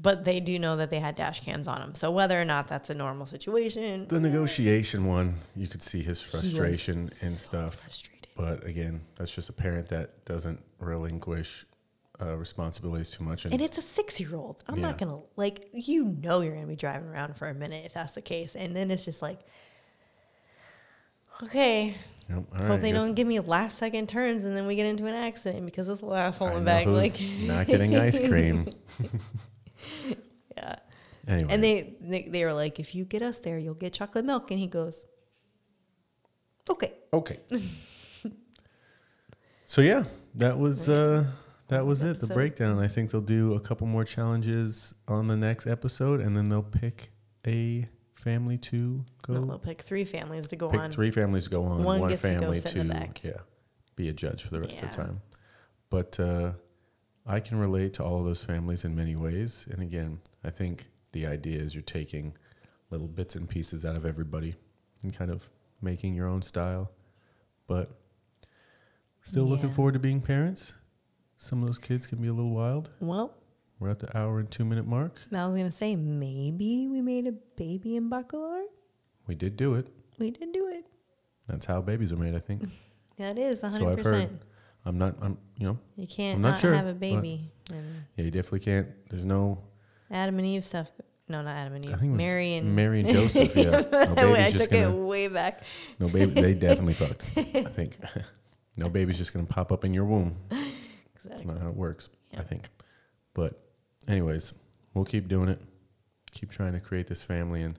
But 0.00 0.26
they 0.26 0.40
do 0.40 0.58
know 0.58 0.76
that 0.76 0.90
they 0.90 1.00
had 1.00 1.16
dash 1.16 1.40
cams 1.40 1.66
on 1.66 1.80
them. 1.80 1.94
So 1.94 2.10
whether 2.10 2.38
or 2.40 2.44
not 2.44 2.68
that's 2.68 2.90
a 2.90 2.94
normal 2.94 3.24
situation, 3.24 4.06
the 4.08 4.20
negotiation 4.20 5.06
one, 5.06 5.36
you 5.56 5.66
could 5.68 5.82
see 5.82 6.02
his 6.02 6.20
frustration 6.20 6.98
and 6.98 7.08
so 7.08 7.28
stuff. 7.30 7.76
frustrated. 7.76 8.28
But 8.36 8.64
again, 8.66 9.00
that's 9.16 9.34
just 9.34 9.48
a 9.48 9.52
parent 9.54 9.88
that 9.88 10.24
doesn't 10.26 10.62
relinquish 10.80 11.64
uh, 12.20 12.36
responsibilities 12.36 13.10
too 13.10 13.24
much. 13.24 13.44
And, 13.44 13.54
and 13.54 13.62
it's 13.62 13.78
a 13.78 13.82
six 13.82 14.20
year 14.20 14.34
old. 14.34 14.62
I'm 14.68 14.80
not 14.80 14.98
gonna 14.98 15.20
like 15.36 15.68
you 15.72 16.04
know 16.04 16.40
you're 16.40 16.54
gonna 16.54 16.66
be 16.66 16.76
driving 16.76 17.08
around 17.08 17.36
for 17.36 17.48
a 17.48 17.54
minute 17.54 17.84
if 17.84 17.94
that's 17.94 18.12
the 18.12 18.22
case. 18.22 18.56
And 18.56 18.74
then 18.74 18.90
it's 18.90 19.04
just 19.04 19.22
like 19.22 19.40
Okay. 21.42 21.94
Yep, 22.28 22.36
Hope 22.54 22.68
right, 22.68 22.80
they 22.82 22.92
don't 22.92 23.14
give 23.14 23.26
me 23.26 23.40
last 23.40 23.78
second 23.78 24.08
turns 24.08 24.44
and 24.44 24.54
then 24.54 24.66
we 24.66 24.76
get 24.76 24.84
into 24.84 25.06
an 25.06 25.14
accident 25.14 25.64
because 25.64 25.88
it's 25.88 26.00
the 26.00 26.06
last 26.06 26.42
I 26.42 26.44
hole 26.44 26.56
in 26.56 26.64
know 26.64 26.66
back. 26.66 26.86
Like 26.86 27.18
not 27.40 27.66
getting 27.66 27.96
ice 27.96 28.18
cream. 28.18 28.68
Yeah. 30.56 30.76
Anyway, 31.28 31.52
And 31.52 31.62
they, 31.62 31.96
they 32.00 32.22
they 32.22 32.44
were 32.44 32.52
like, 32.52 32.80
if 32.80 32.94
you 32.94 33.04
get 33.04 33.22
us 33.22 33.38
there, 33.38 33.58
you'll 33.58 33.74
get 33.74 33.92
chocolate 33.92 34.24
milk. 34.24 34.50
And 34.50 34.58
he 34.58 34.66
goes, 34.66 35.04
okay. 36.68 36.94
okay. 37.12 37.38
so 39.66 39.80
yeah, 39.82 40.04
that 40.34 40.58
was 40.58 40.88
uh, 40.88 41.26
that 41.68 41.86
was 41.86 42.02
it. 42.02 42.20
The 42.20 42.26
breakdown. 42.26 42.78
I 42.78 42.88
think 42.88 43.10
they'll 43.10 43.20
do 43.20 43.54
a 43.54 43.60
couple 43.60 43.86
more 43.86 44.04
challenges 44.04 44.94
on 45.06 45.28
the 45.28 45.36
next 45.36 45.66
episode, 45.66 46.20
and 46.20 46.36
then 46.36 46.48
they'll 46.48 46.62
pick 46.62 47.10
a 47.46 47.88
family 48.12 48.58
to 48.58 49.04
go. 49.26 49.34
No, 49.34 49.44
they'll 49.46 49.58
pick 49.58 49.82
three 49.82 50.04
families 50.04 50.46
to 50.48 50.56
go 50.56 50.68
pick 50.68 50.80
on. 50.80 50.90
three 50.90 51.10
families 51.10 51.44
to 51.44 51.50
go 51.50 51.64
on, 51.64 51.84
One 51.84 52.00
one, 52.00 52.10
gets 52.10 52.22
to 52.22 52.34
go 52.34 52.40
family 52.40 52.56
sit 52.56 52.72
to, 52.72 52.80
in 52.80 52.88
the 52.88 52.94
back. 52.94 53.22
yeah, 53.22 53.38
be 53.96 54.08
a 54.08 54.12
judge 54.12 54.42
for 54.42 54.50
the 54.50 54.60
rest 54.60 54.82
of 54.82 54.90
the 54.90 54.96
time. 54.96 55.20
But 55.90 56.18
uh, 56.20 56.52
I 57.26 57.40
can 57.40 57.58
relate 57.58 57.94
to 57.94 58.04
all 58.04 58.18
of 58.18 58.24
those 58.24 58.42
families 58.42 58.84
in 58.84 58.96
many 58.96 59.14
ways. 59.16 59.66
And 59.70 59.80
again, 59.82 60.20
I 60.44 60.50
think 60.50 60.88
the 61.12 61.26
idea 61.26 61.60
is 61.60 61.74
you're 61.74 61.82
taking 61.82 62.36
little 62.90 63.08
bits 63.08 63.34
and 63.36 63.48
pieces 63.48 63.84
out 63.84 63.96
of 63.96 64.04
everybody 64.04 64.56
and 65.02 65.16
kind 65.16 65.30
of 65.30 65.48
making 65.80 66.14
your 66.14 66.26
own 66.26 66.42
style. 66.42 66.90
But 67.66 67.90
still 69.22 69.44
looking 69.44 69.70
forward 69.70 69.92
to 69.92 69.98
being 70.00 70.20
parents. 70.20 70.74
Some 71.40 71.60
of 71.62 71.66
those 71.68 71.78
kids 71.78 72.06
can 72.08 72.20
be 72.20 72.26
a 72.28 72.32
little 72.32 72.50
wild. 72.50 72.90
Well, 73.00 73.32
We're 73.78 73.90
at 73.90 74.00
the 74.00 74.16
hour 74.18 74.40
and 74.40 74.50
two 74.50 74.64
minute 74.64 74.86
mark. 74.86 75.20
I 75.32 75.46
was 75.46 75.56
gonna 75.56 75.70
say 75.70 75.94
maybe 75.96 76.88
we 76.88 77.00
made 77.00 77.26
a 77.28 77.32
baby 77.32 77.94
in 77.96 78.10
Bacalar. 78.10 78.64
We 79.28 79.34
did 79.36 79.56
do 79.56 79.74
it. 79.74 79.86
We 80.18 80.30
did 80.32 80.52
do 80.52 80.68
it. 80.68 80.84
That's 81.46 81.64
how 81.66 81.80
babies 81.80 82.12
are 82.12 82.16
made, 82.16 82.34
I 82.34 82.40
think. 82.40 82.64
Yeah, 83.18 83.30
it 83.30 83.38
is 83.38 83.60
so 83.62 83.68
hundred 83.68 83.88
I've 83.88 83.96
heard. 83.96 84.04
percent. 84.04 84.42
I'm 84.84 84.96
not. 84.96 85.16
I'm. 85.20 85.38
You 85.56 85.66
know. 85.66 85.78
You 85.96 86.06
can't 86.06 86.36
I'm 86.36 86.42
not 86.42 86.50
not 86.50 86.60
sure, 86.60 86.72
have 86.72 86.86
a 86.86 86.94
baby. 86.94 87.50
Yeah, 87.68 87.80
you 88.14 88.30
definitely 88.30 88.60
can't. 88.60 88.86
There's 89.10 89.24
no. 89.24 89.58
Adam 90.08 90.38
and 90.38 90.46
Eve 90.46 90.64
stuff. 90.64 90.86
No, 91.28 91.42
not 91.42 91.50
Adam 91.56 91.74
and 91.74 91.84
Eve. 91.84 91.94
I 91.94 91.98
think 91.98 92.12
it 92.12 92.16
Mary 92.16 92.54
and 92.54 92.76
Mary 92.76 93.00
and 93.00 93.08
Joseph. 93.08 93.56
Yeah, 93.56 93.70
no 93.90 94.14
baby's 94.14 94.44
I 94.44 94.50
just 94.52 94.64
took 94.70 94.72
it 94.78 94.82
gonna. 94.84 94.94
way 95.04 95.26
back. 95.26 95.64
No 95.98 96.06
baby. 96.08 96.40
They 96.40 96.54
definitely 96.54 96.94
fucked. 96.94 97.24
I 97.36 97.42
think. 97.74 97.96
no 98.76 98.88
baby's 98.88 99.18
just 99.18 99.32
gonna 99.34 99.46
pop 99.46 99.72
up 99.72 99.84
in 99.84 99.92
your 99.92 100.04
womb. 100.04 100.36
That's 101.24 101.44
not 101.44 101.58
how 101.58 101.68
it 101.68 101.76
works. 101.76 102.08
I 102.36 102.42
think. 102.42 102.68
But, 103.34 103.60
anyways, 104.06 104.54
we'll 104.94 105.04
keep 105.04 105.28
doing 105.28 105.48
it. 105.48 105.60
Keep 106.32 106.50
trying 106.50 106.72
to 106.72 106.80
create 106.80 107.06
this 107.06 107.22
family, 107.22 107.62
and 107.62 107.78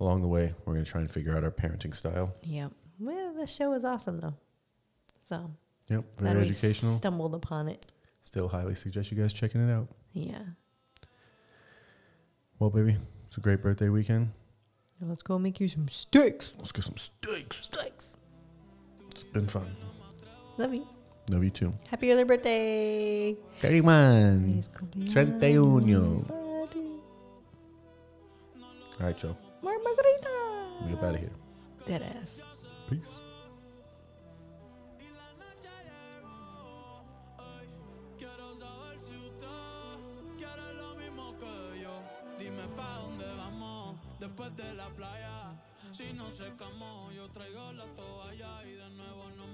along 0.00 0.22
the 0.22 0.28
way, 0.28 0.54
we're 0.64 0.74
gonna 0.74 0.84
try 0.84 1.00
and 1.00 1.10
figure 1.10 1.36
out 1.36 1.44
our 1.44 1.50
parenting 1.50 1.94
style. 1.94 2.32
Yep. 2.42 2.72
Well, 2.98 3.34
the 3.34 3.46
show 3.46 3.70
was 3.70 3.84
awesome 3.84 4.20
though. 4.20 4.34
So 5.28 5.50
Yep, 5.88 6.04
very 6.18 6.36
we 6.36 6.42
educational. 6.42 6.96
Stumbled 6.96 7.34
upon 7.34 7.68
it. 7.68 7.84
Still, 8.22 8.48
highly 8.48 8.74
suggest 8.74 9.10
you 9.12 9.16
guys 9.18 9.32
checking 9.32 9.66
it 9.66 9.72
out. 9.72 9.88
Yeah. 10.12 10.42
Well, 12.58 12.70
baby, 12.70 12.96
it's 13.26 13.36
a 13.36 13.40
great 13.40 13.62
birthday 13.62 13.88
weekend. 13.88 14.30
Now 15.00 15.08
let's 15.08 15.22
go 15.22 15.38
make 15.38 15.60
you 15.60 15.68
some 15.68 15.88
steaks. 15.88 16.52
Let's 16.56 16.72
get 16.72 16.84
some 16.84 16.96
steaks. 16.96 17.64
Steaks. 17.64 18.16
It's 19.10 19.24
been 19.24 19.46
fun. 19.46 19.76
Love 20.56 20.74
you. 20.74 20.86
Love 21.30 21.42
you 21.42 21.50
too. 21.50 21.72
Happy 21.90 22.12
early 22.12 22.24
birthday. 22.24 23.36
31. 23.58 24.62
31. 25.10 26.24
All 28.98 29.06
right, 29.06 29.18
Joe. 29.18 29.36
More 29.62 29.78
margarita. 29.82 30.28
We 30.84 30.94
get 30.94 31.04
out 31.04 31.14
of 31.14 31.20
here. 31.20 31.30
Dead 31.84 32.02
ass. 32.02 32.40
Peace. 32.88 33.20
después 44.18 44.56
de 44.56 44.74
la 44.74 44.88
playa. 44.90 45.56
Si 45.92 46.12
no 46.14 46.30
se 46.30 46.44
camó, 46.56 47.10
yo 47.12 47.28
traigo 47.30 47.72
la 47.72 47.84
toalla 47.94 48.64
y 48.66 48.72
de 48.72 48.90
nuevo 48.90 49.30
nos. 49.36 49.46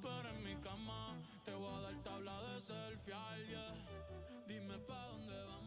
Pero 0.00 0.28
en 0.28 0.42
mi 0.44 0.54
cama 0.56 1.16
te 1.44 1.52
voy 1.54 1.74
a 1.76 1.80
dar 1.80 2.02
tabla 2.02 2.40
de 2.42 2.60
selfie, 2.60 3.14
yeah. 3.48 3.74
Dime 4.46 4.78
pa' 4.78 5.06
dónde 5.08 5.34
vamos. 5.46 5.61